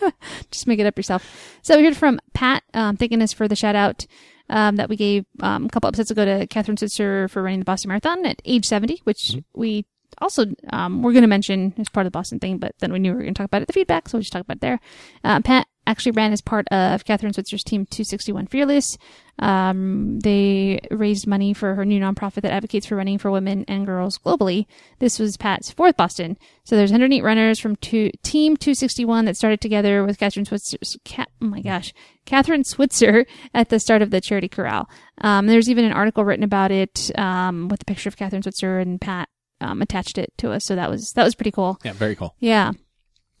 just 0.50 0.66
make 0.66 0.78
it 0.78 0.86
up 0.86 0.96
yourself. 0.98 1.58
So 1.62 1.76
we 1.76 1.84
heard 1.84 1.96
from 1.96 2.20
Pat, 2.34 2.62
um, 2.74 2.96
thanking 2.96 3.22
us 3.22 3.32
for 3.32 3.48
the 3.48 3.56
shout 3.56 3.76
out 3.76 4.06
um, 4.50 4.76
that 4.76 4.88
we 4.90 4.96
gave 4.96 5.24
um, 5.40 5.64
a 5.64 5.68
couple 5.70 5.88
episodes 5.88 6.10
ago 6.10 6.24
to 6.24 6.46
Kathrine 6.46 6.78
Switzer 6.78 7.28
for 7.28 7.42
running 7.42 7.60
the 7.60 7.64
Boston 7.64 7.88
Marathon 7.88 8.26
at 8.26 8.42
age 8.44 8.66
70, 8.66 9.00
which 9.04 9.30
Mm-hmm. 9.30 9.60
we 9.60 9.86
also 10.18 10.46
um, 10.72 11.02
we're 11.02 11.12
going 11.12 11.22
to 11.22 11.28
mention 11.28 11.74
as 11.78 11.88
part 11.88 12.06
of 12.06 12.12
the 12.12 12.16
Boston 12.16 12.38
thing, 12.38 12.58
but 12.58 12.74
then 12.78 12.92
we 12.92 12.98
knew 12.98 13.10
we 13.10 13.16
were 13.16 13.22
going 13.22 13.34
to 13.34 13.38
talk 13.38 13.46
about 13.46 13.62
it 13.62 13.66
the 13.66 13.72
feedback, 13.72 14.08
so 14.08 14.18
we'll 14.18 14.22
just 14.22 14.32
talk 14.32 14.42
about 14.42 14.56
it 14.56 14.60
there. 14.60 14.80
Uh, 15.24 15.40
Pat 15.40 15.66
actually 15.86 16.12
ran 16.12 16.32
as 16.32 16.40
part 16.40 16.68
of 16.68 17.04
Kathrine 17.04 17.34
Switzer's 17.34 17.64
team 17.64 17.86
261 17.86 18.46
Fearless. 18.46 18.96
Um, 19.38 20.20
they 20.20 20.80
raised 20.90 21.26
money 21.26 21.54
for 21.54 21.74
her 21.74 21.84
new 21.84 22.00
nonprofit 22.00 22.42
that 22.42 22.52
advocates 22.52 22.86
for 22.86 22.96
running 22.96 23.18
for 23.18 23.30
women 23.30 23.64
and 23.66 23.86
girls 23.86 24.18
globally. 24.18 24.66
This 24.98 25.18
was 25.18 25.36
Pat's 25.36 25.70
fourth 25.70 25.96
Boston. 25.96 26.36
So 26.64 26.76
there's 26.76 26.90
108 26.92 27.22
runners 27.22 27.58
from 27.58 27.76
two, 27.76 28.10
Team 28.22 28.56
261 28.56 29.24
that 29.24 29.36
started 29.36 29.60
together 29.60 30.04
with 30.04 30.18
Kathrine 30.18 30.46
Switzer. 30.46 30.78
Cat, 31.04 31.30
oh 31.42 31.46
my 31.46 31.60
gosh, 31.60 31.92
Kathrine 32.26 32.64
Switzer 32.64 33.26
at 33.54 33.70
the 33.70 33.80
start 33.80 34.02
of 34.02 34.10
the 34.10 34.20
charity 34.20 34.48
corral. 34.48 34.88
Um, 35.22 35.46
there's 35.46 35.70
even 35.70 35.84
an 35.84 35.92
article 35.92 36.24
written 36.24 36.44
about 36.44 36.70
it 36.70 37.10
um, 37.18 37.68
with 37.68 37.82
a 37.82 37.86
picture 37.86 38.08
of 38.08 38.16
Kathrine 38.16 38.42
Switzer 38.42 38.78
and 38.78 39.00
Pat 39.00 39.28
um, 39.60 39.82
attached 39.82 40.18
it 40.18 40.32
to 40.38 40.50
us. 40.52 40.64
So 40.64 40.74
that 40.76 40.90
was 40.90 41.12
that 41.14 41.24
was 41.24 41.34
pretty 41.34 41.50
cool. 41.50 41.78
Yeah. 41.84 41.92
Very 41.92 42.14
cool. 42.16 42.34
Yeah. 42.38 42.72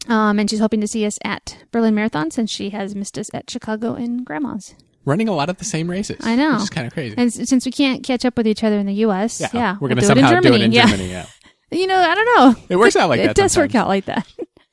Um, 0.08 0.38
and 0.38 0.48
she's 0.48 0.60
hoping 0.60 0.80
to 0.80 0.88
see 0.88 1.04
us 1.04 1.18
at 1.24 1.58
Berlin 1.72 1.94
Marathon 1.94 2.30
since 2.30 2.50
she 2.50 2.70
has 2.70 2.94
missed 2.94 3.18
us 3.18 3.30
at 3.34 3.50
Chicago 3.50 3.94
and 3.94 4.24
Grandma's. 4.24 4.74
Running 5.04 5.28
a 5.28 5.34
lot 5.34 5.48
of 5.50 5.58
the 5.58 5.64
same 5.64 5.90
races. 5.90 6.18
I 6.24 6.36
know. 6.36 6.52
Which 6.54 6.62
is 6.62 6.70
kind 6.70 6.86
of 6.86 6.92
crazy. 6.92 7.14
And 7.18 7.26
s- 7.28 7.48
since 7.48 7.64
we 7.66 7.72
can't 7.72 8.02
catch 8.04 8.24
up 8.24 8.36
with 8.36 8.46
each 8.46 8.64
other 8.64 8.78
in 8.78 8.86
the 8.86 8.94
U.S., 8.94 9.40
yeah, 9.52 9.76
We're 9.80 9.88
gonna 9.88 10.00
do 10.00 10.06
somehow 10.06 10.26
it 10.26 10.28
in 10.28 10.42
Germany. 10.42 10.56
do 10.58 10.62
it 10.62 10.64
in 10.66 10.72
yeah. 10.72 10.86
Germany. 10.86 11.10
Yeah. 11.10 11.26
You 11.72 11.86
know, 11.86 11.96
I 11.98 12.14
don't 12.16 12.36
know. 12.36 12.62
It 12.68 12.76
works 12.76 12.96
out 12.96 13.08
like 13.08 13.20
it 13.20 13.26
that. 13.26 13.30
It 13.38 13.40
does 13.40 13.56
work 13.56 13.76
out 13.76 13.86
like 13.86 14.06
that. 14.06 14.26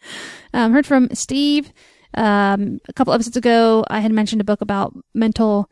um, 0.53 0.73
heard 0.73 0.87
from 0.87 1.09
Steve 1.13 1.71
um, 2.15 2.79
a 2.89 2.93
couple 2.93 3.13
episodes 3.13 3.37
ago. 3.37 3.85
I 3.87 3.99
had 3.99 4.11
mentioned 4.11 4.41
a 4.41 4.43
book 4.43 4.61
about 4.61 4.95
mental 5.13 5.69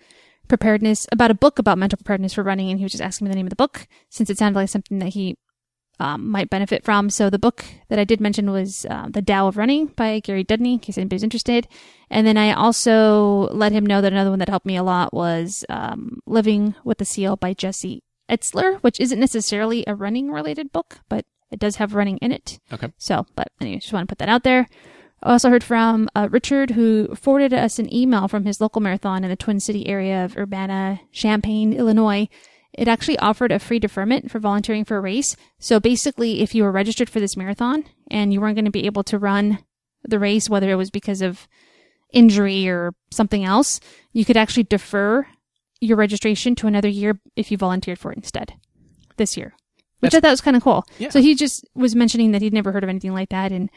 preparedness, 0.47 1.07
about 1.11 1.31
a 1.31 1.33
book 1.33 1.57
about 1.57 1.79
mental 1.79 1.97
preparedness 1.97 2.33
for 2.35 2.43
running, 2.43 2.69
and 2.69 2.79
he 2.79 2.85
was 2.85 2.91
just 2.91 3.01
asking 3.03 3.25
me 3.25 3.29
the 3.31 3.35
name 3.37 3.47
of 3.47 3.49
the 3.49 3.55
book 3.55 3.87
since 4.11 4.29
it 4.29 4.37
sounded 4.37 4.59
like 4.59 4.69
something 4.69 4.99
that 4.99 5.09
he 5.13 5.35
um, 5.99 6.29
might 6.29 6.49
benefit 6.49 6.83
from. 6.83 7.09
So 7.09 7.29
the 7.29 7.39
book 7.39 7.65
that 7.89 7.99
I 7.99 8.03
did 8.03 8.19
mention 8.19 8.51
was 8.51 8.85
uh, 8.89 9.07
The 9.09 9.21
Tao 9.21 9.47
of 9.47 9.57
Running 9.57 9.87
by 9.87 10.19
Gary 10.19 10.43
Dudney, 10.43 10.73
in 10.73 10.79
case 10.79 10.97
anybody's 10.97 11.23
interested. 11.23 11.67
And 12.09 12.25
then 12.27 12.37
I 12.37 12.53
also 12.53 13.47
let 13.51 13.71
him 13.71 13.85
know 13.85 14.01
that 14.01 14.11
another 14.11 14.29
one 14.29 14.39
that 14.39 14.49
helped 14.49 14.65
me 14.65 14.75
a 14.75 14.83
lot 14.83 15.13
was 15.13 15.65
um, 15.69 16.19
Living 16.25 16.75
with 16.83 16.97
the 16.97 17.05
Seal 17.05 17.35
by 17.35 17.53
Jesse 17.53 18.03
Itzler, 18.29 18.79
which 18.81 18.99
isn't 18.99 19.19
necessarily 19.19 19.83
a 19.87 19.95
running 19.95 20.31
related 20.31 20.71
book, 20.71 20.99
but 21.09 21.25
it 21.51 21.59
does 21.59 21.77
have 21.77 21.95
running 21.95 22.17
in 22.17 22.31
it. 22.31 22.59
Okay. 22.73 22.91
So, 22.97 23.25
but 23.35 23.47
anyway, 23.61 23.79
just 23.79 23.93
want 23.93 24.07
to 24.07 24.11
put 24.11 24.19
that 24.19 24.29
out 24.29 24.43
there. 24.43 24.67
I 25.23 25.31
also 25.31 25.49
heard 25.49 25.63
from 25.63 26.09
uh, 26.15 26.27
Richard, 26.29 26.71
who 26.71 27.15
forwarded 27.15 27.53
us 27.53 27.79
an 27.79 27.91
email 27.93 28.27
from 28.27 28.45
his 28.45 28.61
local 28.61 28.81
marathon 28.81 29.23
in 29.23 29.29
the 29.29 29.35
Twin 29.35 29.59
City 29.59 29.87
area 29.87 30.25
of 30.25 30.37
Urbana, 30.37 31.01
Champaign, 31.11 31.73
Illinois. 31.73 32.27
It 32.77 32.87
actually 32.87 33.17
offered 33.19 33.51
a 33.51 33.59
free 33.59 33.79
deferment 33.79 34.29
for 34.29 34.39
volunteering 34.39 34.85
for 34.85 34.97
a 34.97 35.01
race. 35.01 35.35
So 35.59 35.79
basically, 35.79 36.41
if 36.41 36.53
you 36.53 36.63
were 36.63 36.71
registered 36.71 37.09
for 37.09 37.19
this 37.19 37.37
marathon 37.37 37.85
and 38.11 38.33
you 38.33 38.41
weren't 38.41 38.55
going 38.55 38.65
to 38.65 38.71
be 38.71 38.85
able 38.85 39.03
to 39.03 39.17
run 39.17 39.59
the 40.03 40.19
race, 40.19 40.49
whether 40.49 40.69
it 40.69 40.75
was 40.75 40.91
because 40.91 41.21
of 41.21 41.47
injury 42.11 42.67
or 42.67 42.93
something 43.11 43.43
else, 43.43 43.79
you 44.11 44.25
could 44.25 44.37
actually 44.37 44.63
defer 44.63 45.25
your 45.81 45.97
registration 45.97 46.55
to 46.55 46.67
another 46.67 46.87
year 46.89 47.19
if 47.35 47.51
you 47.51 47.57
volunteered 47.57 47.99
for 47.99 48.11
it 48.11 48.17
instead 48.17 48.53
this 49.17 49.37
year, 49.37 49.53
which 49.99 50.13
I 50.13 50.19
thought 50.19 50.31
was 50.31 50.41
kind 50.41 50.57
of 50.57 50.63
cool. 50.63 50.85
Yeah. 50.99 51.09
So 51.09 51.21
he 51.21 51.35
just 51.35 51.67
was 51.75 51.95
mentioning 51.95 52.31
that 52.31 52.41
he'd 52.41 52.53
never 52.53 52.71
heard 52.71 52.83
of 52.83 52.89
anything 52.89 53.13
like 53.13 53.29
that, 53.29 53.51
and 53.51 53.69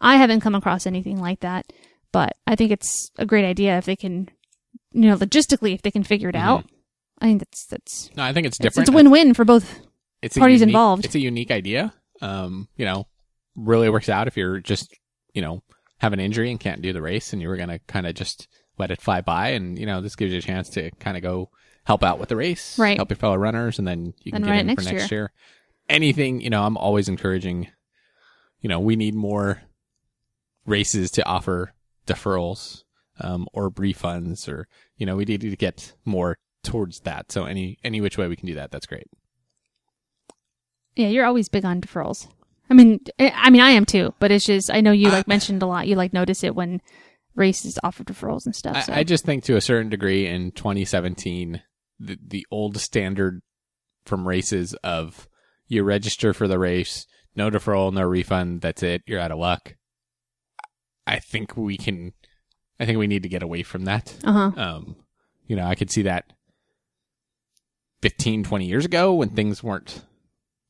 I 0.00 0.16
haven't 0.16 0.40
come 0.40 0.54
across 0.54 0.86
anything 0.86 1.18
like 1.18 1.40
that. 1.40 1.72
But 2.12 2.36
I 2.46 2.54
think 2.54 2.70
it's 2.70 3.10
a 3.18 3.26
great 3.26 3.44
idea 3.44 3.78
if 3.78 3.86
they 3.86 3.96
can, 3.96 4.28
you 4.92 5.08
know, 5.08 5.16
logistically 5.16 5.74
if 5.74 5.82
they 5.82 5.90
can 5.90 6.04
figure 6.04 6.28
it 6.28 6.36
mm-hmm. 6.36 6.48
out. 6.48 6.64
I 7.20 7.26
think 7.26 7.40
that's 7.40 7.66
that's 7.66 8.10
No, 8.16 8.22
I 8.22 8.32
think 8.32 8.46
it's 8.46 8.56
it's, 8.58 8.62
different. 8.62 8.88
it's 8.88 8.92
a 8.94 8.96
win-win 8.96 9.34
for 9.34 9.44
both. 9.44 9.80
it's 10.22 10.36
parties 10.36 10.60
unique- 10.60 10.72
involved. 10.72 11.04
It's 11.04 11.14
a 11.14 11.20
unique 11.20 11.50
idea. 11.50 11.92
Um, 12.20 12.68
you 12.76 12.84
know, 12.84 13.06
really 13.56 13.88
works 13.90 14.08
out 14.08 14.26
if 14.28 14.36
you're 14.36 14.60
just, 14.60 14.92
you 15.32 15.42
know, 15.42 15.62
have 15.98 16.12
an 16.12 16.20
injury 16.20 16.50
and 16.50 16.58
can't 16.60 16.82
do 16.82 16.92
the 16.92 17.02
race 17.02 17.32
and 17.32 17.40
you 17.40 17.48
were 17.48 17.56
going 17.56 17.68
to 17.68 17.78
kind 17.80 18.06
of 18.06 18.14
just 18.14 18.48
let 18.78 18.90
it 18.90 19.00
fly 19.00 19.20
by. 19.20 19.50
And, 19.50 19.78
you 19.78 19.86
know, 19.86 20.00
this 20.00 20.16
gives 20.16 20.32
you 20.32 20.38
a 20.38 20.42
chance 20.42 20.68
to 20.70 20.90
kind 20.92 21.16
of 21.16 21.22
go 21.22 21.50
help 21.84 22.02
out 22.02 22.18
with 22.18 22.28
the 22.28 22.36
race, 22.36 22.78
Right. 22.78 22.96
help 22.96 23.10
your 23.10 23.16
fellow 23.16 23.36
runners, 23.36 23.78
and 23.78 23.86
then 23.86 24.14
you 24.22 24.32
can 24.32 24.36
And 24.42 24.44
get 24.46 24.56
it 24.56 24.60
in 24.60 24.66
next 24.68 24.86
for 24.88 24.92
next 24.94 25.10
year. 25.10 25.32
Anything, 25.88 26.40
you 26.40 26.50
know, 26.50 26.64
I'm 26.64 26.76
always 26.76 27.08
encouraging, 27.08 27.68
you 28.60 28.68
know, 28.68 28.80
we 28.80 28.96
need 28.96 29.14
more 29.14 29.62
races 30.66 31.10
to 31.12 31.24
offer 31.26 31.74
deferrals. 32.06 32.82
um, 33.20 33.46
or 33.52 33.70
refunds, 33.70 34.48
or 34.48 34.66
you 34.96 35.06
know, 35.06 35.14
we 35.14 35.24
need 35.24 35.40
to 35.42 35.54
get 35.54 35.92
more 36.04 36.36
towards 36.64 37.00
that. 37.00 37.30
So 37.30 37.44
any 37.44 37.78
any 37.84 38.00
which 38.00 38.18
way 38.18 38.28
we 38.28 38.36
can 38.36 38.46
do 38.46 38.54
that, 38.54 38.70
that's 38.70 38.86
great. 38.86 39.06
Yeah, 40.96 41.08
you're 41.08 41.26
always 41.26 41.48
big 41.48 41.64
on 41.64 41.80
deferrals. 41.80 42.28
I 42.70 42.74
mean, 42.74 43.00
I 43.18 43.32
I 43.34 43.50
mean, 43.50 43.62
I 43.62 43.70
am 43.70 43.84
too, 43.84 44.14
but 44.18 44.30
it's 44.30 44.46
just 44.46 44.70
I 44.72 44.80
know 44.80 44.92
you 44.92 45.10
like 45.10 45.28
mentioned 45.28 45.62
a 45.62 45.66
lot. 45.66 45.86
You 45.86 45.96
like 45.96 46.12
notice 46.12 46.42
it 46.44 46.54
when 46.54 46.80
races 47.34 47.78
offer 47.82 48.04
deferrals 48.04 48.46
and 48.46 48.54
stuff. 48.54 48.76
I, 48.76 48.80
So. 48.80 48.92
I 48.92 49.04
just 49.04 49.24
think 49.24 49.44
to 49.44 49.56
a 49.56 49.60
certain 49.60 49.90
degree 49.90 50.26
in 50.26 50.52
2017, 50.52 51.62
the, 51.98 52.18
the 52.24 52.46
old 52.50 52.78
standard 52.78 53.42
from 54.06 54.28
races 54.28 54.74
of 54.84 55.28
you 55.66 55.82
register 55.82 56.32
for 56.32 56.46
the 56.46 56.58
race, 56.58 57.06
no 57.34 57.50
deferral, 57.50 57.92
no 57.92 58.02
refund, 58.02 58.60
that's 58.60 58.82
it, 58.82 59.02
you're 59.06 59.20
out 59.20 59.32
of 59.32 59.38
luck. 59.38 59.74
I 61.06 61.18
think 61.18 61.56
we 61.56 61.76
can, 61.76 62.12
I 62.78 62.86
think 62.86 62.98
we 62.98 63.06
need 63.06 63.24
to 63.24 63.28
get 63.28 63.42
away 63.42 63.62
from 63.62 63.84
that. 63.84 64.14
uh 64.24 64.32
huh. 64.32 64.52
Um, 64.56 64.96
you 65.46 65.56
know, 65.56 65.66
I 65.66 65.74
could 65.74 65.90
see 65.90 66.02
that 66.02 66.32
15, 68.04 68.44
20 68.44 68.66
years 68.66 68.84
ago 68.84 69.14
when 69.14 69.30
things 69.30 69.62
weren't 69.62 70.04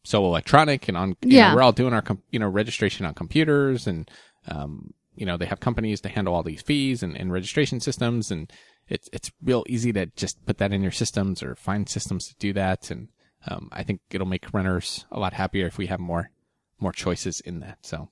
so 0.04 0.24
electronic 0.24 0.86
and 0.86 0.96
on, 0.96 1.16
Yeah. 1.20 1.48
know, 1.48 1.56
we're 1.56 1.62
all 1.62 1.72
doing 1.72 1.92
our, 1.92 2.00
com- 2.00 2.22
you 2.30 2.38
know, 2.38 2.46
registration 2.48 3.04
on 3.04 3.12
computers 3.14 3.88
and, 3.88 4.08
um, 4.46 4.94
you 5.16 5.26
know, 5.26 5.36
they 5.36 5.46
have 5.46 5.58
companies 5.58 6.00
to 6.02 6.08
handle 6.08 6.32
all 6.32 6.44
these 6.44 6.62
fees 6.62 7.02
and, 7.02 7.16
and 7.16 7.32
registration 7.32 7.80
systems 7.80 8.30
and 8.30 8.52
it's, 8.86 9.08
it's 9.12 9.32
real 9.42 9.64
easy 9.68 9.92
to 9.94 10.06
just 10.14 10.46
put 10.46 10.58
that 10.58 10.72
in 10.72 10.80
your 10.80 10.92
systems 10.92 11.42
or 11.42 11.56
find 11.56 11.88
systems 11.88 12.28
to 12.28 12.36
do 12.36 12.52
that. 12.52 12.88
And, 12.92 13.08
um, 13.48 13.68
I 13.72 13.82
think 13.82 14.00
it'll 14.10 14.28
make 14.28 14.54
runners 14.54 15.04
a 15.10 15.18
lot 15.18 15.32
happier 15.32 15.66
if 15.66 15.76
we 15.76 15.88
have 15.88 15.98
more, 15.98 16.30
more 16.78 16.92
choices 16.92 17.40
in 17.40 17.58
that. 17.60 17.78
So, 17.82 18.10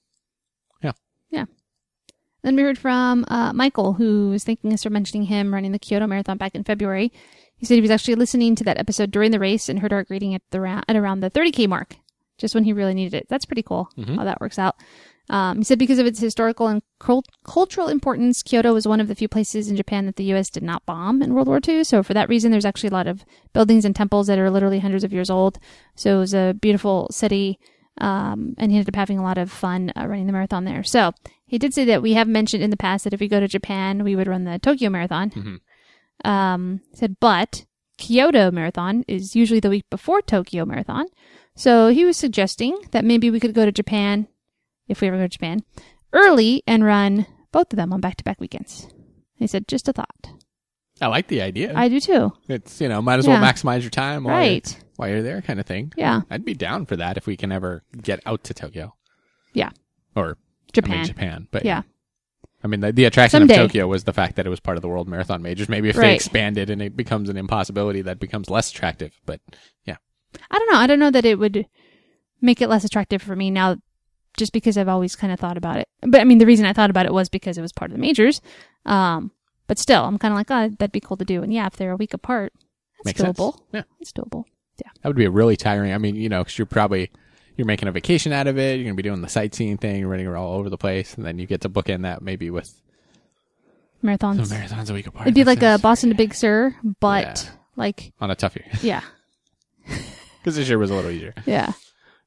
yeah. 0.83 0.93
Yeah. 1.31 1.45
Then 2.43 2.57
we 2.57 2.63
heard 2.63 2.77
from 2.77 3.25
uh, 3.29 3.53
Michael, 3.53 3.93
who 3.93 4.31
was 4.31 4.43
thanking 4.43 4.73
us 4.73 4.83
for 4.83 4.91
mentioning 4.91 5.27
him 5.27 5.55
running 5.55 5.71
the 5.71 5.79
Kyoto 5.79 6.09
Marathon 6.09 6.39
back 6.39 6.57
in 6.57 6.65
February. 6.65 7.13
He 7.63 7.67
said 7.67 7.77
he 7.77 7.81
was 7.81 7.93
actually 7.93 8.17
listening 8.17 8.57
to 8.57 8.65
that 8.65 8.77
episode 8.77 9.13
during 9.13 9.31
the 9.31 9.39
race 9.39 9.69
and 9.69 9.79
heard 9.79 9.93
our 9.93 10.03
greeting 10.03 10.35
at 10.35 10.43
the 10.51 10.61
ra- 10.61 10.83
at 10.89 10.97
around 10.97 11.21
the 11.21 11.31
30k 11.31 11.69
mark, 11.69 11.95
just 12.37 12.57
when 12.57 12.65
he 12.65 12.73
really 12.73 12.93
needed 12.93 13.15
it. 13.15 13.27
That's 13.29 13.45
pretty 13.45 13.63
cool 13.63 13.89
how 14.17 14.25
that 14.25 14.41
works 14.41 14.59
out. 14.59 14.75
Um, 15.31 15.59
he 15.59 15.65
said 15.65 15.79
because 15.79 16.01
of 16.01 16.07
its 16.07 16.19
historical 16.19 16.67
and 16.67 16.83
cult- 16.99 17.29
cultural 17.45 17.87
importance, 17.87 18.43
Kyoto 18.43 18.75
was 18.75 18.89
one 18.89 18.99
of 19.01 19.07
the 19.07 19.15
few 19.15 19.29
places 19.29 19.69
in 19.71 19.77
Japan 19.77 20.07
that 20.07 20.17
the 20.17 20.25
U.S. 20.25 20.51
did 20.51 20.65
not 20.65 20.85
bomb 20.87 21.23
in 21.23 21.35
World 21.35 21.47
War 21.47 21.61
II. 21.67 21.85
So 21.85 22.03
for 22.03 22.15
that 22.15 22.29
reason, 22.29 22.51
there's 22.51 22.65
actually 22.65 22.89
a 22.89 22.95
lot 22.95 23.07
of 23.07 23.25
buildings 23.53 23.85
and 23.85 23.95
temples 23.95 24.27
that 24.27 24.41
are 24.41 24.51
literally 24.51 24.81
hundreds 24.81 25.05
of 25.05 25.13
years 25.13 25.31
old. 25.31 25.61
So 25.95 26.17
it 26.17 26.19
was 26.19 26.35
a 26.35 26.57
beautiful 26.61 27.07
city. 27.13 27.61
Um, 27.99 28.55
and 28.59 28.73
he 28.73 28.79
ended 28.79 28.93
up 28.93 28.99
having 28.99 29.19
a 29.19 29.23
lot 29.23 29.39
of 29.39 29.53
fun 29.53 29.93
uh, 29.97 30.07
running 30.09 30.27
the 30.27 30.33
marathon 30.33 30.65
there. 30.65 30.83
So 30.83 31.13
he 31.47 31.59
did 31.59 31.75
say 31.75 31.85
that 31.85 32.03
we 32.03 32.15
have 32.15 32.27
mentioned 32.27 32.63
in 32.63 32.71
the 32.71 32.77
past 32.77 33.05
that 33.05 33.13
if 33.13 33.21
we 33.21 33.29
go 33.29 33.39
to 33.39 33.47
Japan, 33.47 34.03
we 34.03 34.17
would 34.17 34.27
run 34.27 34.45
the 34.45 34.59
Tokyo 34.59 34.91
Marathon. 34.91 35.31
Mhm. 35.31 35.61
Um, 36.25 36.81
said, 36.93 37.17
but 37.21 37.65
Kyoto 37.99 38.51
Marathon 38.51 39.05
is 39.09 39.35
usually 39.37 39.61
the 39.61 39.71
week 39.71 39.85
before 39.91 40.23
Tokyo 40.23 40.65
Marathon. 40.65 41.07
So 41.55 41.89
he 41.89 42.05
was 42.05 42.17
suggesting 42.17 42.77
that 42.93 43.05
maybe 43.05 43.31
we 43.31 43.41
could 43.41 43.55
go 43.55 43.65
to 43.65 43.73
Japan, 43.73 44.29
if 44.89 45.01
we 45.01 45.09
ever 45.09 45.17
go 45.19 45.25
to 45.25 45.29
Japan, 45.29 45.61
early 46.13 46.63
and 46.67 46.85
run 46.85 47.27
both 47.53 47.73
of 47.73 47.77
them 47.77 47.93
on 47.93 48.01
back 48.01 48.17
to 48.17 48.25
back 48.25 48.41
weekends. 48.41 48.89
He 49.37 49.47
said, 49.47 49.69
just 49.69 49.89
a 49.89 49.93
thought. 49.93 50.29
I 51.01 51.09
like 51.09 51.27
the 51.27 51.43
idea. 51.43 51.73
I 51.75 51.89
do 51.89 51.99
too. 52.01 52.33
it's, 52.49 52.81
you 52.81 52.89
know, 52.89 53.03
might 53.03 53.19
as 53.19 53.27
well 53.27 53.43
maximize 53.43 53.81
your 53.83 53.91
time 53.91 54.25
while, 54.25 54.37
Right. 54.37 54.73
you're, 54.73 54.85
while 54.97 55.09
you're 55.09 55.23
there 55.23 55.43
kind 55.43 55.59
of 55.59 55.67
thing. 55.67 55.93
Yeah. 55.97 56.23
I'd 56.31 56.45
be 56.45 56.55
down 56.55 56.87
for 56.87 56.97
that 56.97 57.17
if 57.17 57.27
we 57.27 57.37
can 57.37 57.51
ever 57.51 57.83
get 58.01 58.21
out 58.25 58.45
to 58.45 58.55
Tokyo 58.55 58.95
Yeah. 59.53 59.71
or 60.15 60.39
Japan. 60.73 60.93
I 60.93 60.97
mean 60.99 61.05
Japan. 61.07 61.49
But 61.51 61.65
yeah. 61.65 61.83
I 62.65 62.69
mean 62.69 62.81
the, 62.81 62.93
the 62.93 63.05
attraction 63.05 63.41
Someday. 63.41 63.55
of 63.55 63.69
Tokyo 63.69 63.87
was 63.87 64.05
the 64.05 64.13
fact 64.13 64.37
that 64.37 64.47
it 64.47 64.51
was 64.51 64.61
part 64.61 64.77
of 64.77 64.83
the 64.83 64.89
World 64.89 65.09
Marathon 65.09 65.43
Majors. 65.43 65.69
Maybe 65.69 65.89
if 65.89 65.97
they 65.97 66.15
expanded 66.15 66.71
and 66.71 66.81
it 66.81 66.97
becomes 66.97 67.29
an 67.29 67.37
impossibility, 67.37 68.03
that 68.03 68.21
becomes 68.21 68.49
less 68.51 68.71
attractive. 68.71 69.13
But 69.27 69.41
yeah, 69.85 69.97
I 70.51 70.59
don't 70.59 70.71
know. 70.71 70.79
I 70.79 70.87
don't 70.87 70.99
know 70.99 71.11
that 71.11 71.25
it 71.25 71.39
would 71.39 71.67
make 72.41 72.61
it 72.61 72.69
less 72.69 72.85
attractive 72.85 73.23
for 73.23 73.35
me 73.35 73.51
now, 73.51 73.77
just 74.37 74.53
because 74.53 74.77
I've 74.79 74.89
always 74.89 75.17
kind 75.17 75.33
of 75.33 75.41
thought 75.41 75.57
about 75.57 75.79
it. 75.79 75.89
But 76.03 76.21
I 76.21 76.25
mean, 76.25 76.39
the 76.39 76.47
reason 76.47 76.67
I 76.67 76.73
thought 76.73 76.91
about 76.91 77.07
it 77.07 77.13
was 77.13 77.29
because 77.29 77.59
it 77.59 77.63
was 77.63 77.73
part 77.73 77.91
of 77.91 77.97
the 77.97 78.01
majors. 78.01 78.41
Um, 78.87 79.33
but 79.67 79.79
still, 79.79 80.05
I'm 80.05 80.19
kind 80.19 80.33
of 80.33 80.37
like, 80.37 80.51
oh, 80.51 80.69
that'd 80.79 80.93
be 80.93 81.01
cool 81.01 81.17
to 81.17 81.25
do. 81.25 81.43
And 81.43 81.53
yeah, 81.53 81.67
if 81.67 81.77
they're 81.77 81.93
a 81.93 81.97
week 81.97 82.15
apart, 82.15 82.53
that's 82.99 83.07
makes 83.07 83.21
sense. 83.21 83.39
doable. 83.39 83.59
Yeah, 83.73 83.83
It's 84.01 84.13
doable. 84.13 84.45
Yeah, 84.83 84.91
that 85.03 85.09
would 85.09 85.17
be 85.17 85.25
a 85.25 85.31
really 85.31 85.57
tiring. 85.57 85.93
I 85.93 85.99
mean, 85.99 86.17
you 86.17 86.29
know, 86.29 86.43
because 86.43 86.59
you're 86.59 86.67
probably 86.67 87.11
you're 87.57 87.67
making 87.67 87.89
a 87.89 87.93
vacation 87.93 88.33
out 88.33 88.47
of 88.47 88.59
it. 88.59 88.77
You're 88.77 88.85
gonna 88.85 88.95
be 88.95 89.03
doing 89.03 89.21
the 89.23 89.29
sightseeing 89.29 89.77
thing, 89.79 90.01
you're 90.01 90.09
running 90.09 90.27
it 90.27 90.35
all 90.35 90.55
over 90.55 90.71
the 90.71 90.79
place, 90.79 91.15
and 91.15 91.25
then 91.25 91.39
you 91.39 91.47
get 91.47 91.61
to 91.63 91.69
book 91.69 91.89
in 91.89 92.03
that 92.03 92.23
maybe 92.23 92.51
with 92.51 92.73
Marathons. 94.03 94.49
marathons 94.53 94.91
a 94.91 94.95
week 94.95 95.07
apart. 95.07 95.27
It'd 95.27 95.35
be 95.35 95.45
like 95.45 95.63
a. 95.63 95.79
Boston 95.79 96.11
to 96.11 96.17
Big 96.17 96.35
Sur, 96.35 96.75
but 97.01 97.25
Yeah. 97.45 97.51
like, 97.77 98.13
on 98.21 98.31
a 98.31 98.35
tough 98.35 98.57
year 98.57 98.67
yeah, 98.83 99.03
because 100.39 100.57
this 100.57 100.69
year 100.69 100.79
was 100.79 100.91
a 100.91 100.95
little 100.95 101.11
easier. 101.11 101.35
yeah. 101.47 101.73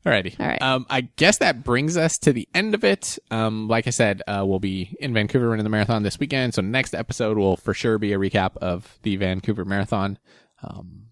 Alrighty. 0.06 0.40
All 0.40 0.46
right. 0.46 0.62
Um, 0.62 0.86
I 0.88 1.02
guess 1.02 1.40
that 1.40 1.64
brings 1.64 1.98
us 1.98 2.20
to 2.20 2.32
the 2.32 2.48
end 2.54 2.76
of 2.76 2.84
it. 2.84 3.18
Um, 3.32 3.68
like 3.68 3.88
I 3.88 3.90
said, 3.90 4.22
uh, 4.28 4.44
we'll 4.46 4.60
be 4.60 4.96
in 5.00 5.16
Vancouver 5.16 5.50
running 5.50 5.64
the 5.64 5.70
marathon 5.72 6.04
this 6.04 6.20
weekend. 6.20 6.54
So 6.54 6.62
next 6.62 6.94
episode 6.94 7.40
will 7.40 7.58
for 7.58 7.74
sure 7.74 7.98
be 7.98 8.14
a 8.14 8.20
recap 8.20 8.56
of 8.58 9.00
the 9.02 9.16
Vancouver 9.16 9.66
Marathon. 9.66 10.20
Um, 10.62 11.08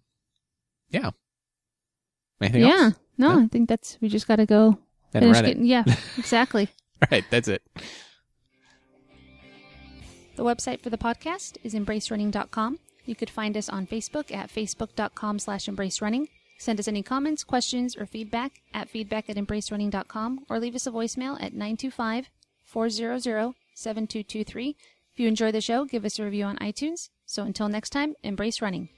yeah. 0.91 1.09
Anything 2.39 2.61
else? 2.66 2.72
yeah. 2.72 2.86
else? 2.86 2.93
No, 3.18 3.38
Yeah. 3.38 3.43
I 3.43 3.47
think 3.47 3.70
that's, 3.70 3.97
we 4.01 4.09
just 4.09 4.28
got 4.28 4.38
to 4.38 4.45
go 4.45 4.78
Then 5.11 5.24
finish 5.24 5.36
run 5.36 5.45
it. 5.45 5.47
getting, 5.49 5.66
yeah, 5.66 5.84
exactly. 6.18 6.68
All 7.01 7.07
right. 7.11 7.26
That's 7.30 7.47
it. 7.47 7.61
The 10.36 10.43
website 10.43 10.82
for 10.82 10.89
the 10.89 10.97
podcast 10.97 11.57
is 11.64 11.74
embracerunning.com. 11.76 12.80
You 13.05 13.16
could 13.16 13.30
find 13.30 13.55
us 13.57 13.70
on 13.70 13.86
Facebook 13.86 14.34
at 14.34 14.49
facebook.com 14.49 15.38
slash 15.39 15.66
embracerunning. 15.66 16.28
Send 16.57 16.80
us 16.80 16.88
any 16.88 17.03
comments, 17.03 17.43
questions, 17.43 17.95
or 17.97 18.05
feedback 18.05 18.61
at 18.74 18.89
feedback 18.89 19.30
at 19.30 19.36
embracerunning.com 19.36 20.45
or 20.49 20.59
leave 20.59 20.76
us 20.76 20.88
a 20.88 20.91
voicemail 20.91 21.36
at 21.36 21.53
925 21.53 22.30
400 22.64 23.53
7223. 23.76 24.76
If 25.11 25.20
you 25.20 25.28
enjoy 25.28 25.51
the 25.51 25.61
show, 25.61 25.86
give 25.86 26.05
us 26.05 26.18
a 26.18 26.24
review 26.24 26.45
on 26.45 26.57
iTunes. 26.57 27.09
So 27.26 27.43
until 27.43 27.68
next 27.68 27.89
time, 27.91 28.16
embrace 28.24 28.61
running. 28.61 28.89